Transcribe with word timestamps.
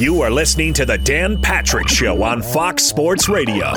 You 0.00 0.22
are 0.22 0.30
listening 0.30 0.72
to 0.74 0.86
the 0.86 0.96
Dan 0.96 1.42
Patrick 1.42 1.86
Show 1.86 2.22
on 2.22 2.40
Fox 2.40 2.84
Sports 2.84 3.28
Radio. 3.28 3.74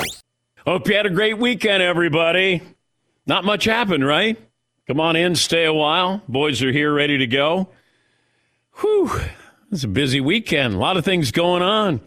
Hope 0.66 0.88
you 0.88 0.96
had 0.96 1.04
a 1.04 1.10
great 1.10 1.36
weekend, 1.36 1.82
everybody. 1.82 2.62
Not 3.26 3.44
much 3.44 3.64
happened, 3.64 4.06
right? 4.06 4.38
Come 4.86 5.00
on 5.00 5.16
in, 5.16 5.34
stay 5.34 5.66
a 5.66 5.72
while. 5.74 6.22
Boys 6.26 6.62
are 6.62 6.72
here, 6.72 6.94
ready 6.94 7.18
to 7.18 7.26
go. 7.26 7.68
Whew, 8.80 9.10
it's 9.70 9.84
a 9.84 9.88
busy 9.88 10.22
weekend. 10.22 10.72
A 10.72 10.78
lot 10.78 10.96
of 10.96 11.04
things 11.04 11.30
going 11.30 11.60
on. 11.60 12.00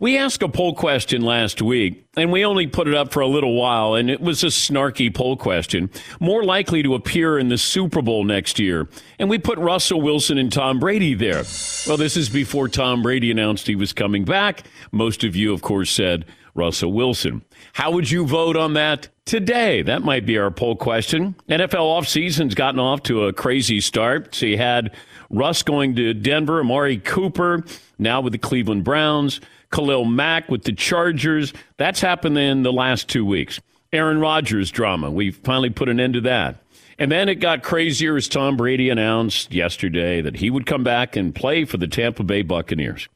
We 0.00 0.16
asked 0.16 0.42
a 0.42 0.48
poll 0.48 0.74
question 0.74 1.20
last 1.20 1.60
week, 1.60 2.06
and 2.16 2.32
we 2.32 2.42
only 2.42 2.66
put 2.66 2.88
it 2.88 2.94
up 2.94 3.12
for 3.12 3.20
a 3.20 3.26
little 3.26 3.54
while, 3.54 3.92
and 3.92 4.08
it 4.08 4.22
was 4.22 4.42
a 4.42 4.46
snarky 4.46 5.14
poll 5.14 5.36
question. 5.36 5.90
More 6.18 6.42
likely 6.42 6.82
to 6.82 6.94
appear 6.94 7.38
in 7.38 7.48
the 7.48 7.58
Super 7.58 8.00
Bowl 8.00 8.24
next 8.24 8.58
year. 8.58 8.88
And 9.18 9.28
we 9.28 9.36
put 9.36 9.58
Russell 9.58 10.00
Wilson 10.00 10.38
and 10.38 10.50
Tom 10.50 10.80
Brady 10.80 11.12
there. 11.12 11.44
Well, 11.86 11.98
this 11.98 12.16
is 12.16 12.30
before 12.30 12.66
Tom 12.66 13.02
Brady 13.02 13.30
announced 13.30 13.66
he 13.66 13.76
was 13.76 13.92
coming 13.92 14.24
back. 14.24 14.62
Most 14.90 15.22
of 15.22 15.36
you, 15.36 15.52
of 15.52 15.60
course, 15.60 15.90
said 15.90 16.24
Russell 16.54 16.94
Wilson. 16.94 17.42
How 17.74 17.90
would 17.90 18.10
you 18.10 18.26
vote 18.26 18.56
on 18.56 18.72
that 18.72 19.08
today? 19.26 19.82
That 19.82 20.00
might 20.00 20.24
be 20.24 20.38
our 20.38 20.50
poll 20.50 20.76
question. 20.76 21.34
NFL 21.46 22.00
offseason's 22.00 22.54
gotten 22.54 22.80
off 22.80 23.02
to 23.02 23.26
a 23.26 23.34
crazy 23.34 23.82
start. 23.82 24.34
So 24.34 24.46
you 24.46 24.56
had 24.56 24.96
Russ 25.28 25.62
going 25.62 25.94
to 25.96 26.14
Denver, 26.14 26.60
Amari 26.60 26.96
Cooper, 26.96 27.64
now 27.98 28.22
with 28.22 28.32
the 28.32 28.38
Cleveland 28.38 28.84
Browns. 28.84 29.42
Khalil 29.72 30.04
Mack 30.04 30.50
with 30.50 30.64
the 30.64 30.72
Chargers. 30.72 31.52
That's 31.76 32.00
happened 32.00 32.38
in 32.38 32.62
the 32.62 32.72
last 32.72 33.08
two 33.08 33.24
weeks. 33.24 33.60
Aaron 33.92 34.20
Rodgers 34.20 34.70
drama. 34.70 35.10
We 35.10 35.30
finally 35.30 35.70
put 35.70 35.88
an 35.88 36.00
end 36.00 36.14
to 36.14 36.20
that. 36.22 36.56
And 36.98 37.10
then 37.10 37.28
it 37.28 37.36
got 37.36 37.62
crazier 37.62 38.16
as 38.16 38.28
Tom 38.28 38.56
Brady 38.56 38.90
announced 38.90 39.52
yesterday 39.52 40.20
that 40.20 40.36
he 40.36 40.50
would 40.50 40.66
come 40.66 40.84
back 40.84 41.16
and 41.16 41.34
play 41.34 41.64
for 41.64 41.78
the 41.78 41.88
Tampa 41.88 42.22
Bay 42.22 42.42
Buccaneers. 42.42 43.08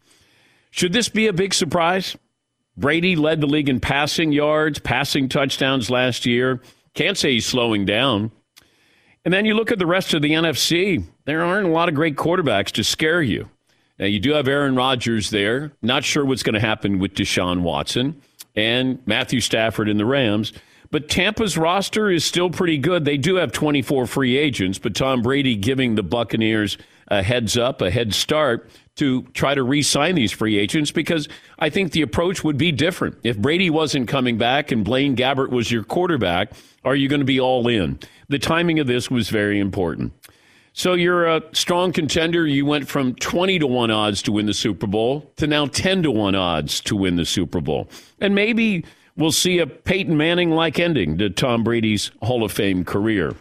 Should 0.71 0.93
this 0.93 1.09
be 1.09 1.27
a 1.27 1.33
big 1.33 1.53
surprise? 1.55 2.17
Brady 2.77 3.15
led 3.15 3.41
the 3.41 3.47
league 3.47 3.69
in 3.69 3.81
passing 3.81 4.33
yards, 4.33 4.79
passing 4.79 5.29
touchdowns 5.29 5.91
last 5.91 6.27
year. 6.27 6.61
Can't 6.95 7.19
say 7.19 7.33
he's 7.33 7.47
slowing 7.47 7.85
down. 7.85 8.33
And 9.25 9.33
then 9.33 9.45
you 9.45 9.55
look 9.55 9.71
at 9.71 9.79
the 9.79 9.87
rest 9.87 10.15
of 10.15 10.23
the 10.23 10.33
NFC, 10.33 11.05
there 11.25 11.45
aren't 11.45 11.69
a 11.69 11.71
lot 11.71 11.89
of 11.89 11.95
great 11.95 12.17
quarterbacks 12.17 12.73
to 12.73 12.85
scare 12.85 13.23
you. 13.23 13.49
Now, 13.99 14.07
you 14.07 14.19
do 14.19 14.33
have 14.33 14.49
Aaron 14.49 14.75
Rodgers 14.75 15.31
there. 15.31 15.73
Not 15.81 16.05
sure 16.05 16.25
what's 16.25 16.43
going 16.43 16.55
to 16.55 16.61
happen 16.61 16.99
with 16.99 17.15
Deshaun 17.15 17.63
Watson 17.63 18.21
and 18.57 18.99
Matthew 19.07 19.41
Stafford 19.41 19.89
in 19.89 19.99
the 19.99 20.05
Rams. 20.05 20.53
But 20.91 21.09
Tampa's 21.09 21.57
roster 21.57 22.11
is 22.11 22.25
still 22.25 22.51
pretty 22.51 22.79
good. 22.79 23.05
They 23.05 23.17
do 23.17 23.37
have 23.37 23.53
24 23.53 24.07
free 24.07 24.37
agents, 24.37 24.79
but 24.79 24.95
Tom 24.95 25.23
Brady 25.23 25.57
giving 25.57 25.95
the 25.95 26.03
Buccaneers 26.03 26.79
a 27.09 27.23
heads 27.23 27.57
up, 27.57 27.83
a 27.83 27.91
head 27.91 28.15
start 28.15 28.71
to 28.97 29.23
try 29.35 29.55
to 29.55 29.63
re 29.63 29.83
sign 29.83 30.15
these 30.15 30.31
free 30.31 30.57
agents 30.57 30.93
because 30.93 31.29
I 31.59 31.69
think 31.69 31.93
the 31.93 32.03
approach 32.03 32.45
would 32.45 32.57
be 32.57 32.71
different. 32.71 33.17
If 33.25 33.37
Brady 33.37 33.71
wasn't 33.71 34.09
coming 34.09 34.39
back 34.39 34.71
and 34.71 34.85
Blaine 34.85 35.17
Gabbert 35.17 35.51
was 35.51 35.71
your 35.71 35.83
quarterback, 35.83 36.53
are 36.85 36.95
you 36.95 37.09
going 37.09 37.21
to 37.21 37.27
be 37.27 37.41
all 37.41 37.67
in? 37.67 37.99
The 38.29 38.39
timing 38.39 38.79
of 38.79 38.87
this 38.87 39.11
was 39.11 39.31
very 39.31 39.59
important. 39.59 40.13
So 40.77 40.95
you're 40.95 41.25
a 41.25 41.41
strong 41.53 41.93
contender. 41.93 42.49
You 42.49 42.67
went 42.67 42.89
from 42.89 43.15
20 43.15 43.61
to 43.61 43.67
1 43.67 43.93
odds 43.93 44.23
to 44.23 44.33
win 44.33 44.47
the 44.47 44.55
Super 44.55 44.89
Bowl 44.89 45.31
to 45.37 45.47
now 45.47 45.67
10 45.67 46.03
to 46.03 46.11
1 46.11 46.35
odds 46.35 46.81
to 46.81 46.97
win 46.97 47.15
the 47.15 47.25
Super 47.25 47.61
Bowl. 47.61 47.89
And 48.21 48.35
maybe 48.35 48.85
we'll 49.17 49.31
see 49.31 49.61
a 49.61 49.69
Peyton 49.69 50.17
Manning 50.17 50.51
like 50.51 50.81
ending 50.81 51.17
to 51.19 51.31
Tom 51.31 51.63
Brady's 51.63 52.11
Hall 52.23 52.43
of 52.43 52.51
Fame 52.51 52.85
career. 52.85 53.37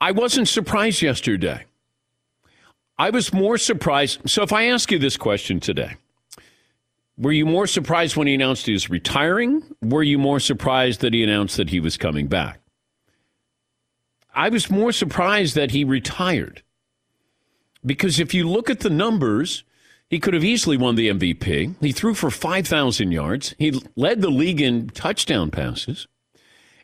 I 0.00 0.12
wasn't 0.12 0.48
surprised 0.48 1.02
yesterday. 1.02 1.66
I 2.98 3.10
was 3.10 3.34
more 3.34 3.58
surprised. 3.58 4.28
So 4.28 4.42
if 4.42 4.54
I 4.54 4.68
ask 4.68 4.90
you 4.90 4.98
this 4.98 5.18
question 5.18 5.60
today, 5.60 5.96
were 7.18 7.32
you 7.32 7.44
more 7.44 7.66
surprised 7.66 8.16
when 8.16 8.26
he 8.26 8.32
announced 8.32 8.64
he 8.64 8.72
was 8.72 8.88
retiring? 8.88 9.62
Were 9.82 10.02
you 10.02 10.18
more 10.18 10.40
surprised 10.40 11.02
that 11.02 11.12
he 11.12 11.22
announced 11.22 11.58
that 11.58 11.68
he 11.68 11.78
was 11.78 11.98
coming 11.98 12.26
back? 12.26 12.58
I 14.38 14.50
was 14.50 14.70
more 14.70 14.92
surprised 14.92 15.56
that 15.56 15.72
he 15.72 15.82
retired. 15.82 16.62
Because 17.84 18.20
if 18.20 18.32
you 18.32 18.48
look 18.48 18.70
at 18.70 18.80
the 18.80 18.88
numbers, 18.88 19.64
he 20.08 20.20
could 20.20 20.32
have 20.32 20.44
easily 20.44 20.76
won 20.76 20.94
the 20.94 21.08
MVP. 21.08 21.74
He 21.80 21.90
threw 21.90 22.14
for 22.14 22.30
5,000 22.30 23.10
yards. 23.10 23.56
He 23.58 23.82
led 23.96 24.22
the 24.22 24.30
league 24.30 24.60
in 24.60 24.90
touchdown 24.90 25.50
passes. 25.50 26.06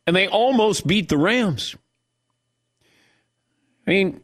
And 0.04 0.16
they 0.16 0.26
almost 0.26 0.84
beat 0.84 1.09
the 1.09 1.16
Rams. 1.16 1.76
I 3.87 3.91
mean, 3.91 4.20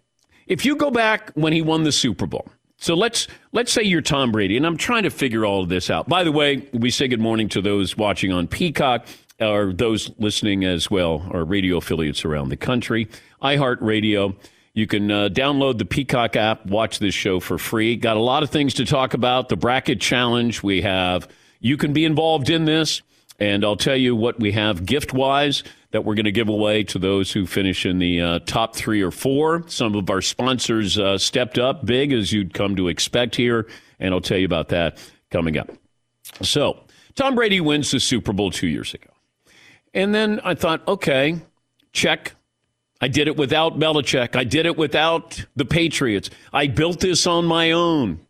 if 0.49 0.65
you 0.65 0.75
go 0.75 0.91
back 0.91 1.31
when 1.35 1.53
he 1.53 1.63
won 1.63 1.85
the 1.85 1.93
Super 1.93 2.27
Bowl, 2.27 2.49
so 2.79 2.95
let's 2.95 3.29
let's 3.53 3.71
say 3.71 3.83
you're 3.83 4.01
Tom 4.01 4.33
Brady, 4.33 4.57
and 4.57 4.67
I'm 4.67 4.77
trying 4.77 5.05
to 5.05 5.11
figure 5.11 5.45
all 5.45 5.63
of 5.63 5.69
this 5.69 5.89
out. 5.89 6.09
By 6.09 6.25
the 6.25 6.33
way, 6.33 6.69
we 6.73 6.91
say 6.91 7.09
good 7.09 7.21
morning 7.21 7.49
to 7.51 7.61
those 7.61 7.97
watching 7.97 8.33
on 8.33 8.49
Peacock 8.49 9.07
or 9.41 9.73
those 9.73 10.11
listening 10.19 10.65
as 10.65 10.91
well, 10.91 11.27
our 11.33 11.45
radio 11.45 11.79
affiliates 11.79 12.25
around 12.25 12.51
the 12.51 12.57
country. 12.57 13.09
iHeartRadio. 13.43 14.37
You 14.73 14.87
can 14.87 15.11
uh, 15.11 15.29
download 15.33 15.79
the 15.79 15.85
Peacock 15.85 16.37
app, 16.37 16.67
watch 16.67 17.01
this 17.01 17.15
show 17.15 17.41
for 17.41 17.59
free. 17.59 17.97
Got 17.97 18.17
a 18.17 18.21
lot 18.21 18.43
of 18.43 18.51
things 18.51 18.75
to 18.75 18.85
talk 18.85 19.15
about. 19.15 19.49
The 19.49 19.57
bracket 19.57 20.01
challenge 20.01 20.63
we 20.63 20.83
have. 20.83 21.29
You 21.59 21.77
can 21.77 21.93
be 21.93 22.05
involved 22.05 22.51
in 22.51 22.67
this, 22.67 23.03
and 23.39 23.65
I'll 23.65 23.77
tell 23.77 23.97
you 23.97 24.15
what 24.15 24.39
we 24.39 24.53
have 24.53 24.87
gift 24.87 25.13
wise 25.13 25.65
that 25.91 26.05
we're 26.05 26.15
going 26.15 26.25
to 26.25 26.33
give 26.33 26.49
away 26.49 26.85
to 26.85 26.99
those 26.99 27.33
who 27.33 27.47
finish 27.47 27.85
in 27.85 27.99
the 27.99 28.21
uh, 28.21 28.39
top 28.41 28.77
three 28.77 29.03
or 29.03 29.11
four. 29.11 29.65
Some 29.67 29.97
of 29.97 30.09
our 30.09 30.23
sponsors 30.23 30.99
uh, 30.99 31.19
stepped 31.19 31.59
up 31.59 31.85
big, 31.85 32.13
as 32.13 32.33
you'd 32.33 32.55
come 32.55 32.77
to 32.77 32.89
expect 32.89 33.35
here, 33.35 33.67
and 33.99 34.15
I'll 34.15 34.21
tell 34.21 34.39
you 34.39 34.47
about 34.47 34.69
that 34.69 34.99
coming 35.31 35.59
up. 35.59 35.69
So, 36.43 36.85
Tom 37.17 37.35
Brady 37.35 37.61
wins 37.61 37.91
the 37.91 37.99
Super 37.99 38.33
Bowl 38.33 38.53
two 38.53 38.69
years 38.69 38.95
ago. 38.95 39.10
And 39.93 40.15
then 40.15 40.41
I 40.45 40.55
thought, 40.55 40.87
okay, 40.87 41.41
check. 41.93 42.35
I 43.01 43.09
did 43.09 43.29
it 43.29 43.37
without 43.37 43.79
Belichick. 43.79 44.37
I 44.37 44.45
did 44.45 44.67
it 44.67 44.77
without 44.77 45.45
the 45.57 45.65
Patriots. 45.65 46.31
I 46.53 46.67
built 46.67 47.01
this 47.01 47.27
on 47.27 47.47
my 47.47 47.71
own. 47.71 48.21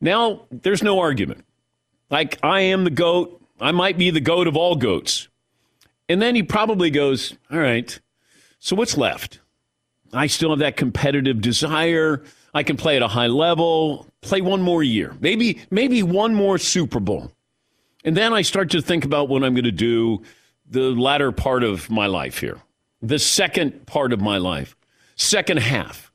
Now 0.00 0.42
there's 0.50 0.82
no 0.82 0.98
argument. 0.98 1.44
Like 2.10 2.38
I 2.42 2.60
am 2.60 2.84
the 2.84 2.90
goat. 2.90 3.42
I 3.60 3.72
might 3.72 3.98
be 3.98 4.10
the 4.10 4.20
goat 4.20 4.46
of 4.46 4.56
all 4.56 4.76
goats. 4.76 5.28
And 6.08 6.22
then 6.22 6.34
he 6.34 6.42
probably 6.42 6.90
goes, 6.90 7.34
all 7.50 7.58
right, 7.58 7.98
so 8.58 8.76
what's 8.76 8.96
left? 8.96 9.40
I 10.12 10.28
still 10.28 10.50
have 10.50 10.60
that 10.60 10.76
competitive 10.76 11.40
desire. 11.40 12.22
I 12.54 12.62
can 12.62 12.76
play 12.76 12.96
at 12.96 13.02
a 13.02 13.08
high 13.08 13.26
level, 13.26 14.06
play 14.22 14.40
one 14.40 14.62
more 14.62 14.82
year, 14.82 15.14
maybe, 15.20 15.60
maybe 15.70 16.02
one 16.02 16.34
more 16.34 16.58
Super 16.58 17.00
Bowl. 17.00 17.32
And 18.04 18.16
then 18.16 18.32
I 18.32 18.42
start 18.42 18.70
to 18.70 18.80
think 18.80 19.04
about 19.04 19.28
what 19.28 19.42
I'm 19.42 19.54
going 19.54 19.64
to 19.64 19.72
do 19.72 20.22
the 20.68 20.90
latter 20.90 21.32
part 21.32 21.62
of 21.62 21.90
my 21.90 22.06
life 22.06 22.38
here, 22.38 22.58
the 23.00 23.18
second 23.18 23.86
part 23.86 24.12
of 24.12 24.20
my 24.20 24.38
life, 24.38 24.76
second 25.14 25.58
half. 25.58 26.12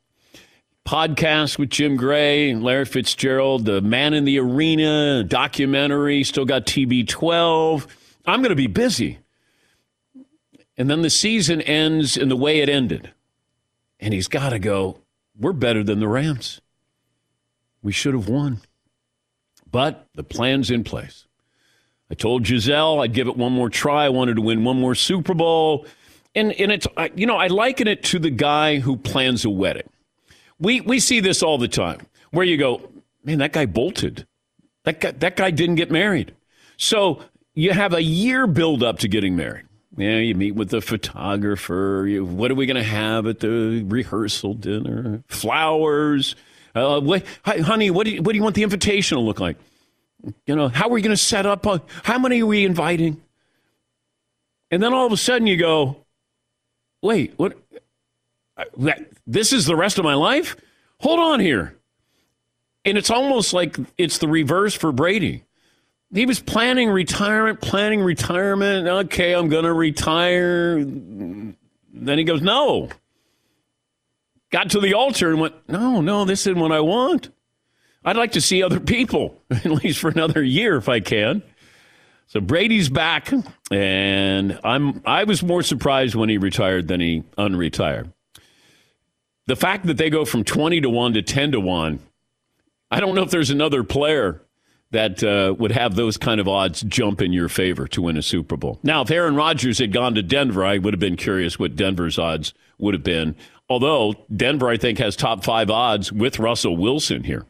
Podcast 0.84 1.58
with 1.58 1.70
Jim 1.70 1.96
Gray 1.96 2.52
Larry 2.54 2.84
Fitzgerald, 2.84 3.66
the 3.66 3.80
man 3.80 4.14
in 4.14 4.24
the 4.24 4.40
arena, 4.40 5.22
documentary, 5.22 6.24
still 6.24 6.44
got 6.44 6.66
TB12. 6.66 7.86
I'm 8.26 8.40
going 8.40 8.50
to 8.50 8.56
be 8.56 8.66
busy. 8.66 9.20
And 10.76 10.90
then 10.90 11.02
the 11.02 11.10
season 11.10 11.60
ends 11.62 12.16
in 12.16 12.28
the 12.28 12.36
way 12.36 12.60
it 12.60 12.68
ended. 12.68 13.12
And 14.00 14.12
he's 14.12 14.26
got 14.26 14.50
to 14.50 14.58
go, 14.58 14.98
we're 15.38 15.52
better 15.52 15.84
than 15.84 16.00
the 16.00 16.08
Rams. 16.08 16.60
We 17.82 17.92
should 17.92 18.14
have 18.14 18.28
won. 18.28 18.60
But 19.70 20.08
the 20.14 20.24
plan's 20.24 20.70
in 20.70 20.82
place. 20.82 21.26
I 22.12 22.14
told 22.14 22.44
Gisele 22.44 23.00
I'd 23.00 23.14
give 23.14 23.26
it 23.26 23.38
one 23.38 23.52
more 23.52 23.70
try. 23.70 24.04
I 24.04 24.10
wanted 24.10 24.36
to 24.36 24.42
win 24.42 24.64
one 24.64 24.78
more 24.78 24.94
Super 24.94 25.32
Bowl. 25.32 25.86
And, 26.34 26.52
and 26.52 26.70
it's, 26.70 26.86
you 27.14 27.24
know, 27.24 27.38
I 27.38 27.46
liken 27.46 27.88
it 27.88 28.04
to 28.04 28.18
the 28.18 28.28
guy 28.28 28.80
who 28.80 28.98
plans 28.98 29.46
a 29.46 29.50
wedding. 29.50 29.88
We, 30.60 30.82
we 30.82 31.00
see 31.00 31.20
this 31.20 31.42
all 31.42 31.56
the 31.56 31.68
time 31.68 32.06
where 32.30 32.44
you 32.44 32.58
go, 32.58 32.86
man, 33.24 33.38
that 33.38 33.54
guy 33.54 33.64
bolted. 33.64 34.26
That 34.84 35.00
guy, 35.00 35.12
that 35.12 35.36
guy 35.36 35.50
didn't 35.52 35.76
get 35.76 35.90
married. 35.90 36.34
So 36.76 37.22
you 37.54 37.72
have 37.72 37.94
a 37.94 38.02
year 38.02 38.46
build 38.46 38.82
up 38.82 38.98
to 38.98 39.08
getting 39.08 39.34
married. 39.34 39.64
Yeah, 39.96 40.18
you 40.18 40.34
meet 40.34 40.54
with 40.54 40.68
the 40.68 40.82
photographer. 40.82 42.04
You, 42.06 42.26
what 42.26 42.50
are 42.50 42.54
we 42.54 42.66
going 42.66 42.76
to 42.76 42.82
have 42.82 43.26
at 43.26 43.40
the 43.40 43.84
rehearsal 43.88 44.52
dinner? 44.52 45.22
Flowers. 45.28 46.36
Uh, 46.74 47.00
what, 47.00 47.24
honey, 47.46 47.90
what 47.90 48.04
do, 48.04 48.12
you, 48.12 48.22
what 48.22 48.32
do 48.32 48.36
you 48.36 48.42
want 48.42 48.54
the 48.54 48.64
invitation 48.64 49.16
to 49.16 49.22
look 49.22 49.40
like? 49.40 49.56
You 50.46 50.56
know, 50.56 50.68
how 50.68 50.86
are 50.86 50.92
we 50.92 51.02
going 51.02 51.14
to 51.14 51.16
set 51.16 51.46
up? 51.46 51.66
Uh, 51.66 51.78
how 52.04 52.18
many 52.18 52.42
are 52.42 52.46
we 52.46 52.64
inviting? 52.64 53.20
And 54.70 54.82
then 54.82 54.92
all 54.92 55.06
of 55.06 55.12
a 55.12 55.16
sudden 55.16 55.46
you 55.46 55.56
go, 55.56 55.96
wait, 57.02 57.34
what? 57.36 57.56
Uh, 58.56 58.64
that, 58.78 59.06
This 59.26 59.52
is 59.52 59.66
the 59.66 59.76
rest 59.76 59.98
of 59.98 60.04
my 60.04 60.14
life? 60.14 60.56
Hold 61.00 61.18
on 61.18 61.40
here. 61.40 61.76
And 62.84 62.98
it's 62.98 63.10
almost 63.10 63.52
like 63.52 63.76
it's 63.98 64.18
the 64.18 64.28
reverse 64.28 64.74
for 64.74 64.92
Brady. 64.92 65.44
He 66.12 66.26
was 66.26 66.40
planning 66.40 66.90
retirement, 66.90 67.60
planning 67.60 68.02
retirement. 68.02 68.86
Okay, 68.86 69.34
I'm 69.34 69.48
going 69.48 69.64
to 69.64 69.72
retire. 69.72 70.76
Then 70.84 71.56
he 72.18 72.24
goes, 72.24 72.42
no. 72.42 72.88
Got 74.50 74.70
to 74.70 74.80
the 74.80 74.94
altar 74.94 75.30
and 75.30 75.40
went, 75.40 75.54
no, 75.68 76.00
no, 76.00 76.24
this 76.24 76.46
isn't 76.46 76.60
what 76.60 76.72
I 76.72 76.80
want. 76.80 77.30
I'd 78.04 78.16
like 78.16 78.32
to 78.32 78.40
see 78.40 78.62
other 78.62 78.80
people, 78.80 79.40
at 79.50 79.66
least 79.66 80.00
for 80.00 80.10
another 80.10 80.42
year 80.42 80.76
if 80.76 80.88
I 80.88 81.00
can. 81.00 81.42
So 82.26 82.40
Brady's 82.40 82.88
back, 82.88 83.30
and 83.70 84.58
I'm 84.64 85.02
I 85.04 85.24
was 85.24 85.42
more 85.42 85.62
surprised 85.62 86.14
when 86.14 86.30
he 86.30 86.38
retired 86.38 86.88
than 86.88 87.00
he 87.00 87.24
unretired. 87.36 88.12
The 89.46 89.56
fact 89.56 89.86
that 89.86 89.98
they 89.98 90.08
go 90.08 90.24
from 90.24 90.44
20 90.44 90.80
to 90.80 90.88
1 90.88 91.12
to 91.14 91.22
10 91.22 91.52
to 91.52 91.60
1, 91.60 91.98
I 92.90 93.00
don't 93.00 93.14
know 93.14 93.22
if 93.22 93.30
there's 93.30 93.50
another 93.50 93.84
player 93.84 94.40
that 94.92 95.22
uh, 95.24 95.54
would 95.58 95.72
have 95.72 95.94
those 95.94 96.16
kind 96.16 96.40
of 96.40 96.46
odds 96.46 96.82
jump 96.82 97.20
in 97.20 97.32
your 97.32 97.48
favor 97.48 97.88
to 97.88 98.02
win 98.02 98.16
a 98.16 98.22
Super 98.22 98.56
Bowl. 98.56 98.78
Now, 98.82 99.02
if 99.02 99.10
Aaron 99.10 99.34
Rodgers 99.34 99.78
had 99.78 99.92
gone 99.92 100.14
to 100.14 100.22
Denver, 100.22 100.64
I 100.64 100.78
would 100.78 100.94
have 100.94 101.00
been 101.00 101.16
curious 101.16 101.58
what 101.58 101.76
Denver's 101.76 102.18
odds 102.18 102.54
would 102.78 102.94
have 102.94 103.02
been. 103.02 103.34
Although 103.68 104.14
Denver, 104.34 104.68
I 104.68 104.76
think, 104.76 104.98
has 104.98 105.16
top 105.16 105.44
five 105.44 105.70
odds 105.70 106.12
with 106.12 106.38
Russell 106.38 106.76
Wilson 106.76 107.24
here. 107.24 107.46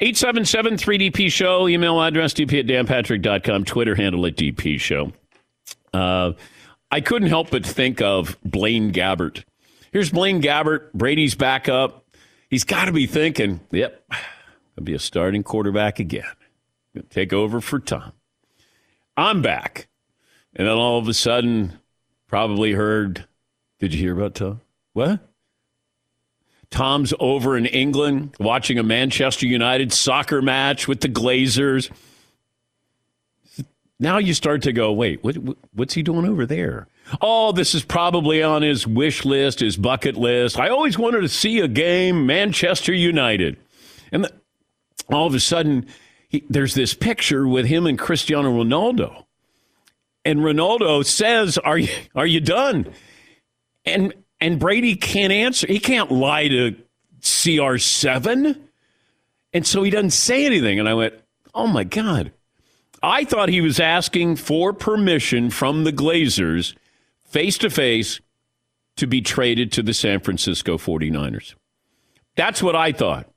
877 0.00 0.76
3DP 0.76 1.30
Show, 1.30 1.68
email 1.68 2.00
address 2.02 2.34
dp 2.34 2.60
at 2.60 2.66
danpatrick.com, 2.66 3.64
Twitter 3.64 3.94
handle 3.94 4.26
at 4.26 4.36
DP 4.36 4.80
Show. 4.80 5.12
Uh, 5.92 6.32
I 6.90 7.00
couldn't 7.00 7.28
help 7.28 7.50
but 7.50 7.64
think 7.64 8.00
of 8.00 8.36
Blaine 8.44 8.92
Gabbert. 8.92 9.44
Here's 9.92 10.10
Blaine 10.10 10.42
Gabbert, 10.42 10.92
Brady's 10.92 11.34
back 11.34 11.68
up. 11.68 12.04
He's 12.50 12.64
got 12.64 12.86
to 12.86 12.92
be 12.92 13.06
thinking, 13.06 13.60
yep, 13.70 14.04
I'll 14.76 14.84
be 14.84 14.94
a 14.94 14.98
starting 14.98 15.42
quarterback 15.42 15.98
again. 15.98 16.24
Take 17.10 17.32
over 17.32 17.60
for 17.60 17.78
Tom. 17.78 18.12
I'm 19.16 19.42
back. 19.42 19.88
And 20.54 20.66
then 20.66 20.74
all 20.74 20.98
of 20.98 21.08
a 21.08 21.14
sudden, 21.14 21.78
probably 22.26 22.72
heard, 22.72 23.26
did 23.78 23.94
you 23.94 24.00
hear 24.00 24.16
about 24.16 24.34
Tom? 24.34 24.60
What? 24.92 25.25
Tom's 26.76 27.14
over 27.18 27.56
in 27.56 27.64
England 27.64 28.36
watching 28.38 28.78
a 28.78 28.82
Manchester 28.82 29.46
United 29.46 29.94
soccer 29.94 30.42
match 30.42 30.86
with 30.86 31.00
the 31.00 31.08
Glazers. 31.08 31.90
Now 33.98 34.18
you 34.18 34.34
start 34.34 34.60
to 34.64 34.74
go, 34.74 34.92
wait, 34.92 35.24
what, 35.24 35.36
what's 35.72 35.94
he 35.94 36.02
doing 36.02 36.26
over 36.28 36.44
there? 36.44 36.86
Oh, 37.22 37.52
this 37.52 37.74
is 37.74 37.82
probably 37.82 38.42
on 38.42 38.60
his 38.60 38.86
wish 38.86 39.24
list, 39.24 39.60
his 39.60 39.78
bucket 39.78 40.16
list. 40.16 40.58
I 40.58 40.68
always 40.68 40.98
wanted 40.98 41.22
to 41.22 41.30
see 41.30 41.60
a 41.60 41.68
game, 41.68 42.26
Manchester 42.26 42.92
United. 42.92 43.56
And 44.12 44.24
the, 44.24 44.32
all 45.10 45.26
of 45.26 45.34
a 45.34 45.40
sudden, 45.40 45.86
he, 46.28 46.44
there's 46.50 46.74
this 46.74 46.92
picture 46.92 47.48
with 47.48 47.64
him 47.64 47.86
and 47.86 47.98
Cristiano 47.98 48.52
Ronaldo. 48.52 49.24
And 50.26 50.40
Ronaldo 50.40 51.06
says, 51.06 51.56
"Are 51.56 51.78
you 51.78 51.88
are 52.14 52.26
you 52.26 52.40
done?" 52.40 52.92
And 53.86 54.12
and 54.40 54.58
Brady 54.58 54.96
can't 54.96 55.32
answer. 55.32 55.66
He 55.66 55.78
can't 55.78 56.10
lie 56.10 56.48
to 56.48 56.76
CR7. 57.20 58.60
And 59.52 59.66
so 59.66 59.82
he 59.82 59.90
doesn't 59.90 60.10
say 60.10 60.44
anything. 60.46 60.78
And 60.78 60.88
I 60.88 60.94
went, 60.94 61.14
oh 61.54 61.66
my 61.66 61.84
God. 61.84 62.32
I 63.02 63.24
thought 63.24 63.48
he 63.48 63.60
was 63.60 63.80
asking 63.80 64.36
for 64.36 64.72
permission 64.72 65.50
from 65.50 65.84
the 65.84 65.92
Glazers 65.92 66.74
face 67.24 67.58
to 67.58 67.70
face 67.70 68.20
to 68.96 69.06
be 69.06 69.20
traded 69.20 69.72
to 69.72 69.82
the 69.82 69.94
San 69.94 70.20
Francisco 70.20 70.78
49ers. 70.78 71.54
That's 72.34 72.62
what 72.62 72.74
I 72.74 72.92
thought. 72.92 73.28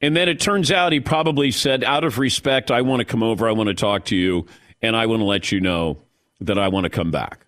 And 0.00 0.16
then 0.16 0.28
it 0.28 0.40
turns 0.40 0.70
out 0.70 0.92
he 0.92 1.00
probably 1.00 1.50
said, 1.50 1.82
out 1.82 2.04
of 2.04 2.18
respect, 2.18 2.70
I 2.70 2.82
want 2.82 3.00
to 3.00 3.04
come 3.04 3.22
over, 3.22 3.48
I 3.48 3.52
want 3.52 3.68
to 3.68 3.74
talk 3.74 4.04
to 4.06 4.16
you, 4.16 4.46
and 4.82 4.96
I 4.96 5.06
want 5.06 5.20
to 5.20 5.24
let 5.24 5.50
you 5.50 5.60
know 5.60 5.98
that 6.40 6.58
I 6.58 6.68
want 6.68 6.84
to 6.84 6.90
come 6.90 7.10
back. 7.10 7.46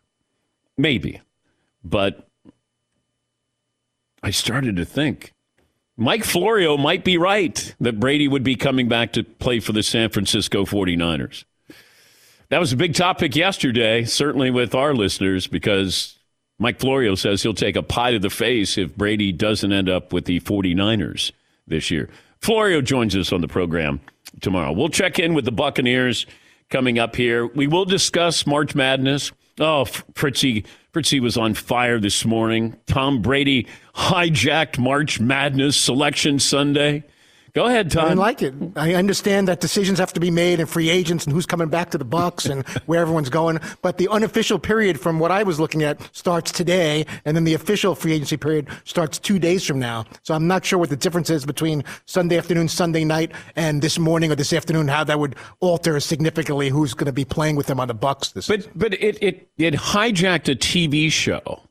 Maybe. 0.77 1.21
But 1.85 2.26
I 4.27 4.31
started 4.31 4.75
to 4.75 4.85
think 4.85 5.33
Mike 5.97 6.25
Florio 6.25 6.77
might 6.77 7.05
be 7.05 7.17
right 7.17 7.73
that 7.79 8.01
Brady 8.01 8.27
would 8.27 8.43
be 8.43 8.57
coming 8.57 8.89
back 8.89 9.13
to 9.13 9.23
play 9.23 9.61
for 9.61 9.71
the 9.71 9.85
San 9.85 10.11
Francisco 10.11 10.65
49ers. 10.65 11.45
That 12.49 12.59
was 12.59 12.73
a 12.73 12.77
big 12.77 12.95
topic 12.95 13.37
yesterday, 13.37 14.03
certainly 14.03 14.51
with 14.51 14.75
our 14.75 14.95
listeners, 14.95 15.47
because 15.47 16.19
Mike 16.59 16.81
Florio 16.81 17.15
says 17.15 17.45
he'll 17.45 17.55
take 17.55 17.77
a 17.77 17.85
pie 17.85 18.11
to 18.11 18.19
the 18.19 18.29
face 18.29 18.77
if 18.77 18.97
Brady 18.97 19.31
doesn't 19.31 19.73
end 19.73 19.89
up 19.89 20.13
with 20.13 20.25
the 20.25 20.41
49ers 20.41 21.31
this 21.69 21.93
year. 21.93 22.09
Florio 22.41 22.81
joins 22.81 23.15
us 23.15 23.33
on 23.33 23.43
the 23.43 23.49
program 23.49 24.01
tomorrow. 24.41 24.73
We'll 24.73 24.89
check 24.89 25.21
in 25.21 25.35
with 25.35 25.45
the 25.45 25.53
Buccaneers 25.53 26.27
coming 26.69 26.99
up 26.99 27.15
here. 27.15 27.47
We 27.47 27.69
will 27.69 27.85
discuss 27.85 28.45
March 28.45 28.75
Madness. 28.75 29.31
Oh, 29.59 29.85
Fritzy 30.15 30.65
Fritzy 30.93 31.21
was 31.21 31.37
on 31.37 31.55
fire 31.55 31.99
this 31.99 32.25
morning. 32.25 32.77
Tom 32.87 33.23
Brady 33.23 33.67
hijacked 33.95 34.79
March 34.79 35.21
Madness 35.21 35.77
Selection 35.77 36.39
Sunday. 36.39 37.05
Go 37.57 37.65
ahead, 37.65 37.91
Tom. 37.91 38.05
I 38.05 38.13
like 38.13 38.43
it. 38.43 38.53
I 38.77 38.93
understand 38.93 39.49
that 39.49 39.61
decisions 39.61 39.99
have 39.99 40.13
to 40.13 40.21
be 40.21 40.31
made 40.31 40.61
and 40.61 40.69
free 40.69 40.91
agents 40.91 41.25
and 41.25 41.33
who's 41.33 41.47
coming 41.47 41.69
back 41.69 41.91
to 41.93 41.97
the 41.97 42.05
Bucks 42.05 42.45
and 42.45 42.69
where 42.85 43.01
everyone's 43.01 43.31
going. 43.31 43.61
But 43.81 43.97
the 43.97 44.09
unofficial 44.09 44.59
period, 44.59 45.01
from 45.01 45.19
what 45.19 45.31
I 45.31 45.43
was 45.43 45.59
looking 45.59 45.83
at, 45.83 45.99
starts 46.15 46.53
today, 46.53 47.07
and 47.25 47.35
then 47.35 47.45
the 47.45 47.55
official 47.55 47.95
free 47.95 48.13
agency 48.13 48.37
period 48.37 48.69
starts 48.85 49.19
two 49.19 49.39
days 49.39 49.67
from 49.67 49.79
now. 49.79 50.05
So 50.23 50.35
I'm 50.35 50.47
not 50.47 50.67
sure 50.67 50.79
what 50.79 50.91
the 50.91 50.97
difference 50.97 51.31
is 51.31 51.47
between 51.47 51.83
Sunday 52.05 52.37
afternoon, 52.37 52.69
Sunday 52.69 53.05
night, 53.05 53.33
and 53.57 53.81
this 53.81 53.99
morning 53.99 54.31
or 54.31 54.35
this 54.35 54.53
afternoon. 54.53 54.89
How 54.89 55.05
that 55.05 55.19
would 55.19 55.35
alter 55.61 55.99
significantly 55.99 56.69
who's 56.69 56.93
going 56.93 57.07
to 57.07 57.13
be 57.13 57.25
playing 57.25 57.57
with 57.57 57.69
them 57.69 57.81
on 57.81 57.89
the 57.89 57.95
Bucks 57.95 58.33
this. 58.33 58.49
But 58.49 58.69
but 58.75 58.93
it 59.03 59.17
it 59.23 59.49
it 59.57 59.73
hijacked 59.73 60.53
a 60.53 60.57
TV 60.57 61.11
show 61.11 61.63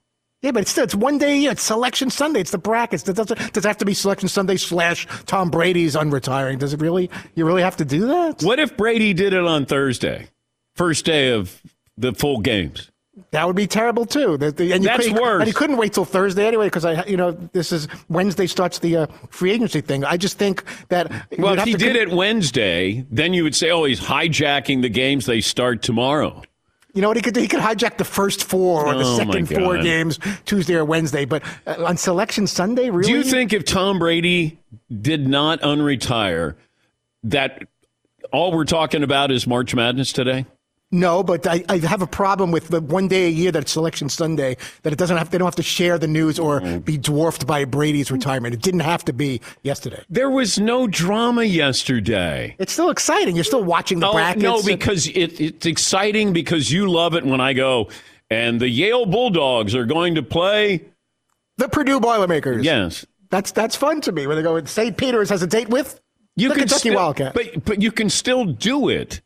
yeah, 0.45 0.51
but 0.51 0.62
it's 0.62 0.71
still, 0.71 0.83
it's 0.83 0.94
one 0.94 1.18
day. 1.18 1.45
It's 1.45 1.63
Selection 1.63 2.12
Sunday. 2.12 2.39
It's 2.39 2.51
the 2.51 2.59
brackets. 2.59 3.01
Does, 3.01 3.15
does, 3.15 3.27
does 3.27 3.65
it 3.65 3.68
have 3.68 3.80
to 3.80 3.86
be 3.86 3.95
Selection 3.95 4.30
Sunday 4.30 4.57
slash 4.57 5.07
Tom 5.25 5.50
Brady's 5.50 5.95
unretiring? 5.95 6.59
Does 6.59 6.71
it 6.71 6.81
really? 6.81 7.09
You 7.33 7.45
really 7.45 7.63
have 7.63 7.77
to 7.77 7.86
do 7.86 8.07
that? 8.07 8.44
What 8.44 8.59
if 8.59 8.77
Brady 8.77 9.13
did 9.13 9.33
it 9.33 9.44
on 9.44 9.65
Thursday, 9.65 10.27
first 10.75 11.03
day 11.03 11.31
of 11.31 11.62
the 11.97 12.13
full 12.13 12.42
games? 12.42 12.92
That 13.31 13.47
would 13.47 13.56
be 13.56 13.65
terrible 13.65 14.06
too. 14.06 14.38
The, 14.38 14.51
the, 14.51 14.71
and 14.74 14.83
That's 14.83 15.09
worse. 15.09 15.42
And 15.42 15.47
he 15.47 15.53
couldn't 15.53 15.77
wait 15.77 15.94
till 15.94 16.06
Thursday 16.06 16.45
anyway 16.45 16.68
because 16.68 16.86
I, 16.86 17.06
you 17.06 17.18
know, 17.18 17.31
this 17.31 17.71
is 17.71 17.88
Wednesday 18.07 18.45
starts 18.45 18.80
the 18.80 18.98
uh, 18.98 19.07
free 19.30 19.51
agency 19.51 19.81
thing. 19.81 20.03
I 20.03 20.18
just 20.18 20.38
think 20.38 20.63
that. 20.89 21.12
Well, 21.39 21.57
if 21.57 21.63
he 21.63 21.74
did 21.74 21.95
con- 21.95 22.09
it 22.09 22.15
Wednesday, 22.15 23.06
then 23.09 23.33
you 23.33 23.44
would 23.44 23.56
say, 23.56 23.71
oh, 23.71 23.86
he's 23.86 24.01
hijacking 24.01 24.83
the 24.83 24.89
games. 24.89 25.25
They 25.25 25.41
start 25.41 25.81
tomorrow. 25.81 26.44
You 26.95 27.01
know 27.01 27.09
what 27.09 27.18
he 27.18 27.21
could 27.21 27.33
do? 27.33 27.42
He 27.42 27.50
could 27.50 27.59
hijack 27.59 27.97
the 27.97 28.06
first 28.06 28.45
four 28.45 28.86
or 28.86 28.94
the 28.95 29.03
oh 29.03 29.18
second 29.18 29.47
four 29.47 29.77
games 29.80 30.18
Tuesday 30.45 30.75
or 30.75 30.86
Wednesday, 30.86 31.25
but 31.25 31.44
uh, 31.68 31.83
on 31.86 31.97
Selection 31.97 32.47
Sunday, 32.47 32.89
really? 32.89 33.12
Do 33.12 33.18
you 33.18 33.24
think 33.24 33.51
if 33.51 33.65
Tom 33.65 34.00
Brady 34.00 34.57
did 35.01 35.27
not 35.27 35.59
unretire, 35.59 36.56
that 37.24 37.68
all 38.31 38.53
we're 38.53 38.63
talking 38.63 39.03
about 39.03 39.29
is 39.29 39.46
March 39.46 39.75
Madness 39.75 40.13
today? 40.13 40.46
No, 40.92 41.24
but 41.24 41.48
I, 41.48 41.63
I, 41.68 41.80
have 41.80 42.01
a 42.01 42.08
problem 42.08 42.51
with 42.51 42.68
the 42.70 42.80
one 42.80 43.08
day 43.08 43.25
a 43.25 43.30
year 43.30 43.51
that 43.51 43.63
it's 43.63 43.72
Selection 43.72 44.08
Sunday 44.08 44.56
that 44.84 44.94
it 44.94 45.00
doesn't 45.00 45.18
have 45.18 45.30
they 45.32 45.38
don't 45.38 45.48
have 45.48 45.56
to 45.56 45.63
share 45.63 45.98
the 45.98 46.08
news 46.08 46.38
or 46.38 46.62
mm. 46.62 46.86
be 46.86 46.98
dwarfed 46.98 47.48
by 47.48 47.65
Brady's 47.65 48.12
retirement. 48.12 48.54
It 48.54 48.62
didn't 48.62 48.82
have 48.82 49.04
to 49.06 49.13
be 49.13 49.42
yesterday. 49.63 50.04
There 50.10 50.30
was 50.30 50.60
no 50.60 50.88
drama 50.88 51.44
yesterday. 51.44 52.56
It's 52.60 52.72
still 52.72 52.92
exciting. 52.92 53.36
You're 53.36 53.44
still 53.44 53.63
watching 53.63 54.00
the 54.00 54.08
oh, 54.08 54.13
brackets. 54.13 54.44
No, 54.44 54.62
because 54.62 55.08
it, 55.08 55.42
it's 55.42 55.65
exciting 55.65 56.34
because 56.34 56.72
you 56.72 56.89
love 56.89 57.15
it 57.15 57.25
when 57.25 57.42
I 57.42 57.54
go 57.54 57.89
and 58.30 58.60
the 58.60 58.70
Yale 58.70 59.06
Bulldogs 59.06 59.75
are 59.75 59.86
going 59.86 60.15
to 60.15 60.24
play 60.24 60.86
the 61.58 61.70
Purdue 61.70 62.00
Boilermakers. 62.00 62.65
Yes, 62.65 63.06
that's 63.30 63.51
that's 63.51 63.75
fun 63.75 64.01
to 64.01 64.12
me 64.12 64.27
when 64.27 64.38
they 64.38 64.44
go. 64.44 64.63
St. 64.65 64.96
Peter's 64.96 65.30
has 65.30 65.42
a 65.42 65.48
date 65.48 65.70
with 65.70 66.00
you 66.36 66.50
the 66.50 66.56
Kentucky 66.56 66.80
still, 66.80 66.96
Wildcat, 66.96 67.34
but 67.34 67.65
but 67.65 67.82
you 67.82 67.92
can 67.92 68.10
still 68.10 68.46
do 68.46 68.89
it. 68.89 69.22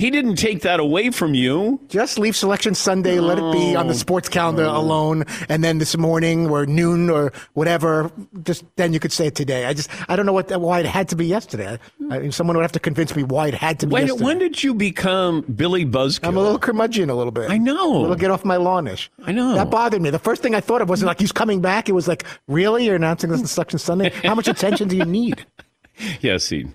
He 0.00 0.10
didn't 0.10 0.36
take 0.36 0.62
that 0.62 0.80
away 0.80 1.10
from 1.10 1.34
you. 1.34 1.78
Just 1.88 2.18
leave 2.18 2.34
Selection 2.34 2.74
Sunday, 2.74 3.16
no. 3.16 3.22
let 3.22 3.38
it 3.38 3.52
be 3.52 3.76
on 3.76 3.86
the 3.86 3.94
sports 3.94 4.30
calendar 4.30 4.62
no. 4.62 4.74
alone, 4.74 5.24
and 5.50 5.62
then 5.62 5.76
this 5.76 5.94
morning 5.94 6.48
or 6.48 6.64
noon 6.64 7.10
or 7.10 7.34
whatever, 7.52 8.10
just 8.42 8.64
then 8.76 8.94
you 8.94 8.98
could 8.98 9.12
say 9.12 9.26
it 9.26 9.34
today. 9.34 9.66
I 9.66 9.74
just 9.74 9.90
I 10.08 10.16
don't 10.16 10.24
know 10.24 10.32
what 10.32 10.58
why 10.58 10.80
it 10.80 10.86
had 10.86 11.10
to 11.10 11.16
be 11.16 11.26
yesterday. 11.26 11.78
I, 12.10 12.18
mean, 12.18 12.32
someone 12.32 12.56
would 12.56 12.62
have 12.62 12.72
to 12.72 12.80
convince 12.80 13.14
me 13.14 13.24
why 13.24 13.48
it 13.48 13.54
had 13.54 13.78
to 13.80 13.86
be. 13.86 13.92
When, 13.92 14.06
yesterday. 14.06 14.24
when 14.24 14.38
did 14.38 14.64
you 14.64 14.72
become 14.72 15.42
Billy 15.42 15.84
Buzzkill? 15.84 16.28
I'm 16.28 16.36
a 16.38 16.40
little 16.40 16.58
curmudgeon 16.58 17.10
a 17.10 17.14
little 17.14 17.30
bit. 17.30 17.50
I 17.50 17.58
know. 17.58 17.94
A 17.94 18.00
little 18.00 18.16
get 18.16 18.30
off 18.30 18.42
my 18.42 18.56
lawnish. 18.56 19.10
I 19.26 19.32
know. 19.32 19.54
That 19.54 19.68
bothered 19.68 20.00
me. 20.00 20.08
The 20.08 20.18
first 20.18 20.42
thing 20.42 20.54
I 20.54 20.60
thought 20.60 20.80
of 20.80 20.88
wasn't 20.88 21.08
like 21.08 21.20
he's 21.20 21.30
coming 21.30 21.60
back. 21.60 21.90
It 21.90 21.92
was 21.92 22.08
like, 22.08 22.24
really? 22.48 22.86
You're 22.86 22.96
announcing 22.96 23.28
this 23.28 23.40
on 23.40 23.46
Selection 23.46 23.78
Sunday? 23.78 24.08
How 24.24 24.34
much 24.34 24.48
attention 24.48 24.88
do 24.88 24.96
you 24.96 25.04
need? 25.04 25.44
yes, 26.22 26.48
he 26.48 26.68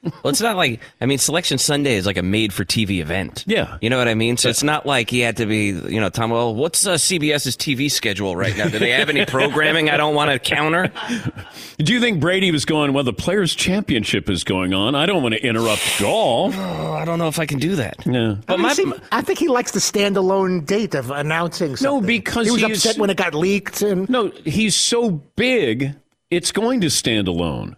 well, 0.02 0.30
it's 0.30 0.40
not 0.40 0.56
like 0.56 0.80
I 1.00 1.06
mean, 1.06 1.18
Selection 1.18 1.58
Sunday 1.58 1.96
is 1.96 2.06
like 2.06 2.16
a 2.16 2.22
made-for-TV 2.22 3.00
event. 3.00 3.44
Yeah, 3.46 3.78
you 3.80 3.90
know 3.90 3.98
what 3.98 4.06
I 4.06 4.14
mean. 4.14 4.36
So 4.36 4.48
it's 4.48 4.62
not 4.62 4.86
like 4.86 5.10
he 5.10 5.20
had 5.20 5.38
to 5.38 5.46
be, 5.46 5.66
you 5.66 6.00
know, 6.00 6.08
Tom. 6.08 6.30
Well, 6.30 6.54
what's 6.54 6.86
uh, 6.86 6.94
CBS's 6.94 7.56
TV 7.56 7.90
schedule 7.90 8.36
right 8.36 8.56
now? 8.56 8.68
Do 8.68 8.78
they 8.78 8.90
have 8.90 9.08
any 9.08 9.26
programming? 9.26 9.90
I 9.90 9.96
don't 9.96 10.14
want 10.14 10.30
to 10.30 10.38
counter. 10.38 10.92
Do 11.78 11.92
you 11.92 12.00
think 12.00 12.20
Brady 12.20 12.52
was 12.52 12.64
going? 12.64 12.92
Well, 12.92 13.04
the 13.04 13.12
Players 13.12 13.54
Championship 13.54 14.30
is 14.30 14.44
going 14.44 14.72
on. 14.72 14.94
I 14.94 15.06
don't 15.06 15.22
want 15.22 15.34
to 15.34 15.44
interrupt 15.44 15.82
golf. 15.98 16.54
Oh, 16.56 16.92
I 16.98 17.04
don't 17.04 17.18
know 17.18 17.28
if 17.28 17.40
I 17.40 17.46
can 17.46 17.58
do 17.58 17.76
that. 17.76 17.96
Yeah, 18.06 18.36
but 18.46 18.54
I, 18.54 18.56
mean, 18.56 18.62
my, 18.62 18.72
see, 18.74 18.92
I 19.10 19.22
think 19.22 19.38
he 19.40 19.48
likes 19.48 19.72
the 19.72 19.80
standalone 19.80 20.64
date 20.64 20.94
of 20.94 21.10
announcing. 21.10 21.76
Something. 21.76 22.00
No, 22.02 22.06
because 22.06 22.46
he 22.46 22.52
was 22.52 22.62
upset 22.62 22.98
when 22.98 23.10
it 23.10 23.16
got 23.16 23.34
leaked. 23.34 23.82
And 23.82 24.08
no, 24.08 24.28
he's 24.44 24.76
so 24.76 25.10
big, 25.10 25.96
it's 26.30 26.52
going 26.52 26.80
to 26.82 26.90
stand 26.90 27.26
alone. 27.26 27.76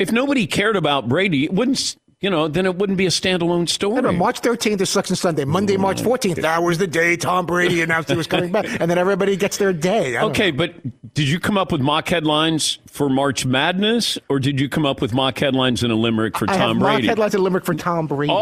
If 0.00 0.10
nobody 0.10 0.46
cared 0.46 0.76
about 0.76 1.10
Brady, 1.10 1.44
it 1.44 1.52
wouldn't 1.52 1.94
you 2.20 2.28
know, 2.28 2.48
then 2.48 2.66
it 2.66 2.76
wouldn't 2.76 2.98
be 2.98 3.06
a 3.06 3.10
standalone 3.10 3.68
story. 3.68 4.02
No, 4.02 4.10
no, 4.10 4.16
March 4.16 4.42
13th 4.42 4.80
is 4.82 4.90
Selection 4.90 5.16
Sunday. 5.16 5.44
Monday, 5.44 5.78
March 5.78 6.02
14th, 6.02 6.42
that 6.42 6.62
was 6.62 6.76
the 6.76 6.86
day 6.86 7.16
Tom 7.16 7.46
Brady 7.46 7.80
announced 7.82 8.10
he 8.10 8.16
was 8.16 8.26
coming 8.26 8.52
back. 8.52 8.66
And 8.78 8.90
then 8.90 8.98
everybody 8.98 9.36
gets 9.36 9.56
their 9.56 9.72
day. 9.72 10.18
Okay, 10.18 10.50
but 10.50 10.74
did 11.14 11.28
you 11.28 11.40
come 11.40 11.56
up 11.56 11.72
with 11.72 11.80
mock 11.80 12.08
headlines 12.08 12.78
for 12.86 13.08
March 13.08 13.46
Madness, 13.46 14.18
or 14.28 14.38
did 14.38 14.60
you 14.60 14.68
come 14.68 14.84
up 14.84 15.00
with 15.00 15.14
mock 15.14 15.38
headlines 15.38 15.82
in 15.82 15.90
a 15.90 15.94
limerick 15.94 16.36
for 16.36 16.44
I 16.50 16.56
Tom 16.58 16.76
have 16.76 16.78
Brady? 16.78 17.06
mock 17.06 17.08
headlines 17.08 17.34
in 17.34 17.40
a 17.40 17.44
limerick 17.44 17.64
for 17.64 17.74
Tom 17.74 18.06
Brady. 18.06 18.32
Oh, 18.32 18.36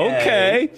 oh 0.00 0.16
okay. 0.20 0.70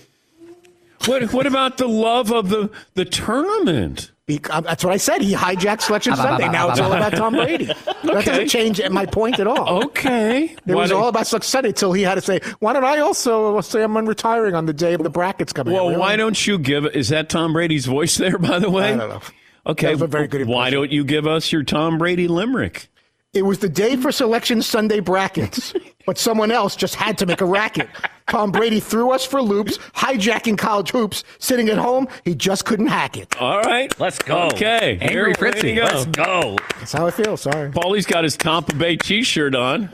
What, 1.05 1.31
what 1.33 1.47
about 1.47 1.77
the 1.77 1.89
love 1.89 2.33
of 2.33 2.49
the, 2.49 2.71
the 2.95 3.05
tournament? 3.05 4.13
He, 4.27 4.41
um, 4.51 4.65
that's 4.65 4.83
what 4.83 4.93
I 4.93 4.97
said. 4.97 5.23
He 5.23 5.35
hijacked 5.35 5.83
Selection 5.83 6.17
Sunday. 6.17 6.49
Now 6.49 6.71
it's 6.71 6.81
all 6.81 6.93
about 6.93 7.13
Tom 7.13 7.35
Brady. 7.37 7.67
That 7.67 8.25
doesn't 8.25 8.49
change 8.49 8.81
my 8.91 9.07
point 9.07 9.39
at 9.39 9.47
all. 9.47 9.85
Okay. 9.85 10.47
It 10.47 10.61
Why 10.65 10.75
was 10.75 10.91
all 10.91 11.07
about 11.09 11.29
Selection 11.29 11.49
Sunday 11.49 11.69
until 11.69 11.93
he 11.93 12.03
had 12.03 12.17
to 12.17 12.21
say, 12.21 12.41
why 12.59 12.73
don't 12.73 12.85
I 12.85 12.99
also 12.99 13.61
say 13.61 13.85
I'm 13.85 13.97
retiring 13.97 14.57
on 14.57 14.67
the 14.67 14.73
day 14.73 14.95
of 14.95 15.03
the 15.05 15.11
brackets 15.11 15.53
coming 15.53 15.75
Well, 15.75 15.91
out? 15.91 15.99
why 16.01 16.17
don't 16.17 16.45
you 16.45 16.59
give? 16.59 16.87
Is 16.87 17.11
that 17.11 17.29
Tom 17.29 17.53
Brady's 17.53 17.87
voice 17.87 18.17
there? 18.17 18.37
By 18.39 18.59
the 18.59 18.69
way, 18.69 18.95
I 18.95 18.97
don't 18.97 19.11
know. 19.11 19.21
Okay, 19.65 19.95
That 19.95 20.09
very 20.09 20.27
good 20.27 20.49
Why 20.49 20.71
don't 20.71 20.91
you 20.91 21.05
give 21.05 21.29
us 21.29 21.53
your 21.53 21.63
Tom 21.63 21.97
Brady 21.99 22.27
limerick? 22.27 22.89
It 23.37 23.45
was 23.45 23.59
the 23.59 23.69
day 23.69 23.97
for 23.97 24.11
Selection 24.11 24.63
Sunday 24.63 24.99
brackets, 25.01 25.75
but 26.07 26.17
someone 26.17 26.51
else 26.51 26.75
just 26.75 26.95
had 26.95 27.19
to 27.19 27.27
make 27.27 27.43
a 27.43 27.45
racket. 27.45 27.87
Tom 28.29 28.51
Brady 28.51 28.81
threw 28.81 29.13
us 29.13 29.27
for 29.27 29.43
loops, 29.43 29.77
hijacking 29.95 30.57
college 30.57 30.91
hoops, 30.91 31.23
sitting 31.39 31.69
at 31.69 31.77
home. 31.77 32.09
He 32.25 32.35
just 32.35 32.65
couldn't 32.65 32.87
hack 32.87 33.19
it. 33.19 33.37
All 33.39 33.61
right, 33.61 33.93
Let's 34.01 34.19
go. 34.21 34.45
Okay, 34.55 34.97
Angry 35.03 35.09
Here, 35.11 35.27
way 35.29 35.35
Fritzy. 35.35 35.75
go. 35.77 35.83
Let's 35.85 36.07
go. 36.07 36.57
That's 36.79 36.93
how 36.93 37.07
I 37.07 37.11
feel. 37.11 37.37
Sorry. 37.37 37.71
Paulie's 37.71 38.07
got 38.07 38.25
his 38.25 38.39
Tampa 38.39 38.75
Bay 38.75 38.97
T-shirt 38.97 39.55
on. 39.55 39.91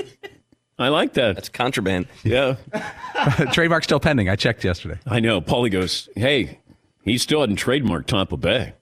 I 0.79 0.89
like 0.89 1.15
that. 1.15 1.35
That's 1.35 1.49
contraband. 1.49 2.07
yeah, 2.23 2.55
Trademark 3.53 3.83
still 3.83 3.99
pending. 4.01 4.29
I 4.29 4.37
checked 4.37 4.63
yesterday. 4.63 5.01
I 5.05 5.19
know. 5.19 5.41
Paulie 5.41 5.71
goes, 5.71 6.09
"Hey, 6.15 6.61
he 7.05 7.19
still 7.19 7.41
hadn't 7.41 7.57
trademarked 7.59 8.07
Tampa 8.07 8.37
Bay." 8.37 8.75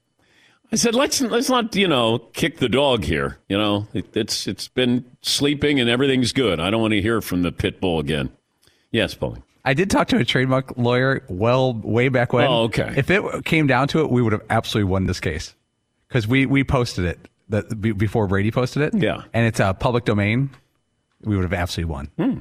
I 0.73 0.77
said, 0.77 0.95
"Let's 0.95 1.21
let's 1.21 1.49
not 1.49 1.75
you 1.75 1.89
know 1.89 2.19
kick 2.33 2.59
the 2.59 2.69
dog 2.69 3.05
here. 3.05 3.39
You 3.49 3.59
know, 3.59 3.89
it, 3.93 4.17
it's 4.17 4.47
it's 4.47 4.69
been 4.69 5.05
sleeping 5.23 5.81
and 5.81 5.91
everything's 5.91 6.33
good. 6.33 6.61
I 6.61 6.71
don't 6.71 6.81
want 6.81 6.93
to 6.93 7.03
hear 7.03 7.21
from 7.21 7.43
the 7.43 7.53
pit 7.53 7.81
bull 7.81 7.99
again." 7.99 8.31
Yes, 8.93 9.15
Paulie. 9.15 9.43
I 9.65 9.75
did 9.75 9.91
talk 9.91 10.09
to 10.09 10.17
a 10.17 10.25
trademark 10.25 10.77
lawyer 10.79 11.23
well 11.29 11.75
way 11.75 12.09
back 12.09 12.33
when. 12.33 12.47
Oh, 12.47 12.63
okay. 12.65 12.95
If 12.97 13.11
it 13.11 13.45
came 13.45 13.67
down 13.67 13.89
to 13.89 14.01
it, 14.01 14.11
we 14.11 14.23
would 14.23 14.33
have 14.33 14.43
absolutely 14.49 14.91
won 14.91 15.07
this 15.07 15.21
case 15.21 15.55
because 16.09 16.27
we 16.27 16.47
we 16.47 16.65
posted 16.65 17.05
it 17.05 17.29
that 17.51 17.81
before 17.81 18.27
Brady 18.27 18.51
posted 18.51 18.83
it. 18.83 18.95
Yeah. 19.01 19.25
and 19.33 19.47
it's 19.47 19.61
a 19.61 19.75
public 19.75 20.05
domain. 20.05 20.51
We 21.23 21.37
would 21.37 21.43
have 21.43 21.53
absolutely 21.53 21.93
won. 21.93 22.07
Hmm. 22.17 22.41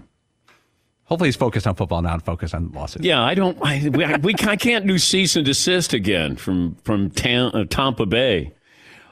Hopefully, 1.09 1.29
he's 1.29 1.35
focused 1.35 1.65
on 1.65 1.73
football 1.73 2.03
now 2.03 2.13
and 2.13 2.23
focused 2.23 2.53
on 2.53 2.71
lawsuits. 2.71 3.03
Yeah, 3.03 3.23
I 3.23 3.33
don't. 3.33 3.57
I, 3.63 3.89
we, 3.89 4.03
I, 4.03 4.17
we 4.17 4.35
I 4.41 4.55
can't 4.55 4.85
do 4.85 4.99
cease 4.99 5.35
and 5.35 5.43
desist 5.43 5.91
again 5.91 6.35
from 6.35 6.75
from 6.83 7.09
Tam, 7.09 7.49
uh, 7.51 7.65
Tampa 7.65 8.05
Bay. 8.05 8.53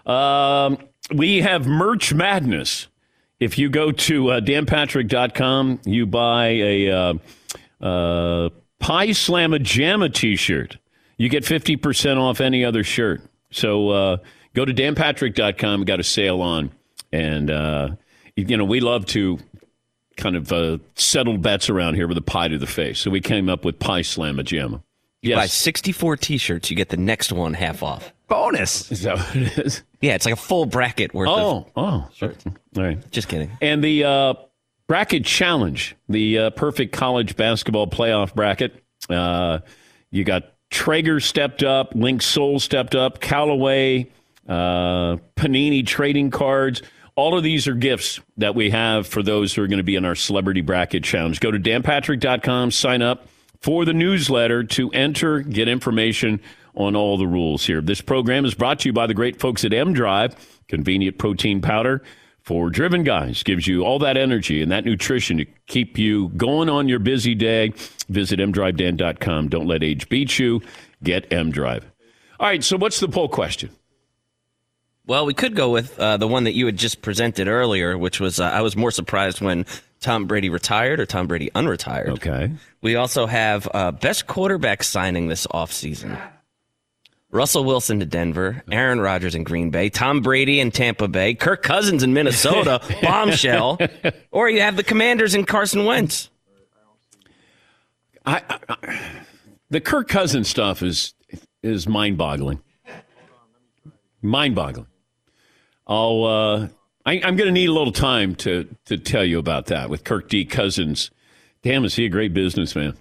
Um, 0.05 0.77
we 1.11 1.41
have 1.41 1.65
merch 1.65 2.13
madness. 2.13 2.87
If 3.39 3.57
you 3.57 3.69
go 3.69 3.91
to 3.91 4.29
uh, 4.29 4.41
danpatrick.com, 4.41 5.81
you 5.85 6.05
buy 6.05 6.47
a 6.49 6.91
uh, 6.91 7.13
uh, 7.81 8.49
Pie 8.79 9.07
Slamma 9.07 9.59
Jamma 9.59 10.13
T-shirt. 10.13 10.77
You 11.17 11.29
get 11.29 11.45
fifty 11.45 11.77
percent 11.77 12.19
off 12.19 12.41
any 12.41 12.63
other 12.63 12.83
shirt. 12.83 13.23
So 13.49 13.89
uh, 13.89 14.17
go 14.53 14.65
to 14.65 14.73
danpatrick.com. 14.73 15.79
We 15.79 15.85
got 15.85 15.99
a 15.99 16.03
sale 16.03 16.43
on, 16.43 16.71
and 17.11 17.49
uh, 17.49 17.89
you 18.35 18.55
know 18.55 18.65
we 18.65 18.81
love 18.81 19.07
to 19.07 19.39
kind 20.17 20.35
of 20.35 20.51
uh, 20.51 20.77
settled 20.95 21.41
bets 21.41 21.69
around 21.69 21.95
here 21.95 22.07
with 22.07 22.17
a 22.17 22.21
pie 22.21 22.47
to 22.47 22.57
the 22.57 22.67
face. 22.67 22.99
So 22.99 23.09
we 23.11 23.21
came 23.21 23.47
up 23.49 23.63
with 23.63 23.79
Pie 23.79 24.01
Slamma 24.01 24.41
Jamma. 24.41 24.71
Buy 24.73 24.81
Yes. 25.21 25.53
64 25.53 26.17
t-shirts, 26.17 26.69
you 26.69 26.75
get 26.75 26.89
the 26.89 26.97
next 26.97 27.31
one 27.31 27.53
half 27.53 27.81
off. 27.83 28.13
Bonus. 28.27 28.91
Is 28.91 29.01
that 29.03 29.17
what 29.17 29.35
it 29.35 29.57
is? 29.57 29.83
Yeah, 30.01 30.13
it's 30.15 30.25
like 30.25 30.33
a 30.33 30.37
full 30.37 30.65
bracket 30.65 31.13
worth 31.13 31.29
of. 31.29 31.39
Oh, 31.39 31.67
oh. 31.75 32.09
All 32.21 32.83
right. 32.83 33.11
Just 33.11 33.27
kidding. 33.27 33.49
And 33.61 33.83
the 33.83 34.03
uh, 34.03 34.33
bracket 34.87 35.25
challenge, 35.25 35.95
the 36.07 36.37
uh, 36.37 36.49
perfect 36.51 36.93
college 36.93 37.35
basketball 37.35 37.87
playoff 37.87 38.33
bracket. 38.35 38.83
Uh, 39.09 39.59
you 40.11 40.23
got 40.23 40.43
Traeger 40.69 41.19
stepped 41.19 41.63
up, 41.63 41.93
Linksoul 41.93 42.61
stepped 42.61 42.93
up, 42.95 43.19
Callaway, 43.21 44.07
uh, 44.47 45.17
Panini 45.35 45.85
trading 45.85 46.29
cards. 46.29 46.81
All 47.17 47.35
of 47.35 47.43
these 47.43 47.67
are 47.67 47.73
gifts 47.73 48.19
that 48.37 48.53
we 48.53 48.69
have 48.69 49.07
for 49.07 49.23
those 49.23 49.53
who 49.55 49.63
are 49.63 49.67
going 49.67 49.77
to 49.77 49.83
be 49.83 49.95
in 49.95 50.05
our 50.05 50.13
celebrity 50.13 50.61
bracket 50.61 51.03
challenge. 51.03 51.39
Go 51.39 51.49
to 51.49 51.57
danpatrick.com, 51.57 52.69
sign 52.69 53.01
up 53.01 53.27
for 53.59 53.85
the 53.85 53.93
newsletter 53.93 54.63
to 54.63 54.91
enter, 54.91 55.39
get 55.39 55.67
information 55.67 56.39
on 56.75 56.95
all 56.95 57.17
the 57.17 57.25
rules 57.25 57.65
here. 57.65 57.81
This 57.81 58.01
program 58.01 58.45
is 58.45 58.53
brought 58.53 58.79
to 58.81 58.89
you 58.89 58.93
by 58.93 59.07
the 59.07 59.15
great 59.15 59.39
folks 59.39 59.65
at 59.65 59.73
M 59.73 59.93
Drive, 59.93 60.35
convenient 60.67 61.17
protein 61.17 61.59
powder 61.59 62.03
for 62.43 62.69
driven 62.69 63.03
guys. 63.03 63.41
Gives 63.41 63.65
you 63.65 63.83
all 63.83 63.97
that 63.97 64.15
energy 64.15 64.61
and 64.61 64.71
that 64.71 64.85
nutrition 64.85 65.37
to 65.37 65.45
keep 65.65 65.97
you 65.97 66.29
going 66.37 66.69
on 66.69 66.87
your 66.87 66.99
busy 66.99 67.33
day. 67.33 67.73
Visit 68.09 68.39
mdrivedan.com. 68.39 69.49
Don't 69.49 69.65
let 69.65 69.83
age 69.83 70.07
beat 70.07 70.37
you. 70.37 70.61
Get 71.01 71.33
M 71.33 71.49
Drive. 71.49 71.83
All 72.39 72.45
right, 72.45 72.63
so 72.63 72.77
what's 72.77 72.99
the 72.99 73.07
poll 73.07 73.27
question? 73.27 73.71
Well, 75.07 75.25
we 75.25 75.33
could 75.33 75.55
go 75.55 75.69
with 75.69 75.97
uh, 75.97 76.17
the 76.17 76.27
one 76.27 76.43
that 76.43 76.53
you 76.53 76.65
had 76.65 76.75
just 76.75 77.01
presented 77.01 77.47
earlier, 77.47 77.97
which 77.97 78.19
was 78.19 78.41
uh, 78.41 78.43
I 78.43 78.61
was 78.61 78.75
more 78.75 78.91
surprised 78.91 79.39
when 79.39 79.65
Tom 80.01 80.27
Brady 80.27 80.49
retired 80.49 80.99
or 80.99 81.05
Tom 81.05 81.27
Brady 81.27 81.49
unretired. 81.55 82.09
Okay. 82.09 82.51
We 82.81 82.97
also 82.97 83.25
have 83.25 83.69
uh, 83.73 83.91
best 83.91 84.27
quarterback 84.27 84.83
signing 84.83 85.29
this 85.29 85.47
offseason. 85.47 86.19
Russell 87.31 87.63
Wilson 87.63 87.99
to 87.99 88.05
Denver, 88.05 88.63
Aaron 88.69 88.99
Rodgers 88.99 89.33
in 89.33 89.43
Green 89.43 89.69
Bay, 89.69 89.89
Tom 89.89 90.21
Brady 90.21 90.59
in 90.59 90.71
Tampa 90.71 91.07
Bay, 91.07 91.33
Kirk 91.35 91.63
Cousins 91.63 92.03
in 92.03 92.13
Minnesota, 92.13 92.81
bombshell, 93.01 93.79
or 94.31 94.49
you 94.49 94.61
have 94.61 94.75
the 94.75 94.83
Commanders 94.83 95.35
in 95.35 95.45
Carson 95.45 95.85
Wentz. 95.85 96.29
I, 98.25 98.41
I, 98.69 98.99
the 99.69 99.79
Kirk 99.79 100.09
Cousins 100.09 100.49
stuff 100.49 100.83
is 100.83 101.13
is 101.63 101.87
mind-boggling. 101.87 102.61
mind 104.21 104.55
boggling. 104.55 104.87
I'll 105.87 106.23
uh, 106.25 106.67
I, 107.05 107.21
I'm 107.23 107.35
going 107.35 107.47
to 107.47 107.51
need 107.51 107.69
a 107.69 107.73
little 107.73 107.93
time 107.93 108.35
to 108.35 108.67
to 108.85 108.97
tell 108.97 109.23
you 109.23 109.39
about 109.39 109.67
that 109.67 109.89
with 109.89 110.03
Kirk 110.03 110.29
D. 110.29 110.45
Cousins. 110.45 111.09
Damn, 111.63 111.85
is 111.85 111.95
he 111.95 112.05
a 112.05 112.09
great 112.09 112.33
businessman? 112.33 112.97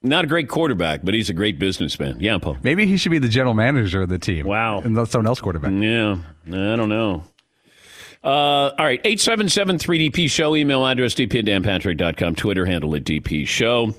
Not 0.00 0.24
a 0.24 0.28
great 0.28 0.48
quarterback, 0.48 1.00
but 1.02 1.12
he's 1.14 1.28
a 1.28 1.32
great 1.32 1.58
businessman. 1.58 2.20
Yeah, 2.20 2.38
Paul. 2.38 2.56
Maybe 2.62 2.86
he 2.86 2.96
should 2.96 3.10
be 3.10 3.18
the 3.18 3.28
general 3.28 3.54
manager 3.54 4.02
of 4.02 4.08
the 4.08 4.18
team. 4.18 4.46
Wow. 4.46 4.80
and 4.80 4.94
let 4.94 5.08
someone 5.08 5.26
else 5.26 5.40
quarterback. 5.40 5.72
Yeah, 5.72 6.18
I 6.46 6.76
don't 6.76 6.88
know. 6.88 7.24
Uh, 8.22 8.70
all 8.78 8.84
right, 8.84 9.02
877-3DP 9.04 10.30
Show, 10.30 10.56
email 10.56 10.84
address 10.86 11.14
dp 11.14 11.38
at 11.38 11.44
danpatrick.com, 11.44 12.34
Twitter 12.34 12.66
handle 12.66 12.94
at 12.96 13.04
DP 13.04 13.46
Show. 13.46 13.94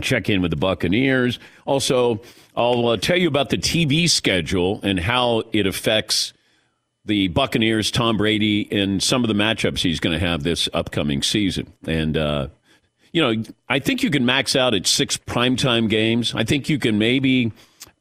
Check 0.00 0.30
in 0.30 0.40
with 0.40 0.50
the 0.50 0.56
Buccaneers. 0.56 1.38
Also, 1.66 2.22
I'll 2.56 2.88
uh, 2.88 2.96
tell 2.96 3.16
you 3.16 3.28
about 3.28 3.50
the 3.50 3.58
TV 3.58 4.08
schedule 4.08 4.80
and 4.82 4.98
how 4.98 5.44
it 5.52 5.66
affects 5.66 6.32
the 7.04 7.28
Buccaneers, 7.28 7.90
Tom 7.90 8.16
Brady, 8.16 8.68
and 8.70 9.02
some 9.02 9.24
of 9.24 9.28
the 9.28 9.34
matchups 9.34 9.78
he's 9.78 10.00
going 10.00 10.18
to 10.18 10.24
have 10.24 10.42
this 10.42 10.68
upcoming 10.72 11.22
season. 11.22 11.72
And, 11.86 12.16
uh, 12.16 12.48
you 13.12 13.22
know, 13.22 13.42
I 13.68 13.80
think 13.80 14.02
you 14.02 14.10
can 14.10 14.24
max 14.24 14.54
out 14.54 14.74
at 14.74 14.86
six 14.86 15.16
primetime 15.16 15.88
games. 15.88 16.34
I 16.34 16.44
think 16.44 16.68
you 16.68 16.78
can 16.78 16.98
maybe 16.98 17.52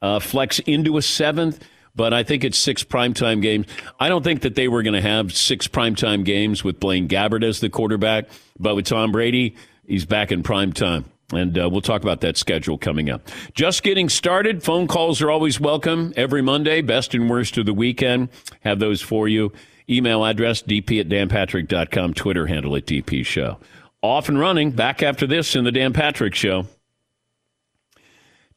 uh, 0.02 0.20
flex 0.20 0.60
into 0.60 0.98
a 0.98 1.02
seventh, 1.02 1.64
but 1.96 2.14
I 2.14 2.24
think 2.24 2.44
it's 2.44 2.58
six 2.58 2.84
primetime 2.84 3.42
games. 3.42 3.66
I 4.00 4.08
don't 4.08 4.24
think 4.24 4.42
that 4.42 4.56
they 4.56 4.68
were 4.68 4.84
going 4.84 4.94
to 4.94 5.02
have 5.02 5.34
six 5.34 5.68
primetime 5.68 6.24
games 6.24 6.64
with 6.64 6.80
Blaine 6.80 7.08
Gabbert 7.08 7.44
as 7.44 7.60
the 7.60 7.70
quarterback, 7.70 8.26
but 8.60 8.76
with 8.76 8.86
Tom 8.86 9.12
Brady, 9.12 9.56
he's 9.86 10.06
back 10.06 10.32
in 10.32 10.44
prime 10.44 10.74
time. 10.74 11.06
And 11.32 11.58
uh, 11.58 11.70
we'll 11.70 11.82
talk 11.82 12.02
about 12.02 12.22
that 12.22 12.38
schedule 12.38 12.78
coming 12.78 13.10
up. 13.10 13.28
Just 13.54 13.84
getting 13.84 14.10
started. 14.10 14.64
Phone 14.64 14.88
calls 14.88 15.22
are 15.22 15.32
always 15.32 15.60
welcome 15.60 16.14
every 16.16 16.42
Monday. 16.42 16.82
Best 16.82 17.14
and 17.14 17.30
worst 17.30 17.58
of 17.58 17.66
the 17.66 17.74
weekend. 17.74 18.30
Have 18.62 18.80
those 18.80 19.02
for 19.02 19.28
you. 19.28 19.52
Email 19.90 20.24
address 20.24 20.62
dp 20.62 21.00
at 21.00 21.10
danpatrick.com. 21.10 22.14
Twitter 22.14 22.48
handle 22.48 22.76
at 22.76 22.86
dp 22.86 23.26
show. 23.26 23.58
Off 24.02 24.30
and 24.30 24.40
running. 24.40 24.72
Back 24.72 25.04
after 25.04 25.28
this 25.28 25.56
in 25.56 25.64
the 25.64 25.72
Dan 25.72 25.94
Patrick 25.94 26.36
Show. 26.36 26.66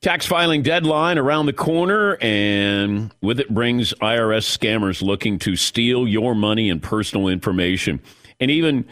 Tax 0.01 0.27
filing 0.27 0.63
deadline 0.63 1.17
around 1.17 1.47
the 1.47 1.55
corner, 1.55 2.19
and 2.21 3.11
with 3.23 3.41
it 3.41 3.49
brings 3.49 3.95
IRS 3.95 4.45
scammers 4.45 5.01
looking 5.01 5.39
to 5.39 5.57
steal 5.57 6.07
your 6.07 6.35
money 6.35 6.69
and 6.69 6.83
personal 6.83 7.27
information, 7.27 8.03
and 8.39 8.51
even 8.51 8.85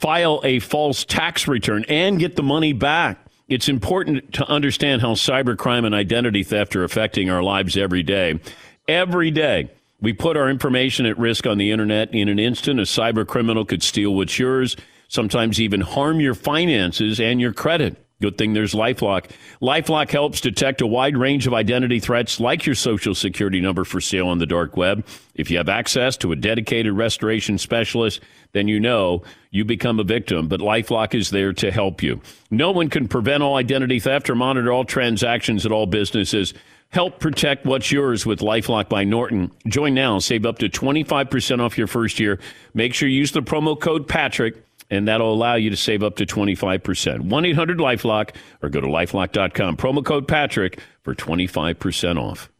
file 0.00 0.40
a 0.44 0.58
false 0.58 1.04
tax 1.04 1.46
return 1.46 1.84
and 1.88 2.18
get 2.18 2.36
the 2.36 2.42
money 2.42 2.72
back. 2.72 3.18
It's 3.48 3.68
important 3.68 4.32
to 4.34 4.48
understand 4.48 5.02
how 5.02 5.14
cybercrime 5.14 5.84
and 5.84 5.94
identity 5.94 6.42
theft 6.42 6.74
are 6.76 6.84
affecting 6.84 7.30
our 7.30 7.42
lives 7.42 7.76
every 7.76 8.02
day. 8.02 8.40
Every 8.88 9.30
day. 9.30 9.70
We 10.00 10.12
put 10.14 10.36
our 10.36 10.48
information 10.48 11.04
at 11.04 11.18
risk 11.18 11.46
on 11.46 11.58
the 11.58 11.70
internet. 11.70 12.14
In 12.14 12.28
an 12.28 12.38
instant, 12.38 12.80
a 12.80 12.84
cyber 12.84 13.26
criminal 13.26 13.64
could 13.64 13.82
steal 13.82 14.14
what's 14.14 14.38
yours, 14.38 14.76
sometimes 15.08 15.60
even 15.60 15.82
harm 15.82 16.20
your 16.20 16.34
finances 16.34 17.20
and 17.20 17.40
your 17.40 17.52
credit. 17.52 18.02
Good 18.20 18.36
thing 18.36 18.52
there's 18.52 18.74
Lifelock. 18.74 19.30
Lifelock 19.62 20.10
helps 20.10 20.42
detect 20.42 20.82
a 20.82 20.86
wide 20.86 21.16
range 21.16 21.46
of 21.46 21.54
identity 21.54 22.00
threats 22.00 22.38
like 22.38 22.66
your 22.66 22.74
social 22.74 23.14
security 23.14 23.60
number 23.60 23.82
for 23.82 24.00
sale 24.00 24.28
on 24.28 24.38
the 24.38 24.46
dark 24.46 24.76
web. 24.76 25.06
If 25.34 25.50
you 25.50 25.56
have 25.56 25.70
access 25.70 26.18
to 26.18 26.32
a 26.32 26.36
dedicated 26.36 26.92
restoration 26.92 27.56
specialist, 27.56 28.20
then 28.52 28.68
you 28.68 28.78
know 28.78 29.22
you 29.50 29.64
become 29.64 29.98
a 29.98 30.04
victim, 30.04 30.48
but 30.48 30.60
Lifelock 30.60 31.14
is 31.14 31.30
there 31.30 31.54
to 31.54 31.70
help 31.70 32.02
you. 32.02 32.20
No 32.50 32.70
one 32.72 32.90
can 32.90 33.08
prevent 33.08 33.42
all 33.42 33.56
identity 33.56 34.00
theft 34.00 34.28
or 34.28 34.34
monitor 34.34 34.70
all 34.70 34.84
transactions 34.84 35.64
at 35.64 35.72
all 35.72 35.86
businesses. 35.86 36.52
Help 36.90 37.20
protect 37.20 37.64
what's 37.64 37.90
yours 37.90 38.26
with 38.26 38.40
Lifelock 38.40 38.88
by 38.90 39.04
Norton. 39.04 39.50
Join 39.66 39.94
now, 39.94 40.18
save 40.18 40.44
up 40.44 40.58
to 40.58 40.68
25% 40.68 41.60
off 41.60 41.78
your 41.78 41.86
first 41.86 42.20
year. 42.20 42.38
Make 42.74 42.92
sure 42.92 43.08
you 43.08 43.16
use 43.16 43.32
the 43.32 43.42
promo 43.42 43.80
code 43.80 44.08
Patrick 44.08 44.62
and 44.90 45.06
that'll 45.08 45.32
allow 45.32 45.54
you 45.54 45.70
to 45.70 45.76
save 45.76 46.02
up 46.02 46.16
to 46.16 46.26
25%. 46.26 47.20
1 47.20 47.44
800 47.44 47.78
Lifelock 47.78 48.34
or 48.62 48.68
go 48.68 48.80
to 48.80 48.86
lifelock.com. 48.86 49.76
Promo 49.76 50.04
code 50.04 50.26
Patrick 50.26 50.80
for 51.02 51.14
25% 51.14 52.18
off. 52.18 52.50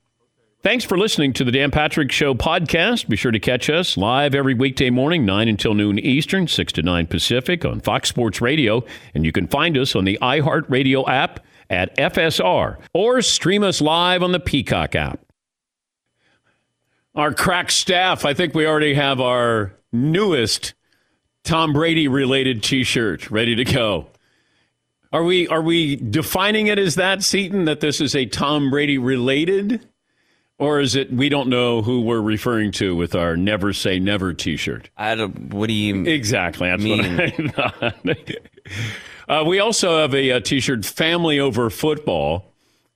Thanks 0.63 0.85
for 0.85 0.99
listening 0.99 1.33
to 1.35 1.45
the 1.45 1.53
Dan 1.53 1.71
Patrick 1.71 2.13
Show 2.13 2.35
podcast. 2.35 3.09
Be 3.09 3.17
sure 3.17 3.33
to 3.33 3.41
catch 3.41 3.71
us 3.71 3.97
live 3.97 4.35
every 4.35 4.53
weekday 4.53 4.91
morning, 4.91 5.25
9 5.25 5.49
until 5.49 5.73
noon 5.73 5.99
Eastern, 5.99 6.47
6 6.47 6.73
to 6.75 6.83
9 6.83 7.07
Pacific 7.07 7.65
on 7.65 7.81
Fox 7.81 8.11
Sports 8.11 8.43
Radio. 8.43 8.85
And 9.15 9.25
you 9.25 9.33
can 9.33 9.47
find 9.47 9.79
us 9.79 9.97
on 9.97 10.05
the 10.05 10.19
iHeartRadio 10.21 11.09
app 11.09 11.41
at 11.71 11.97
FSR 11.97 12.77
or 12.93 13.23
stream 13.23 13.63
us 13.63 13.81
live 13.81 14.23
on 14.23 14.33
the 14.33 14.41
Peacock 14.41 14.95
app. 14.95 15.21
Our 17.15 17.33
crack 17.33 17.71
staff, 17.71 18.27
I 18.27 18.35
think 18.35 18.55
we 18.55 18.67
already 18.67 18.93
have 18.93 19.19
our 19.19 19.73
newest 19.93 20.75
Tom 21.45 21.73
Brady 21.73 22.09
related 22.09 22.63
T-shirt 22.63 23.31
ready 23.31 23.55
to 23.57 23.65
go. 23.65 24.07
Are 25.13 25.25
we 25.25 25.49
are 25.49 25.63
we 25.63 25.97
defining 25.97 26.69
it 26.69 26.79
as 26.79 26.95
that, 26.95 27.23
Seton, 27.23 27.65
that 27.65 27.81
this 27.81 28.01
is 28.01 28.15
a 28.15 28.27
Tom 28.27 28.71
Brady 28.71 28.97
related, 28.99 29.85
or 30.59 30.79
is 30.79 30.95
it 30.95 31.13
we 31.13 31.29
don't 31.29 31.49
know 31.49 31.83
who 31.83 32.03
we're 32.03 32.21
referring 32.21 32.71
to 32.73 32.95
with 32.95 33.17
our 33.17 33.37
"Never 33.37 33.73
Say 33.73 33.99
Never" 33.99 34.33
T-shirt? 34.35 34.89
I 34.97 35.17
don't. 35.17 35.53
What 35.53 35.67
do 35.67 35.73
you 35.73 36.05
Exactly. 36.07 36.69
That's 36.69 36.83
mean? 36.85 37.17
what 37.17 37.83
I 37.83 37.91
thought. 37.91 38.31
uh, 39.29 39.45
we 39.45 39.59
also 39.59 39.99
have 39.99 40.15
a, 40.15 40.31
a 40.31 40.41
T-shirt 40.41 40.85
"Family 40.85 41.41
Over 41.41 41.71
Football." 41.71 42.50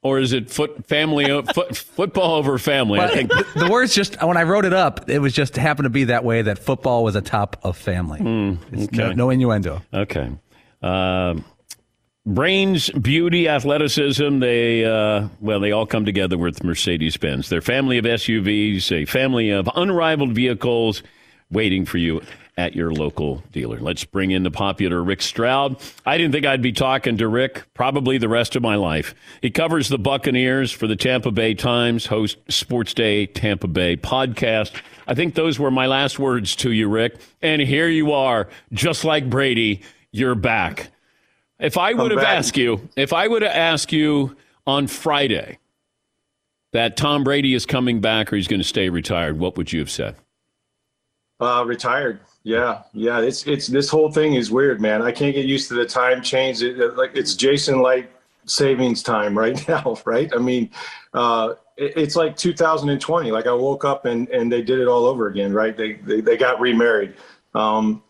Or 0.05 0.21
is 0.21 0.33
it 0.35 0.51
foot 0.51 0.87
family 0.87 1.25
foot, 1.55 1.77
football 1.77 2.35
over 2.35 2.59
family? 2.59 3.01
I 3.01 3.09
think 3.09 3.31
the, 3.31 3.47
the 3.57 3.69
words 3.71 3.95
just 3.95 4.23
when 4.23 4.37
I 4.37 4.45
wrote 4.45 4.67
it 4.67 4.75
up, 4.75 5.09
it 5.09 5.19
was 5.19 5.33
just 5.33 5.57
happened 5.57 5.87
to 5.87 5.91
be 5.91 6.05
that 6.05 6.23
way 6.23 6.43
that 6.43 6.59
football 6.59 7.03
was 7.03 7.17
a 7.17 7.23
top 7.23 7.57
of 7.65 7.77
family. 7.77 8.21
No, 8.21 8.59
okay. 8.73 9.15
no 9.15 9.31
innuendo. 9.31 9.83
Okay. 9.93 10.31
Um 10.83 11.45
brains, 12.27 12.91
beauty, 12.91 13.49
athleticism, 13.49 14.39
they, 14.39 14.85
uh, 14.85 15.29
well, 15.41 15.61
they 15.61 15.73
all 15.73 15.87
come 15.87 16.05
together 16.05 16.39
with 16.39 16.65
Mercedes 16.65 17.17
Benz. 17.17 17.49
Their 17.49 17.61
family 17.61 17.99
of 17.99 18.05
SUVs, 18.05 18.91
a 18.93 19.05
family 19.05 19.51
of 19.51 19.69
unrivaled 19.75 20.33
vehicles 20.33 21.03
waiting 21.51 21.85
for 21.85 21.99
you 21.99 22.23
at 22.57 22.75
your 22.75 22.93
local 22.93 23.43
dealer. 23.51 23.81
Let's 23.81 24.05
bring 24.05 24.31
in 24.31 24.45
the 24.45 24.51
popular 24.51 25.03
Rick 25.03 25.23
Stroud. 25.23 25.77
I 26.07 26.17
didn't 26.17 26.33
think 26.33 26.47
I'd 26.47 26.63
be 26.63 26.73
talking 26.73 27.17
to 27.19 27.27
Rick 27.27 27.65
probably 27.75 28.17
the 28.19 28.29
rest 28.29 28.55
of 28.55 28.63
my 28.63 28.77
life. 28.77 29.15
He 29.43 29.51
covers 29.51 29.89
the 29.89 29.99
Buccaneers 29.99 30.71
for 30.71 30.87
the 30.87 30.97
Tampa 30.97 31.33
Bay 31.33 31.55
Times, 31.55 32.07
hosts 32.07 32.41
Sports 32.55 32.95
Day 32.95 33.27
Tampa 33.27 33.67
Bay 33.67 33.97
podcast. 33.97 34.81
I 35.07 35.15
think 35.15 35.35
those 35.35 35.59
were 35.59 35.71
my 35.71 35.87
last 35.87 36.19
words 36.19 36.55
to 36.57 36.71
you, 36.71 36.89
Rick. 36.89 37.17
And 37.43 37.61
here 37.61 37.89
you 37.89 38.13
are, 38.13 38.49
just 38.73 39.05
like 39.05 39.29
Brady, 39.29 39.83
you're 40.13 40.37
back. 40.37 40.91
If 41.59 41.77
I 41.77 41.93
would 41.93 42.13
have 42.13 42.21
back. 42.21 42.39
asked 42.39 42.57
you, 42.57 42.89
if 42.97 43.13
I 43.13 43.27
would 43.27 43.43
have 43.43 43.53
asked 43.53 43.93
you 43.93 44.37
on 44.67 44.87
Friday 44.87 45.59
that 46.73 46.97
Tom 46.97 47.25
Brady 47.25 47.55
is 47.55 47.67
coming 47.67 48.01
back 48.01 48.33
or 48.33 48.37
he's 48.37 48.49
going 48.49 48.61
to 48.61 48.67
stay 48.67 48.89
retired, 48.89 49.39
what 49.39 49.57
would 49.57 49.73
you 49.73 49.81
have 49.81 49.91
said? 49.91 50.17
Uh, 51.41 51.65
retired. 51.67 52.21
Yeah, 52.45 52.83
yeah. 52.93 53.21
It's 53.21 53.47
it's 53.47 53.67
this 53.67 53.89
whole 53.89 54.11
thing 54.13 54.35
is 54.35 54.51
weird, 54.51 54.81
man. 54.81 55.01
I 55.03 55.13
can't 55.13 55.35
get 55.35 55.47
used 55.47 55.69
to 55.69 55.75
the 55.75 55.87
time 55.87 56.23
change. 56.23 56.63
It, 56.63 56.79
it- 56.79 56.97
like 56.97 57.13
it's 57.17 57.35
Jason 57.35 57.81
like 57.81 58.11
savings 58.47 59.03
time 59.03 59.37
right 59.45 59.67
now, 59.69 59.97
right? 60.05 60.31
I 60.35 60.39
mean, 60.39 60.71
uh, 61.15 61.55
it, 61.77 61.95
it's 61.97 62.17
like 62.17 62.37
2020. 62.37 63.31
Like 63.33 63.47
I 63.47 63.53
woke 63.55 63.85
up 63.85 64.05
and 64.05 64.29
and 64.29 64.53
they 64.53 64.63
did 64.63 64.79
it 64.81 64.89
all 64.89 65.07
over 65.07 65.29
again, 65.29 65.53
right? 65.55 65.77
They 65.77 65.95
they, 65.95 66.21
they 66.21 66.37
got 66.37 66.61
remarried. 66.61 67.15
Um, 67.55 68.03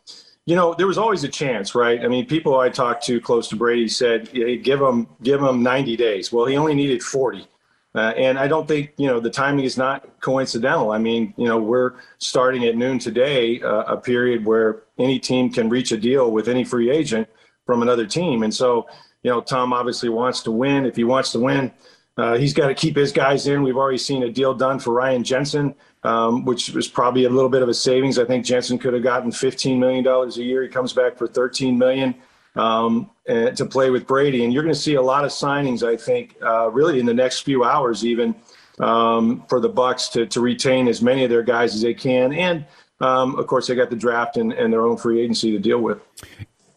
you 0.47 0.57
know, 0.57 0.75
there 0.75 0.87
was 0.87 0.99
always 0.99 1.25
a 1.25 1.29
chance, 1.29 1.75
right? 1.75 2.05
I 2.05 2.09
mean, 2.09 2.27
people 2.27 2.59
I 2.59 2.69
talked 2.69 3.05
to 3.07 3.21
close 3.21 3.49
to 3.49 3.57
Brady 3.57 3.89
said, 3.89 4.29
hey, 4.29 4.59
give 4.59 4.81
him 4.81 5.07
give 5.23 5.41
him 5.43 5.63
90 5.63 5.97
days. 5.97 6.33
Well, 6.33 6.47
he 6.47 6.57
only 6.57 6.75
needed 6.75 7.03
40. 7.03 7.47
Uh, 7.95 8.13
and 8.17 8.39
I 8.39 8.49
don't 8.49 8.67
think, 8.67 8.93
you 8.97 9.07
know, 9.07 9.21
the 9.21 9.31
timing 9.31 9.65
is 9.65 9.79
not 9.79 10.21
coincidental. 10.21 10.91
I 10.91 10.99
mean, 10.99 11.33
you 11.37 11.47
know, 11.47 11.59
we're 11.59 11.93
starting 12.19 12.65
at 12.65 12.77
noon 12.77 12.99
today, 12.99 13.61
uh, 13.63 13.85
a 13.85 13.97
period 13.97 14.45
where 14.45 14.83
any 14.99 15.21
team 15.21 15.51
can 15.51 15.69
reach 15.69 15.93
a 15.93 15.97
deal 15.97 16.33
with 16.33 16.49
any 16.49 16.65
free 16.65 16.91
agent 16.91 17.29
from 17.67 17.83
another 17.83 18.05
team. 18.05 18.43
And 18.43 18.53
so, 18.53 18.89
you 19.23 19.31
know, 19.31 19.41
Tom 19.41 19.73
obviously 19.73 20.09
wants 20.09 20.43
to 20.43 20.51
win. 20.51 20.87
If 20.87 20.97
he 20.97 21.05
wants 21.05 21.31
to 21.33 21.39
win, 21.39 21.73
uh, 22.17 22.37
he's 22.37 22.53
got 22.53 22.67
to 22.67 22.75
keep 22.75 22.97
his 22.97 23.13
guys 23.13 23.47
in. 23.47 23.63
We've 23.63 23.77
already 23.77 23.99
seen 23.99 24.25
a 24.25 24.31
deal 24.31 24.55
done 24.55 24.81
for 24.81 24.93
Ryan 24.93 25.23
Jensen, 25.23 25.75
um, 26.03 26.45
which 26.45 26.71
was 26.71 26.89
probably 26.89 27.25
a 27.25 27.31
little 27.31 27.49
bit 27.49 27.63
of 27.63 27.69
a 27.69 27.75
savings. 27.75 28.19
I 28.19 28.25
think 28.25 28.45
Jensen 28.45 28.77
could 28.77 28.95
have 28.95 29.05
gotten 29.05 29.31
$15 29.31 29.79
million 29.79 30.07
a 30.07 30.29
year. 30.43 30.63
He 30.63 30.69
comes 30.69 30.93
back 30.93 31.17
for 31.17 31.29
$13 31.29 31.77
million 31.77 32.15
um, 32.55 33.11
uh, 33.29 33.51
to 33.51 33.67
play 33.67 33.91
with 33.91 34.07
Brady. 34.07 34.45
And 34.45 34.53
you're 34.53 34.63
going 34.63 34.75
to 34.75 34.81
see 34.81 34.95
a 34.95 35.03
lot 35.03 35.25
of 35.25 35.31
signings, 35.31 35.87
I 35.87 35.97
think, 35.97 36.37
uh, 36.43 36.71
really 36.71 37.01
in 37.01 37.07
the 37.07 37.15
next 37.15 37.41
few 37.41 37.65
hours, 37.65 38.05
even 38.05 38.35
um, 38.79 39.45
for 39.49 39.61
the 39.61 39.69
Bucks 39.69 40.09
to, 40.11 40.27
to 40.27 40.41
retain 40.41 40.89
as 40.89 41.03
many 41.03 41.25
of 41.25 41.31
their 41.31 41.43
guys 41.43 41.75
as 41.75 41.83
they 41.83 41.95
can. 41.95 42.33
And 42.33 42.67
um, 43.01 43.37
of 43.37 43.47
course, 43.47 43.67
they 43.67 43.75
got 43.75 43.91
the 43.91 43.97
draft 43.97 44.37
and, 44.37 44.53
and 44.53 44.73
their 44.73 44.83
own 44.83 44.97
free 44.97 45.21
agency 45.21 45.53
to 45.53 45.59
deal 45.59 45.81
with. 45.81 46.01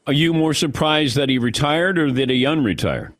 Are 0.07 0.13
you 0.13 0.33
more 0.33 0.53
surprised 0.53 1.15
that 1.17 1.29
he 1.29 1.37
retired 1.37 1.97
or 1.97 2.11
that 2.11 2.29
he 2.29 2.43
unretired? 2.43 3.13